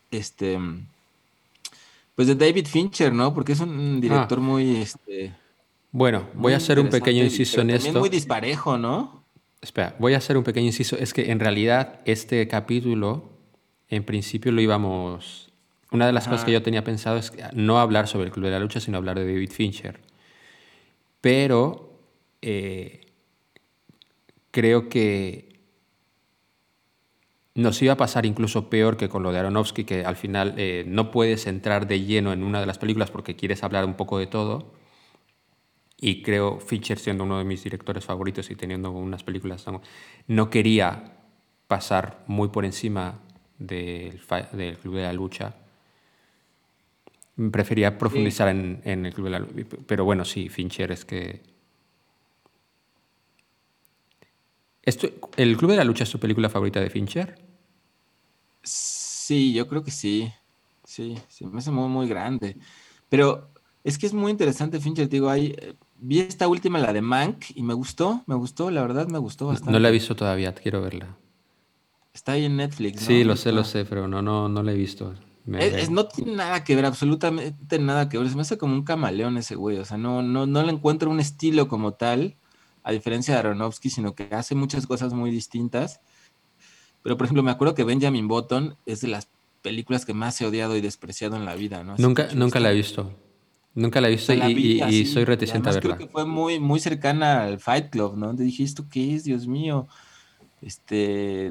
este, 0.10 0.58
pues 2.16 2.28
de 2.28 2.36
David 2.36 2.68
Fincher, 2.68 3.14
¿no? 3.14 3.34
Porque 3.34 3.52
es 3.52 3.60
un 3.60 4.00
director 4.02 4.40
ah. 4.40 4.42
muy, 4.42 4.78
este, 4.78 5.34
bueno, 5.92 6.30
voy 6.34 6.54
a 6.54 6.58
hacer 6.58 6.80
un 6.80 6.90
pequeño 6.90 7.24
inciso 7.24 7.62
en 7.62 7.72
esto. 7.72 8.00
muy 8.00 8.10
disparejo, 8.10 8.78
¿no? 8.78 9.26
Espera, 9.62 9.96
voy 10.00 10.14
a 10.14 10.18
hacer 10.18 10.38
un 10.38 10.44
pequeño 10.44 10.68
inciso. 10.68 10.98
Es 10.98 11.14
que 11.14 11.32
en 11.32 11.40
realidad 11.40 12.00
este 12.06 12.48
capítulo, 12.48 13.30
en 13.90 14.04
principio 14.04 14.52
lo 14.52 14.62
íbamos... 14.62 15.50
Una 15.92 16.08
de 16.08 16.14
las 16.14 16.30
cosas 16.30 16.46
que 16.46 16.54
yo 16.54 16.64
tenía 16.64 16.86
pensado 16.86 17.18
es 17.18 17.34
no 17.54 17.80
hablar 17.80 18.08
sobre 18.08 18.26
el 18.28 18.32
Club 18.32 18.46
de 18.46 18.52
la 18.52 18.60
Lucha, 18.60 18.80
sino 18.80 18.98
hablar 18.98 19.20
de 19.20 19.26
David 19.26 19.52
Fincher. 19.52 20.00
Pero 21.20 22.00
eh, 22.42 23.02
creo 24.52 24.88
que 24.88 25.60
nos 27.54 27.82
iba 27.82 27.92
a 27.92 27.98
pasar 27.98 28.26
incluso 28.26 28.70
peor 28.70 28.96
que 28.96 29.10
con 29.10 29.22
lo 29.22 29.34
de 29.34 29.40
Aronofsky, 29.40 29.84
que 29.84 30.06
al 30.06 30.16
final 30.16 30.54
eh, 30.56 30.86
no 30.88 31.12
puedes 31.12 31.46
entrar 31.46 31.86
de 31.88 32.00
lleno 32.00 32.32
en 32.32 32.44
una 32.44 32.62
de 32.62 32.66
las 32.66 32.78
películas 32.78 33.12
porque 33.12 33.36
quieres 33.36 33.62
hablar 33.62 33.84
un 33.84 33.96
poco 33.96 34.18
de 34.18 34.28
todo 34.28 34.72
y 36.02 36.22
creo 36.24 36.60
Fincher 36.60 37.00
siendo 37.00 37.24
uno 37.24 37.38
de 37.38 37.46
mis 37.46 37.64
directores 37.64 38.04
favoritos 38.04 38.52
y 38.52 38.56
teniendo 38.56 38.92
unas 38.92 39.24
películas 39.24 39.66
no 40.28 40.50
quería 40.50 41.14
pasar 41.68 42.24
muy 42.28 42.50
por 42.50 42.66
encima 42.66 43.20
del, 43.58 44.20
del 44.52 44.78
Club 44.78 44.96
de 44.96 45.04
la 45.04 45.14
Lucha 45.14 45.56
prefería 47.52 47.98
profundizar 47.98 48.50
en, 48.50 48.82
en, 48.84 49.06
el 49.06 49.14
Club 49.14 49.26
de 49.26 49.32
la 49.32 49.40
Lucha 49.40 49.78
pero 49.88 50.04
bueno 50.04 50.26
sí 50.26 50.50
Fincher 50.50 50.92
es 50.92 51.06
que 51.06 51.42
Esto, 54.84 55.10
¿El 55.38 55.58
Club 55.58 55.72
de 55.72 55.78
la 55.78 55.84
Lucha 55.84 56.04
es 56.04 56.10
tu 56.10 56.20
película 56.20 56.50
favorita 56.50 56.80
de 56.80 56.90
Fincher? 56.90 57.40
Sí, 58.64 59.54
yo 59.54 59.68
creo 59.68 59.84
que 59.84 59.92
sí. 59.92 60.32
Sí, 60.84 61.18
se 61.28 61.46
me 61.46 61.60
hace 61.60 61.72
muy, 61.72 61.88
muy 61.88 62.08
grande. 62.08 62.58
Pero 63.08 63.52
es 63.84 63.98
que 63.98 64.08
es 64.08 64.14
muy 64.14 64.32
interesante, 64.32 64.80
Fincher. 64.80 65.08
Digo, 65.08 65.30
ahí 65.30 65.56
eh, 65.58 65.76
vi 66.02 66.20
esta 66.20 66.48
última, 66.48 66.80
la 66.80 66.92
de 66.92 67.02
Mank, 67.02 67.46
y 67.56 67.64
me 67.64 67.74
gustó, 67.74 68.24
me 68.28 68.36
gustó, 68.36 68.70
la 68.72 68.82
verdad 68.82 69.08
me 69.08 69.20
gustó 69.20 69.48
bastante. 69.48 69.72
no 69.72 69.80
la 69.80 69.90
he 69.90 69.92
visto 69.92 70.16
todavía, 70.16 70.54
quiero 70.54 70.82
verla. 70.82 71.18
Está 72.14 72.34
ahí 72.34 72.46
en 72.46 72.58
Netflix, 72.58 73.02
¿no? 73.02 73.08
Sí, 73.08 73.24
lo 73.24 73.36
sé, 73.38 73.52
lo 73.52 73.64
sé, 73.64 73.86
pero 73.86 74.08
no, 74.08 74.22
no, 74.22 74.50
no 74.50 74.64
la 74.64 74.72
he 74.74 74.76
visto. 74.76 75.14
Me- 75.46 75.66
Es, 75.66 75.74
es- 75.84 75.90
no 75.90 76.08
tiene 76.08 76.36
nada 76.36 76.64
que 76.64 76.76
ver, 76.76 76.86
absolutamente 76.86 77.80
nada 77.80 78.10
que 78.10 78.18
ver. 78.18 78.30
Se 78.30 78.36
me 78.36 78.42
hace 78.42 78.58
como 78.58 78.74
un 78.74 78.84
camaleón 78.84 79.38
ese 79.38 79.56
güey. 79.56 79.78
O 79.78 79.86
sea, 79.86 79.98
no, 79.98 80.22
no, 80.22 80.46
no 80.46 80.64
le 80.64 80.72
encuentro 80.72 81.10
un 81.10 81.20
estilo 81.20 81.68
como 81.68 81.94
tal, 81.94 82.36
a 82.84 82.92
diferencia 82.92 83.34
de 83.34 83.40
Aronofsky, 83.40 83.90
sino 83.90 84.14
que 84.14 84.28
hace 84.32 84.56
muchas 84.56 84.88
cosas 84.88 85.14
muy 85.14 85.32
distintas. 85.32 86.02
Pero, 87.04 87.18
por 87.18 87.26
ejemplo, 87.26 87.44
me 87.44 87.52
acuerdo 87.52 87.74
que 87.76 87.84
Benjamin 87.84 88.28
Button 88.28 88.76
es 88.86 89.02
de 89.02 89.08
las 89.08 89.30
películas 89.62 90.06
que 90.06 90.14
más 90.14 90.40
he 90.42 90.46
odiado 90.46 90.76
y 90.76 90.82
despreciado 90.82 91.36
en 91.36 91.46
la 91.46 91.56
vida, 91.56 91.84
¿no? 91.84 91.94
Así 91.94 92.02
nunca, 92.04 92.28
nunca 92.36 92.60
la 92.60 92.72
he 92.72 92.76
visto. 92.76 93.12
Nunca 93.74 94.02
la 94.02 94.08
he 94.10 94.12
visto 94.12 94.34
y, 94.34 94.40
vi 94.54 94.82
y- 94.82 95.06
soy 95.06 95.24
reticente 95.24 95.70
a 95.70 95.72
además 95.72 95.78
creo 95.78 95.92
verla. 95.92 96.06
que 96.06 96.12
fue 96.12 96.26
muy, 96.26 96.60
muy 96.60 96.80
cercana 96.80 97.44
al 97.44 97.60
Fight 97.60 97.90
Club, 97.90 98.18
¿no? 98.18 98.36
Te 98.36 98.44
dije, 98.44 98.64
¿esto 98.64 98.86
qué 98.92 99.16
es? 99.16 99.24
Dios 99.24 99.48
mío. 99.48 99.88
Este, 100.62 101.48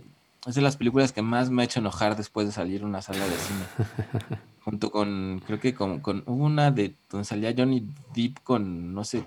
es 0.47 0.55
de 0.55 0.61
las 0.61 0.77
películas 0.77 1.13
que 1.13 1.23
más 1.23 1.51
me 1.51 1.63
ha 1.63 1.65
hecho 1.65 1.81
enojar 1.81 2.17
después 2.17 2.47
de 2.47 2.53
salir 2.53 2.83
a 2.83 2.87
una 2.87 3.03
sala 3.03 3.27
de 3.27 3.39
cine. 3.39 3.65
Junto 4.65 4.91
con, 4.91 5.43
creo 5.47 5.59
que 5.59 5.75
con, 5.75 6.01
con 6.01 6.23
una 6.27 6.71
de 6.71 6.95
donde 7.11 7.25
salía 7.25 7.55
Johnny 7.57 7.83
Depp 8.15 8.39
con 8.45 8.93
no 8.93 9.05
sé 9.05 9.25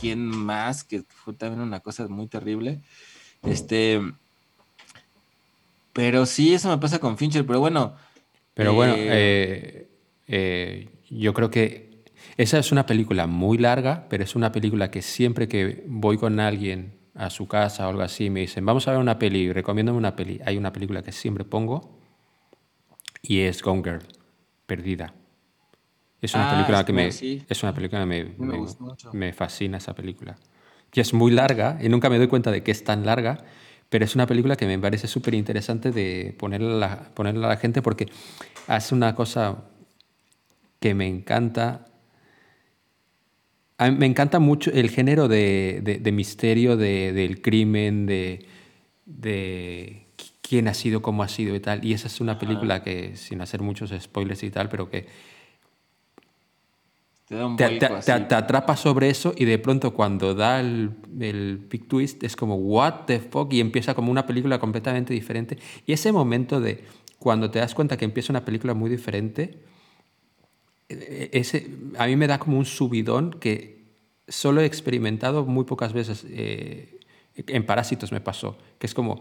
quién 0.00 0.26
más, 0.26 0.82
que 0.84 1.04
fue 1.08 1.34
también 1.34 1.62
una 1.62 1.80
cosa 1.80 2.08
muy 2.08 2.26
terrible. 2.26 2.80
Este, 3.44 4.00
pero 5.92 6.26
sí, 6.26 6.52
eso 6.54 6.68
me 6.68 6.78
pasa 6.78 6.98
con 6.98 7.16
Fincher, 7.16 7.46
pero 7.46 7.60
bueno, 7.60 7.94
Pero 8.54 8.74
bueno, 8.74 8.94
eh, 8.94 9.08
eh, 9.08 9.88
eh, 10.26 10.88
yo 11.10 11.32
creo 11.32 11.50
que 11.50 11.85
esa 12.36 12.58
es 12.58 12.72
una 12.72 12.86
película 12.86 13.26
muy 13.26 13.58
larga, 13.58 14.06
pero 14.08 14.24
es 14.24 14.36
una 14.36 14.52
película 14.52 14.90
que 14.90 15.02
siempre 15.02 15.48
que 15.48 15.84
voy 15.86 16.18
con 16.18 16.38
alguien 16.40 16.96
a 17.14 17.30
su 17.30 17.48
casa 17.48 17.86
o 17.86 17.90
algo 17.90 18.02
así, 18.02 18.28
me 18.30 18.40
dicen, 18.40 18.64
vamos 18.66 18.86
a 18.88 18.92
ver 18.92 19.00
una 19.00 19.18
peli, 19.18 19.52
recomiéndame 19.52 19.96
una 19.96 20.14
peli. 20.14 20.40
Hay 20.44 20.56
una 20.56 20.72
película 20.72 21.02
que 21.02 21.12
siempre 21.12 21.44
pongo 21.44 21.98
y 23.22 23.40
es 23.40 23.62
Gone 23.62 23.82
Girl, 23.82 24.02
Perdida. 24.66 25.14
Es 26.20 26.34
una 26.34 26.50
ah, 26.50 26.54
película 26.54 26.84
que 26.84 26.92
me, 26.92 27.12
sí, 27.12 27.44
es 27.48 27.62
una 27.62 27.74
película 27.74 28.00
que 28.00 28.06
me, 28.06 28.34
me 29.12 29.32
fascina 29.32 29.78
esa 29.78 29.94
película. 29.94 30.36
Que 30.90 31.00
es 31.00 31.12
muy 31.12 31.30
larga 31.30 31.78
y 31.80 31.88
nunca 31.88 32.08
me 32.08 32.18
doy 32.18 32.26
cuenta 32.26 32.50
de 32.50 32.62
que 32.62 32.70
es 32.70 32.84
tan 32.84 33.04
larga, 33.04 33.44
pero 33.88 34.04
es 34.04 34.14
una 34.14 34.26
película 34.26 34.56
que 34.56 34.66
me 34.66 34.78
parece 34.78 35.08
súper 35.08 35.34
interesante 35.34 35.92
de 35.92 36.34
ponerle 36.38 36.72
a, 36.72 36.76
la, 36.76 37.14
ponerle 37.14 37.44
a 37.44 37.48
la 37.48 37.56
gente 37.56 37.82
porque 37.82 38.08
hace 38.66 38.94
una 38.94 39.14
cosa 39.14 39.64
que 40.80 40.94
me 40.94 41.06
encanta. 41.06 41.86
A 43.78 43.90
mí 43.90 43.96
me 43.98 44.06
encanta 44.06 44.38
mucho 44.38 44.70
el 44.72 44.90
género 44.90 45.28
de, 45.28 45.80
de- 45.82 45.98
de 45.98 46.12
misterio, 46.12 46.76
de- 46.76 47.12
del 47.12 47.42
crimen, 47.42 48.06
de, 48.06 48.46
de 49.04 50.06
qui- 50.16 50.32
quién 50.40 50.68
ha 50.68 50.74
sido, 50.74 51.02
cómo 51.02 51.22
ha 51.22 51.28
sido 51.28 51.54
y 51.54 51.60
tal. 51.60 51.84
Y 51.84 51.92
esa 51.92 52.06
es 52.06 52.20
una 52.20 52.32
Ajá. 52.32 52.40
película 52.40 52.82
que, 52.82 53.16
sin 53.16 53.40
hacer 53.42 53.60
muchos 53.60 53.92
spoilers 54.00 54.42
y 54.42 54.50
tal, 54.50 54.68
pero 54.70 54.88
que 54.88 55.06
Te 57.26 57.34
da 57.34 57.46
un 57.46 57.56
te, 57.56 57.64
vuelco 57.64 57.86
te- 57.86 57.94
así. 57.94 58.12
te- 58.12 58.20
te 58.20 58.34
atrapa 58.36 58.76
sobre 58.76 59.10
eso 59.10 59.34
y 59.36 59.44
de 59.46 59.58
pronto 59.58 59.92
cuando 59.92 60.34
da 60.34 60.60
el, 60.60 60.92
el 61.20 61.58
big 61.68 61.88
twist 61.88 62.22
es 62.22 62.36
como, 62.36 62.54
what 62.56 63.04
the 63.06 63.18
fuck, 63.18 63.52
y 63.52 63.60
empieza 63.60 63.94
como 63.94 64.10
una 64.12 64.26
película 64.26 64.58
completamente 64.60 65.12
diferente. 65.12 65.58
Y 65.86 65.92
ese 65.92 66.12
momento 66.12 66.60
de 66.60 66.84
cuando 67.18 67.50
te 67.50 67.58
das 67.58 67.74
cuenta 67.74 67.96
que 67.96 68.04
empieza 68.04 68.32
una 68.32 68.44
película 68.44 68.74
muy 68.74 68.88
diferente, 68.88 69.58
ese, 70.88 71.68
a 71.98 72.06
mí 72.06 72.16
me 72.16 72.26
da 72.26 72.38
como 72.38 72.58
un 72.58 72.64
subidón 72.64 73.32
que 73.40 73.84
solo 74.28 74.60
he 74.60 74.64
experimentado 74.66 75.44
muy 75.44 75.64
pocas 75.64 75.92
veces. 75.92 76.24
eh, 76.28 76.92
en 77.34 77.66
Parásitos 77.66 78.12
me 78.12 78.20
pasó, 78.20 78.56
que 78.78 78.86
es 78.86 78.94
como, 78.94 79.20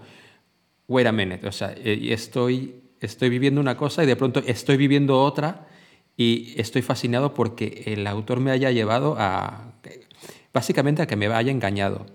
wait 0.88 1.05
a 1.05 1.11
minute, 1.11 1.45
o 1.47 1.51
sea, 1.51 1.74
eh, 1.78 2.13
estoy, 2.13 2.76
estoy 3.01 3.28
viviendo 3.30 3.59
una 3.59 3.76
cosa 3.76 4.03
y 4.03 4.07
de 4.07 4.16
pronto 4.16 4.41
estoy 4.45 4.78
viviendo 4.78 5.22
otra 5.22 5.68
y 6.16 6.53
estoy 6.59 6.82
fascinado 6.82 7.34
porque 7.34 7.84
el 7.88 8.07
autor 8.07 8.39
me 8.39 8.51
haya 8.51 8.72
llevado 8.72 9.16
a, 9.20 9.74
básicamente 10.53 11.01
a 11.01 11.07
que 11.07 11.18
me 11.18 11.28
haya 11.28 11.51
engañado. 11.51 12.05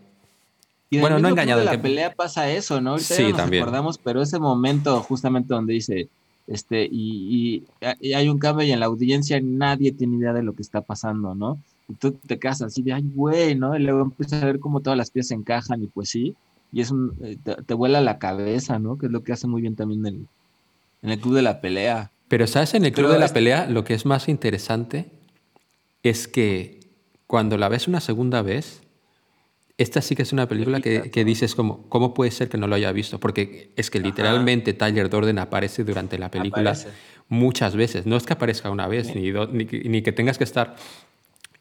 Y 0.88 0.96
en 0.96 1.02
Bueno, 1.02 1.18
no 1.18 1.28
engañado, 1.28 1.60
de 1.60 1.66
la 1.66 1.72
que- 1.72 1.78
pelea 1.78 2.14
pasa 2.14 2.50
eso, 2.50 2.80
¿no? 2.80 2.92
Ahorita 2.92 3.14
Sí, 3.14 3.22
ya 3.24 3.28
nos 3.28 3.36
también. 3.36 3.62
acordamos, 3.62 3.98
pero 3.98 4.22
ese 4.22 4.38
momento 4.38 5.02
justamente 5.02 5.52
donde 5.52 5.74
dice, 5.74 6.08
este, 6.50 6.84
y, 6.90 7.62
y- 7.80 8.08
y 8.10 8.12
hay 8.14 8.28
un 8.28 8.38
cambio 8.38 8.66
y 8.66 8.72
en 8.72 8.80
la 8.80 8.86
audiencia 8.86 9.40
nadie 9.42 9.92
tiene 9.92 10.18
idea 10.18 10.34
de 10.34 10.42
lo 10.42 10.54
que 10.54 10.62
está 10.62 10.82
pasando, 10.82 11.34
¿no? 11.34 11.58
Y 11.88 11.94
tú 11.94 12.12
te 12.12 12.38
quedas 12.38 12.62
así 12.62 12.82
de, 12.82 12.92
ay, 12.94 13.04
güey, 13.14 13.54
¿no? 13.56 13.76
Y 13.76 13.82
luego 13.82 14.02
empiezas 14.02 14.42
a 14.42 14.46
ver 14.46 14.60
cómo 14.60 14.80
todas 14.80 14.98
las 14.98 15.10
piezas 15.10 15.32
encajan 15.32 15.82
y 15.82 15.88
pues 15.88 16.10
sí, 16.10 16.36
y 16.72 16.82
es 16.82 16.90
un, 16.92 17.14
eh, 17.22 17.38
te, 17.42 17.56
te 17.56 17.74
vuela 17.74 18.00
la 18.02 18.18
cabeza, 18.18 18.78
¿no? 18.78 18.98
Que 18.98 19.06
es 19.06 19.12
lo 19.12 19.22
que 19.24 19.32
hace 19.32 19.46
muy 19.48 19.62
bien 19.62 19.76
también 19.76 20.06
el, 20.06 20.26
en 21.02 21.10
el 21.10 21.20
club 21.20 21.34
de 21.36 21.42
la 21.42 21.60
pelea. 21.60 22.10
Pero 22.28 22.46
sabes, 22.46 22.74
en 22.74 22.84
el 22.84 22.92
club 22.92 23.06
Pero 23.06 23.14
de 23.14 23.20
la 23.20 23.28
pelea 23.34 23.66
lo 23.66 23.84
que 23.84 23.94
es 23.94 24.06
más 24.06 24.28
interesante 24.28 25.10
es 26.02 26.28
que 26.28 26.80
cuando 27.26 27.58
la 27.58 27.68
ves 27.68 27.88
una 27.88 28.00
segunda 28.00 28.42
vez, 28.42 28.82
esta 29.82 30.02
sí 30.02 30.14
que 30.14 30.22
es 30.22 30.32
una 30.32 30.46
película 30.46 30.80
que, 30.80 31.10
que 31.10 31.24
dices 31.24 31.54
como, 31.54 31.88
¿cómo 31.88 32.12
puede 32.14 32.30
ser 32.30 32.48
que 32.48 32.58
no 32.58 32.66
lo 32.66 32.74
haya 32.74 32.92
visto? 32.92 33.18
Porque 33.18 33.70
es 33.76 33.90
que 33.90 33.98
literalmente 34.00 34.72
Tyler 34.74 35.08
Durden 35.08 35.38
aparece 35.38 35.84
durante 35.84 36.18
la 36.18 36.30
película 36.30 36.70
Aparece. 36.72 36.90
muchas 37.28 37.74
veces. 37.76 38.06
No 38.06 38.16
es 38.16 38.24
que 38.24 38.32
aparezca 38.34 38.70
una 38.70 38.86
vez, 38.88 39.14
ni, 39.14 39.30
do- 39.30 39.46
ni, 39.46 39.64
que- 39.66 39.80
ni 39.88 40.02
que 40.02 40.12
tengas 40.12 40.38
que 40.38 40.44
estar 40.44 40.76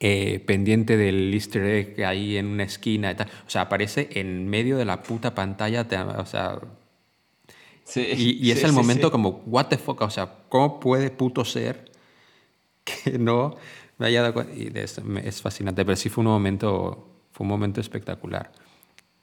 eh, 0.01 0.39
pendiente 0.45 0.95
del 0.97 1.33
easter 1.33 1.63
egg 1.63 2.03
hay 2.05 2.37
en 2.37 2.45
una 2.47 2.63
esquina 2.63 3.11
y 3.11 3.15
tal. 3.15 3.27
O 3.45 3.49
sea, 3.49 3.61
aparece 3.63 4.09
en 4.13 4.47
medio 4.49 4.77
de 4.77 4.85
la 4.85 5.01
puta 5.03 5.33
pantalla. 5.35 5.87
te- 5.87 5.97
o 5.97 6.25
sea, 6.25 6.59
Sí, 7.83 8.05
y, 8.15 8.47
y 8.47 8.51
es 8.51 8.59
sí, 8.59 8.65
el 8.65 8.71
momento 8.73 9.09
como, 9.11 9.41
what 9.47 9.65
the 9.67 9.77
fuck, 9.77 10.01
o 10.01 10.09
sea, 10.11 10.29
¿cómo 10.49 10.79
puede 10.79 11.09
puto 11.09 11.43
ser 11.43 11.89
que 12.83 13.17
no 13.17 13.55
me 13.97 14.07
haya 14.07 14.21
dado 14.21 14.33
cuenta? 14.35 14.53
Y 14.55 14.69
me- 15.03 15.27
es 15.27 15.41
fascinante, 15.41 15.83
pero 15.83 15.95
sí 15.95 16.07
fue 16.09 16.23
un 16.23 16.29
momento, 16.29 17.08
fue 17.39 17.45
un 17.45 17.47
momento 17.51 17.79
espectacular. 17.79 18.51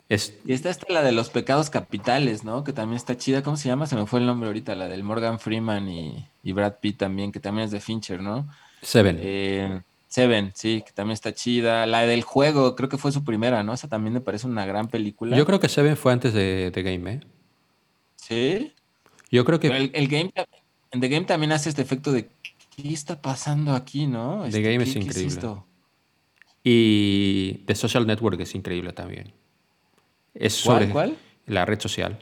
Es, 0.09 0.39
Y 0.47 0.55
está 0.55 0.71
esta 0.71 0.91
la 0.91 1.03
de 1.03 1.12
los 1.12 1.29
pecados 1.29 1.69
capitales, 1.69 2.45
¿no? 2.45 2.64
Que 2.64 2.73
también 2.73 2.97
está 2.97 3.19
chida. 3.19 3.43
¿Cómo 3.43 3.59
se 3.59 3.69
llama? 3.69 3.87
Se 3.87 3.95
me 3.95 4.07
fue 4.07 4.21
el 4.21 4.27
nombre 4.27 4.47
ahorita. 4.47 4.75
La 4.75 4.89
del 4.89 5.03
Morgan 5.05 5.39
Freeman 5.39 5.87
y, 5.91 6.27
y 6.43 6.53
Brad 6.53 6.77
Pitt 6.81 6.97
también, 6.97 7.31
que 7.31 7.41
también 7.41 7.67
es 7.67 7.73
de 7.73 7.81
Fincher, 7.81 8.23
¿no? 8.23 8.49
Seven. 8.81 9.19
Eh, 9.21 9.83
Seven, 10.09 10.53
sí, 10.55 10.83
que 10.87 10.93
también 10.93 11.12
está 11.12 11.35
chida. 11.35 11.85
La 11.85 12.07
del 12.07 12.23
juego, 12.23 12.75
creo 12.75 12.89
que 12.89 12.97
fue 12.97 13.12
su 13.12 13.23
primera, 13.23 13.62
¿no? 13.62 13.75
Esa 13.75 13.87
también 13.89 14.14
me 14.14 14.23
parece 14.23 14.47
una 14.47 14.64
gran 14.64 14.89
película. 14.89 15.37
Yo 15.37 15.45
creo 15.45 15.61
que 15.61 15.69
Seven 15.69 15.97
fue 15.99 16.12
antes 16.12 16.33
de 16.33 16.71
The 16.73 16.83
Game, 16.83 17.12
¿eh? 17.12 17.21
Sí. 18.17 18.73
Yo 19.31 19.45
creo 19.45 19.61
que 19.61 19.69
Pero 19.69 19.83
el, 19.83 19.91
el 19.93 20.09
game, 20.09 20.33
en 20.93 21.01
The 21.01 21.09
Game 21.09 21.27
también 21.27 21.53
hace 21.53 21.69
este 21.69 21.83
efecto 21.83 22.12
de 22.12 22.29
¿qué 22.77 22.93
está 22.95 23.21
pasando 23.21 23.75
aquí, 23.75 24.07
no? 24.07 24.43
The 24.43 24.49
Este, 24.49 24.62
Game 24.62 24.85
¿qué- 24.85 24.91
es 24.91 24.93
qué 24.95 25.03
increíble. 25.03 25.41
Y 26.69 27.62
The 27.67 27.77
Social 27.77 28.09
Network 28.09 28.41
es 28.41 28.53
increíble 28.57 28.93
también. 28.93 29.33
Es 30.35 30.61
¿Cuál, 30.64 30.79
sobre 30.81 30.93
cuál? 30.93 31.17
la 31.47 31.64
red 31.64 31.79
social. 31.79 32.19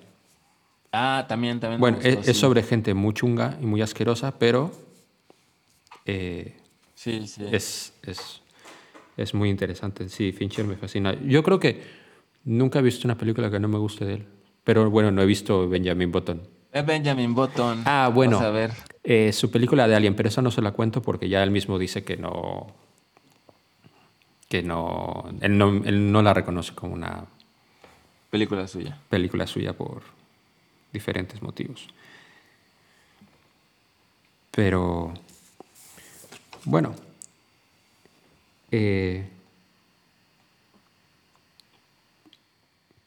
Ah, 0.92 1.24
también, 1.26 1.61
también. 1.61 1.80
Bueno, 1.80 1.97
gustó, 1.97 2.11
es, 2.11 2.28
es 2.28 2.36
sí. 2.36 2.40
sobre 2.42 2.62
gente 2.62 2.92
muy 2.92 3.14
chunga 3.14 3.57
y 3.59 3.64
muy 3.64 3.80
asquerosa, 3.80 4.38
pero 4.38 4.70
eh, 6.05 6.59
Sí, 6.95 7.26
sí. 7.26 7.42
es, 7.51 7.95
es, 8.03 8.42
es 9.16 9.32
muy 9.32 9.49
interesante. 9.49 10.11
Sí, 10.11 10.30
Fincher 10.32 10.66
me 10.66 10.76
fascina. 10.76 11.18
Yo 11.24 11.42
creo 11.42 11.59
que 11.59 11.82
nunca 12.45 12.80
he 12.80 12.82
visto 12.82 13.09
una 13.09 13.16
película 13.16 13.51
que 13.51 13.59
no 13.59 13.68
me 13.68 13.78
guste 13.78 14.05
de 14.05 14.14
él. 14.16 14.26
Pero 14.62 14.90
bueno, 14.90 15.11
no 15.11 15.22
he 15.22 15.26
visto 15.26 15.66
Benjamin 15.70 16.12
Button. 16.12 16.42
Es 16.70 16.84
Benjamin 16.84 17.34
Button. 17.34 17.82
Ah, 17.86 18.11
bueno. 18.14 18.36
Vas 18.36 18.47
a 18.47 18.51
ver. 18.51 18.72
Eh, 19.05 19.32
su 19.32 19.51
película 19.51 19.88
de 19.88 19.95
Alien, 19.95 20.14
pero 20.14 20.28
esa 20.28 20.42
no 20.42 20.51
se 20.51 20.61
la 20.61 20.72
cuento 20.72 21.01
porque 21.01 21.30
ya 21.30 21.42
él 21.42 21.51
mismo 21.51 21.78
dice 21.78 22.05
que 22.05 22.18
no. 22.18 22.66
Que 24.55 24.62
no. 24.62 25.24
Él 25.40 25.59
no, 25.59 25.82
él 25.84 26.12
no 26.12 26.22
la 26.22 26.32
reconoce 26.32 26.76
como 26.76 26.94
una 26.94 27.24
Película 28.30 28.68
suya. 28.68 28.96
película 29.09 29.48
suya 29.48 29.72
por 29.72 30.02
diferentes 30.92 31.42
motivos. 31.42 31.88
Pero. 34.52 35.12
Bueno. 36.64 36.94
eh, 38.70 39.28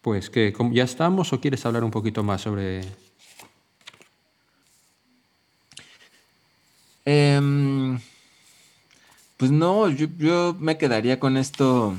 pues 0.01 0.29
que 0.29 0.53
¿ya 0.73 0.83
estamos 0.83 1.31
o 1.31 1.39
quieres 1.39 1.65
hablar 1.65 1.85
un 1.85 1.91
poquito 1.91 2.23
más 2.23 2.41
sobre 2.41 2.81
Em, 7.05 7.97
pues 9.37 9.51
no, 9.51 9.89
yo, 9.89 10.07
yo 10.17 10.55
me 10.59 10.77
quedaría 10.77 11.19
con 11.19 11.37
esto. 11.37 11.93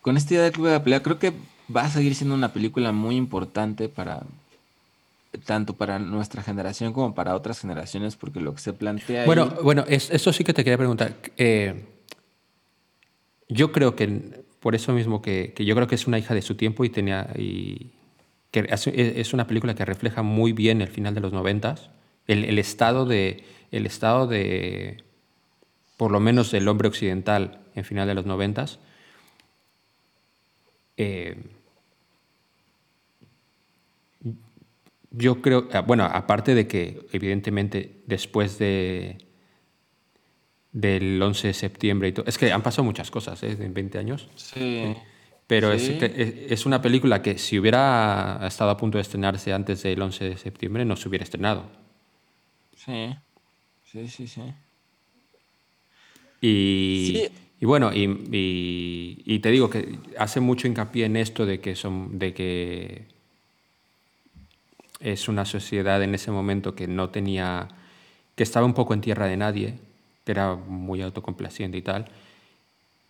Con 0.00 0.16
esta 0.16 0.34
idea 0.34 0.44
de 0.44 0.52
Club 0.52 0.66
de 0.66 0.72
la 0.72 0.82
Pelea. 0.82 1.02
Creo 1.02 1.18
que 1.18 1.32
va 1.74 1.82
a 1.82 1.90
seguir 1.90 2.14
siendo 2.14 2.34
una 2.34 2.52
película 2.52 2.92
muy 2.92 3.16
importante 3.16 3.88
para, 3.88 4.22
tanto 5.44 5.74
para 5.74 5.98
nuestra 5.98 6.42
generación 6.42 6.92
como 6.92 7.14
para 7.14 7.34
otras 7.34 7.60
generaciones, 7.60 8.16
porque 8.16 8.40
lo 8.40 8.54
que 8.54 8.60
se 8.60 8.72
plantea. 8.72 9.26
Bueno, 9.26 9.52
bueno 9.62 9.84
eso 9.88 10.32
sí 10.32 10.44
que 10.44 10.54
te 10.54 10.64
quería 10.64 10.78
preguntar. 10.78 11.14
Eh, 11.36 11.84
yo 13.48 13.72
creo 13.72 13.96
que, 13.96 14.44
por 14.60 14.74
eso 14.74 14.92
mismo, 14.92 15.20
que, 15.20 15.52
yo 15.58 15.74
creo 15.74 15.86
que 15.86 15.94
es 15.94 16.06
una 16.06 16.18
hija 16.18 16.34
de 16.34 16.42
su 16.42 16.54
tiempo 16.56 16.84
y 16.84 16.88
tenía... 16.88 17.28
Y, 17.36 17.90
que 18.50 18.66
es 18.70 19.34
una 19.34 19.46
película 19.46 19.74
que 19.74 19.84
refleja 19.84 20.22
muy 20.22 20.52
bien 20.52 20.80
el 20.80 20.88
final 20.88 21.14
de 21.14 21.20
los 21.20 21.32
noventas, 21.32 21.90
el, 22.26 22.44
el 22.44 22.58
estado 22.58 23.04
de... 23.04 23.44
El 23.70 23.86
estado 23.86 24.26
de 24.26 25.02
por 25.96 26.10
lo 26.10 26.20
menos 26.20 26.50
del 26.50 26.68
hombre 26.68 26.88
occidental 26.88 27.60
en 27.74 27.84
final 27.84 28.06
de 28.06 28.14
los 28.14 28.26
noventas, 28.26 28.78
eh, 30.96 31.36
yo 35.10 35.40
creo, 35.40 35.68
ah, 35.72 35.80
bueno, 35.80 36.04
aparte 36.04 36.54
de 36.54 36.66
que 36.66 37.06
evidentemente 37.12 38.02
después 38.06 38.58
de 38.58 39.18
del 40.72 41.22
11 41.22 41.48
de 41.48 41.54
septiembre 41.54 42.08
y 42.08 42.12
todo, 42.12 42.26
es 42.26 42.36
que 42.36 42.52
han 42.52 42.62
pasado 42.62 42.84
muchas 42.84 43.10
cosas 43.10 43.42
¿eh? 43.42 43.56
en 43.58 43.72
20 43.72 43.98
años. 43.98 44.28
Sí. 44.34 44.94
Pero 45.46 45.72
Es, 45.72 45.88
es, 45.88 46.66
una 46.66 46.82
película 46.82 47.22
que 47.22 47.38
si 47.38 47.58
hubiera 47.58 48.40
estado 48.46 48.70
a 48.70 48.76
punto 48.76 48.98
de 48.98 49.02
estrenarse 49.02 49.54
antes 49.54 49.82
del 49.84 50.02
11 50.02 50.24
de 50.30 50.36
septiembre 50.36 50.84
no 50.84 50.96
se 50.96 51.08
hubiera 51.08 51.22
estrenado. 51.22 51.64
Sí, 52.74 53.16
sí, 53.90 54.08
sí, 54.08 54.28
sí. 54.28 54.42
Y, 56.40 57.28
y 57.60 57.66
bueno, 57.66 57.92
y, 57.92 59.22
y, 59.24 59.38
te 59.38 59.50
digo 59.50 59.70
que 59.70 59.98
hace 60.18 60.40
mucho 60.40 60.68
hincapié 60.68 61.06
en 61.06 61.16
esto 61.16 61.46
de 61.46 61.60
que, 61.60 61.74
son, 61.74 62.18
de 62.18 62.34
que 62.34 63.06
es 65.00 65.28
una 65.28 65.44
sociedad 65.44 66.02
en 66.02 66.14
ese 66.14 66.30
momento 66.30 66.74
que 66.74 66.86
no 66.86 67.08
tenía, 67.08 67.68
que 68.34 68.42
estaba 68.42 68.66
un 68.66 68.74
poco 68.74 68.92
en 68.94 69.00
tierra 69.00 69.26
de 69.26 69.36
nadie, 69.36 69.74
que 70.24 70.32
era 70.32 70.54
muy 70.54 71.00
autocomplaciente 71.00 71.78
y 71.78 71.82
tal. 71.82 72.06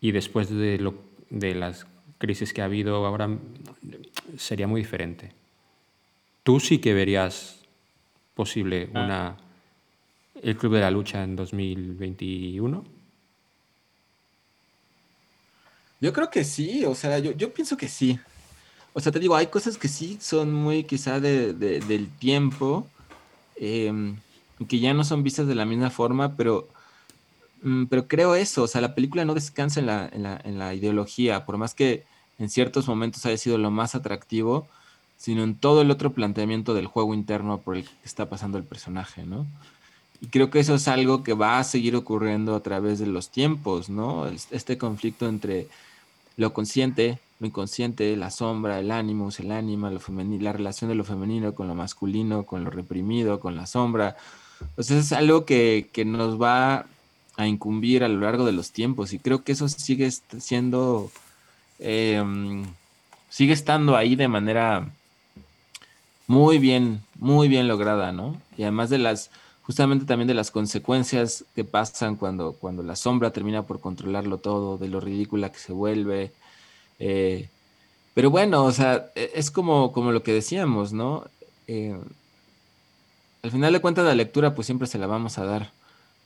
Y 0.00 0.12
después 0.12 0.48
de, 0.48 0.78
lo, 0.78 0.94
de 1.30 1.54
las 1.54 1.86
crisis 2.18 2.52
que 2.52 2.62
ha 2.62 2.66
habido 2.66 3.04
ahora, 3.04 3.28
sería 4.38 4.66
muy 4.66 4.82
diferente. 4.82 5.32
Tú 6.42 6.60
sí 6.60 6.78
que 6.78 6.94
verías 6.94 7.60
posible 8.34 8.88
una, 8.92 9.36
el 10.42 10.56
Club 10.56 10.74
de 10.74 10.80
la 10.80 10.90
Lucha 10.90 11.22
en 11.22 11.36
2021. 11.36 12.84
Yo 16.00 16.12
creo 16.12 16.30
que 16.30 16.44
sí, 16.44 16.84
o 16.84 16.94
sea, 16.94 17.18
yo, 17.18 17.32
yo 17.32 17.52
pienso 17.52 17.76
que 17.76 17.88
sí. 17.88 18.18
O 18.92 19.00
sea, 19.00 19.12
te 19.12 19.18
digo, 19.18 19.36
hay 19.36 19.48
cosas 19.48 19.76
que 19.78 19.88
sí 19.88 20.18
son 20.20 20.52
muy 20.52 20.84
quizá 20.84 21.20
de, 21.20 21.52
del 21.52 22.08
tiempo, 22.18 22.86
em, 23.56 24.16
que 24.68 24.78
ya 24.78 24.94
no 24.94 25.04
son 25.04 25.22
vistas 25.22 25.46
de 25.46 25.54
la 25.54 25.66
misma 25.66 25.90
forma, 25.90 26.36
pero, 26.36 26.68
mm, 27.62 27.86
pero 27.86 28.08
creo 28.08 28.34
eso, 28.34 28.62
o 28.62 28.66
sea, 28.68 28.80
la 28.80 28.94
película 28.94 29.24
no 29.24 29.34
descansa 29.34 29.80
en 29.80 29.86
la, 29.86 30.08
en, 30.12 30.22
la, 30.22 30.40
en 30.44 30.58
la 30.58 30.74
ideología, 30.74 31.44
por 31.46 31.58
más 31.58 31.74
que 31.74 32.04
en 32.38 32.50
ciertos 32.50 32.88
momentos 32.88 33.24
haya 33.26 33.36
sido 33.38 33.58
lo 33.58 33.70
más 33.70 33.94
atractivo, 33.94 34.68
sino 35.16 35.42
en 35.44 35.56
todo 35.56 35.82
el 35.82 35.90
otro 35.90 36.12
planteamiento 36.12 36.74
del 36.74 36.86
juego 36.86 37.14
interno 37.14 37.60
por 37.60 37.76
el 37.76 37.84
que 37.84 37.90
está 38.04 38.28
pasando 38.28 38.58
el 38.58 38.64
personaje, 38.64 39.24
¿no? 39.24 39.46
Y 40.20 40.28
creo 40.28 40.50
que 40.50 40.60
eso 40.60 40.74
es 40.74 40.88
algo 40.88 41.22
que 41.22 41.34
va 41.34 41.58
a 41.58 41.64
seguir 41.64 41.96
ocurriendo 41.96 42.54
a 42.54 42.60
través 42.60 42.98
de 42.98 43.06
los 43.06 43.30
tiempos, 43.30 43.88
¿no? 43.88 44.26
Este 44.50 44.78
conflicto 44.78 45.28
entre 45.28 45.68
lo 46.36 46.52
consciente, 46.52 47.18
lo 47.38 47.46
inconsciente, 47.46 48.16
la 48.16 48.30
sombra, 48.30 48.78
el 48.80 48.90
ánimo, 48.90 49.28
el 49.38 49.50
ánima, 49.50 49.90
lo 49.90 50.00
femenino, 50.00 50.42
la 50.42 50.52
relación 50.52 50.88
de 50.88 50.94
lo 50.94 51.04
femenino 51.04 51.54
con 51.54 51.68
lo 51.68 51.74
masculino, 51.74 52.44
con 52.44 52.64
lo 52.64 52.70
reprimido, 52.70 53.40
con 53.40 53.56
la 53.56 53.66
sombra. 53.66 54.16
Entonces 54.60 55.06
es 55.06 55.12
algo 55.12 55.44
que, 55.44 55.90
nos 56.06 56.40
va 56.40 56.86
a 57.36 57.46
incumbir 57.46 58.04
a 58.04 58.08
lo 58.08 58.20
largo 58.20 58.46
de 58.46 58.52
los 58.52 58.70
tiempos 58.72 59.12
y 59.12 59.18
creo 59.18 59.44
que 59.44 59.52
eso 59.52 59.68
sigue 59.68 60.10
siendo, 60.10 61.10
em, 61.78 62.64
sigue 63.28 63.52
estando 63.52 63.96
ahí 63.96 64.16
de 64.16 64.28
manera 64.28 64.88
muy 66.26 66.58
bien, 66.58 67.02
muy 67.18 67.48
bien 67.48 67.68
lograda, 67.68 68.12
¿no? 68.12 68.40
Y 68.56 68.62
además 68.62 68.90
de 68.90 68.98
las, 68.98 69.30
justamente 69.66 70.06
también 70.06 70.28
de 70.28 70.34
las 70.34 70.50
consecuencias 70.52 71.44
que 71.54 71.64
pasan 71.64 72.16
cuando, 72.16 72.52
cuando 72.52 72.82
la 72.84 72.96
sombra 72.96 73.32
termina 73.32 73.64
por 73.64 73.80
controlarlo 73.80 74.38
todo, 74.38 74.78
de 74.78 74.88
lo 74.88 75.00
ridícula 75.00 75.50
que 75.50 75.58
se 75.58 75.72
vuelve, 75.72 76.32
eh, 77.00 77.48
pero 78.14 78.30
bueno, 78.30 78.64
o 78.64 78.72
sea, 78.72 79.10
e, 79.14 79.32
es 79.34 79.50
como, 79.50 79.92
como 79.92 80.12
lo 80.12 80.22
que 80.22 80.32
decíamos, 80.32 80.92
¿no? 80.92 81.24
Eh, 81.66 81.98
al 83.42 83.50
final 83.50 83.72
de 83.72 83.80
cuentas 83.80 84.04
la 84.06 84.14
lectura 84.14 84.54
pues 84.54 84.66
siempre 84.66 84.88
se 84.88 84.98
la 84.98 85.06
vamos 85.06 85.38
a 85.38 85.44
dar. 85.44 85.72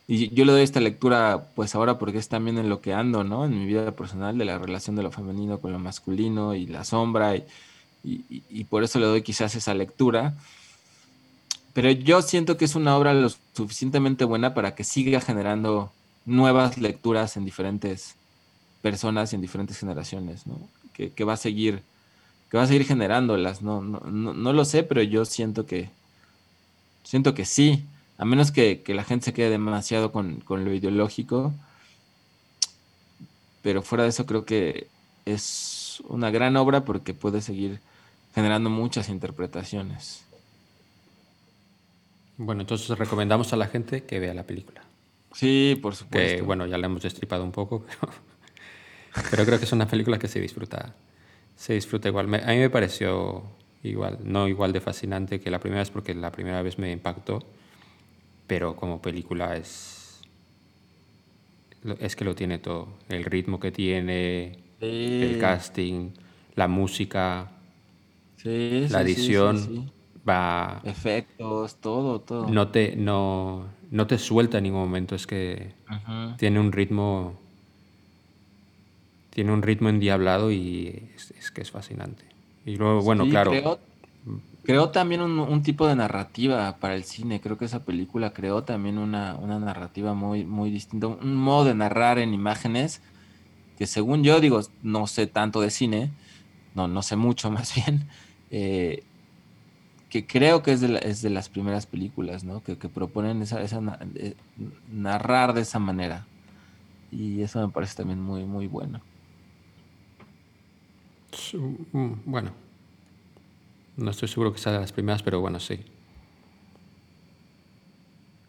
Y 0.07 0.33
yo 0.33 0.45
le 0.45 0.53
doy 0.53 0.61
esta 0.63 0.79
lectura 0.79 1.49
pues 1.55 1.75
ahora 1.75 1.97
porque 1.99 2.17
es 2.19 2.29
también 2.29 2.57
en 2.57 2.69
lo 2.69 2.81
que 2.81 2.93
ando, 2.93 3.23
¿no? 3.23 3.45
En 3.45 3.57
mi 3.59 3.65
vida 3.65 3.91
personal 3.91 4.37
de 4.37 4.45
la 4.45 4.57
relación 4.57 4.95
de 4.95 5.03
lo 5.03 5.11
femenino 5.11 5.59
con 5.59 5.71
lo 5.71 5.79
masculino 5.79 6.55
y 6.55 6.67
la 6.67 6.83
sombra 6.83 7.35
y, 7.35 7.45
y 8.03 8.63
por 8.65 8.83
eso 8.83 8.99
le 8.99 9.05
doy 9.07 9.21
quizás 9.23 9.55
esa 9.55 9.73
lectura. 9.73 10.35
Pero 11.73 11.91
yo 11.91 12.21
siento 12.21 12.57
que 12.57 12.65
es 12.65 12.75
una 12.75 12.97
obra 12.97 13.13
lo 13.13 13.29
suficientemente 13.53 14.25
buena 14.25 14.53
para 14.53 14.75
que 14.75 14.83
siga 14.83 15.21
generando 15.21 15.91
nuevas 16.25 16.77
lecturas 16.77 17.37
en 17.37 17.45
diferentes 17.45 18.15
personas 18.81 19.31
y 19.31 19.35
en 19.35 19.41
diferentes 19.41 19.77
generaciones, 19.77 20.47
¿no? 20.47 20.59
Que, 20.93 21.23
va 21.23 21.33
a 21.33 21.37
seguir, 21.37 21.81
que 22.49 22.57
va 22.57 22.63
a 22.63 22.67
seguir 22.67 22.85
generándolas, 22.85 23.63
¿no? 23.63 23.81
No, 23.81 24.01
no, 24.05 24.53
lo 24.53 24.65
sé, 24.65 24.83
pero 24.83 25.01
yo 25.01 25.25
siento 25.25 25.65
que, 25.65 25.89
siento 27.03 27.33
que 27.33 27.45
sí, 27.45 27.85
a 28.19 28.25
menos 28.25 28.51
que, 28.51 28.83
la 28.87 29.03
gente 29.03 29.25
se 29.25 29.33
quede 29.33 29.49
demasiado 29.49 30.11
con, 30.11 30.43
lo 30.47 30.73
ideológico, 30.73 31.53
pero 33.63 33.81
fuera 33.81 34.03
de 34.03 34.09
eso 34.09 34.27
creo 34.27 34.45
que 34.45 34.87
es 35.25 36.03
una 36.07 36.29
gran 36.29 36.55
obra 36.55 36.85
porque 36.85 37.15
puede 37.15 37.41
seguir 37.41 37.79
generando 38.35 38.69
muchas 38.69 39.09
interpretaciones. 39.09 40.23
Bueno, 42.43 42.61
entonces 42.61 42.97
recomendamos 42.97 43.53
a 43.53 43.55
la 43.55 43.67
gente 43.67 44.03
que 44.03 44.19
vea 44.19 44.33
la 44.33 44.47
película. 44.47 44.81
Sí, 45.31 45.77
por 45.79 45.95
supuesto. 45.95 46.37
Que 46.37 46.41
bueno, 46.41 46.65
ya 46.65 46.79
la 46.79 46.87
hemos 46.87 47.03
destripado 47.03 47.43
un 47.43 47.51
poco, 47.51 47.85
pero 48.01 48.11
pero 49.29 49.45
creo 49.45 49.59
que 49.59 49.65
es 49.65 49.71
una 49.71 49.87
película 49.87 50.17
que 50.17 50.27
se 50.27 50.41
disfruta, 50.41 50.95
se 51.55 51.73
disfruta 51.73 52.07
igual. 52.07 52.33
a 52.33 52.47
mí 52.47 52.57
me 52.57 52.69
pareció 52.71 53.43
igual, 53.83 54.17
no 54.23 54.47
igual 54.47 54.73
de 54.73 54.81
fascinante 54.81 55.39
que 55.39 55.51
la 55.51 55.59
primera 55.59 55.81
vez 55.81 55.91
porque 55.91 56.15
la 56.15 56.31
primera 56.31 56.63
vez 56.63 56.79
me 56.79 56.91
impactó, 56.91 57.43
pero 58.47 58.75
como 58.75 59.03
película 59.03 59.55
es, 59.55 60.21
es 61.99 62.15
que 62.15 62.25
lo 62.25 62.33
tiene 62.33 62.57
todo. 62.57 62.87
El 63.07 63.23
ritmo 63.23 63.59
que 63.59 63.71
tiene, 63.71 64.57
el 64.79 65.37
casting, 65.39 66.09
la 66.55 66.67
música, 66.67 67.51
la 68.43 69.01
edición. 69.01 69.91
Va 70.27 70.81
efectos 70.83 71.75
todo 71.75 72.21
todo 72.21 72.47
no 72.47 72.67
te 72.69 72.95
no, 72.95 73.65
no 73.89 74.07
te 74.07 74.17
suelta 74.17 74.59
en 74.59 74.65
ningún 74.65 74.81
momento 74.81 75.15
es 75.15 75.25
que 75.25 75.73
tiene 76.37 76.59
un 76.59 76.71
ritmo 76.71 77.41
tiene 79.31 79.53
un 79.53 79.61
ritmo 79.61 79.89
endiablado 79.89 80.51
y 80.51 81.09
es, 81.15 81.51
que 81.51 81.61
es 81.61 81.71
fascinante. 81.71 82.23
Y 82.65 82.75
luego, 82.75 83.01
bueno, 83.01 83.27
claro. 83.27 83.79
Creó, 84.63 84.89
también 84.91 85.21
un, 85.21 85.63
tipo 85.63 85.87
de 85.87 85.95
narrativa 85.95 86.77
para 86.77 86.93
el 86.93 87.03
cine. 87.03 87.41
Creo 87.41 87.57
que 87.57 87.65
esa 87.65 87.83
película 87.83 88.31
creó 88.31 88.63
también 88.63 88.99
una, 88.99 89.33
narrativa 89.39 90.13
muy, 90.13 90.45
muy 90.45 90.69
distinta, 90.69 91.07
un 91.07 91.35
modo 91.35 91.65
de 91.65 91.73
narrar 91.73 92.19
en 92.19 92.33
imágenes 92.33 93.01
que 93.79 93.87
según 93.87 94.23
yo 94.23 94.39
digo, 94.39 94.61
no 94.83 95.07
sé 95.07 95.25
tanto 95.25 95.61
de 95.61 95.71
cine, 95.71 96.11
no, 96.75 96.87
no 96.87 97.01
sé 97.01 97.15
mucho 97.15 97.49
más 97.51 97.73
bien, 97.73 98.07
eh, 98.51 99.03
que 100.11 100.27
creo 100.27 100.61
que 100.61 100.73
es 100.73 100.81
de, 100.81 100.99
es 101.03 101.21
de, 101.21 101.29
las 101.29 101.47
primeras 101.47 101.85
películas, 101.85 102.43
¿no? 102.43 102.61
Que, 102.61 102.75
proponen 102.75 103.41
esa, 103.41 103.61
esa 103.61 103.97
eh, 104.15 104.35
narrar 104.91 105.53
de 105.53 105.61
esa 105.61 105.79
manera. 105.79 106.27
Y 107.11 107.41
eso 107.41 107.65
me 107.65 107.71
parece 107.71 107.95
también 107.95 108.21
muy, 108.21 108.43
muy 108.43 108.67
bueno. 108.67 108.99
Mm, 111.93 112.11
bueno, 112.25 112.51
no 113.95 114.11
estoy 114.11 114.27
seguro 114.27 114.51
que 114.51 114.59
sea 114.59 114.73
de 114.73 114.79
las 114.79 114.91
primeras, 114.91 115.23
pero 115.23 115.39
bueno, 115.39 115.61
sí. 115.61 115.79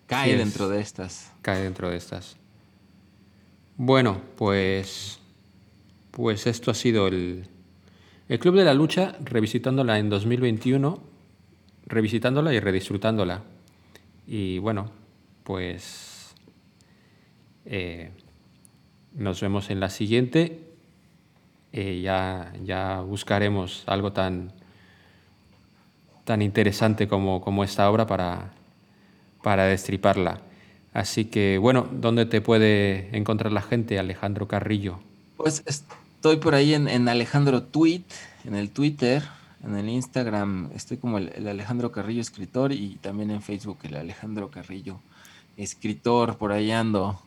Cae 0.09 0.37
dentro 0.37 0.69
de 0.69 0.81
estas. 0.81 1.33
Cae 1.43 1.63
dentro 1.63 1.91
de 1.91 1.97
estas. 1.97 2.37
Bueno, 3.77 4.21
pues. 4.37 5.21
Pues 6.11 6.49
esto 6.49 6.73
ha 6.73 6.75
sido 6.75 7.07
el. 7.07 7.47
El 8.29 8.39
Club 8.41 8.57
de 8.57 8.65
la 8.65 8.75
Lucha, 8.75 9.17
revisitándola 9.21 10.01
en 10.01 10.11
2021, 10.11 11.12
revisitándola 11.93 12.53
y 12.53 12.59
redisfrutándola. 12.59 13.43
Y 14.27 14.59
bueno, 14.59 14.91
pues. 15.45 16.35
Eh, 17.65 18.11
nos 19.15 19.41
vemos 19.41 19.71
en 19.71 19.79
la 19.79 19.89
siguiente 19.89 20.73
eh, 21.73 22.03
ya, 22.03 22.53
ya 22.65 23.01
buscaremos 23.01 23.85
algo 23.87 24.13
tan, 24.13 24.53
tan 26.25 26.43
interesante 26.43 27.09
como, 27.09 27.41
como 27.41 27.65
esta 27.65 27.91
obra 27.91 28.07
para, 28.07 28.53
para 29.43 29.65
destriparla. 29.65 30.41
Así 30.93 31.25
que, 31.25 31.57
bueno, 31.57 31.89
¿dónde 31.91 32.27
te 32.27 32.43
puede 32.43 33.17
encontrar 33.17 33.53
la 33.53 33.63
gente, 33.63 33.99
Alejandro 33.99 34.47
Carrillo? 34.47 34.99
Pues 35.39 35.63
estoy 35.65 36.37
por 36.37 36.55
ahí 36.55 36.75
en, 36.75 37.09
Alejandro 37.09 37.63
Tweet, 37.63 38.05
en 38.45 38.55
el 38.55 38.71
Twitter, 38.71 39.23
en 39.65 39.77
el 39.77 39.89
Instagram, 39.89 40.71
estoy 40.75 40.97
como 40.97 41.19
el, 41.19 41.47
Alejandro 41.47 41.93
Carrillo 41.93 42.21
escritor 42.21 42.73
y 42.73 42.97
también 43.01 43.31
en 43.31 43.43
Facebook 43.43 43.79
el 43.83 43.97
Alejandro 43.97 44.51
Carrillo 44.51 45.01
escritor, 45.57 46.37
por 46.37 46.53
ahí 46.53 46.71
ando. 46.71 47.21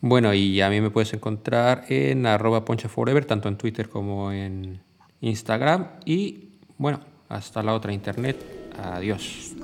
Bueno, 0.00 0.34
y 0.34 0.60
a 0.60 0.68
mí 0.68 0.80
me 0.80 0.90
puedes 0.90 1.14
encontrar 1.14 1.86
en 1.88 2.26
arroba 2.26 2.64
ponchaforever, 2.64 3.24
tanto 3.24 3.48
en 3.48 3.56
Twitter 3.56 3.88
como 3.88 4.32
en 4.32 4.80
Instagram. 5.22 5.86
Y 6.04 6.50
bueno, 6.76 7.00
hasta 7.28 7.62
la 7.62 7.72
otra 7.72 7.92
internet. 7.92 8.36
Adiós. 8.78 9.54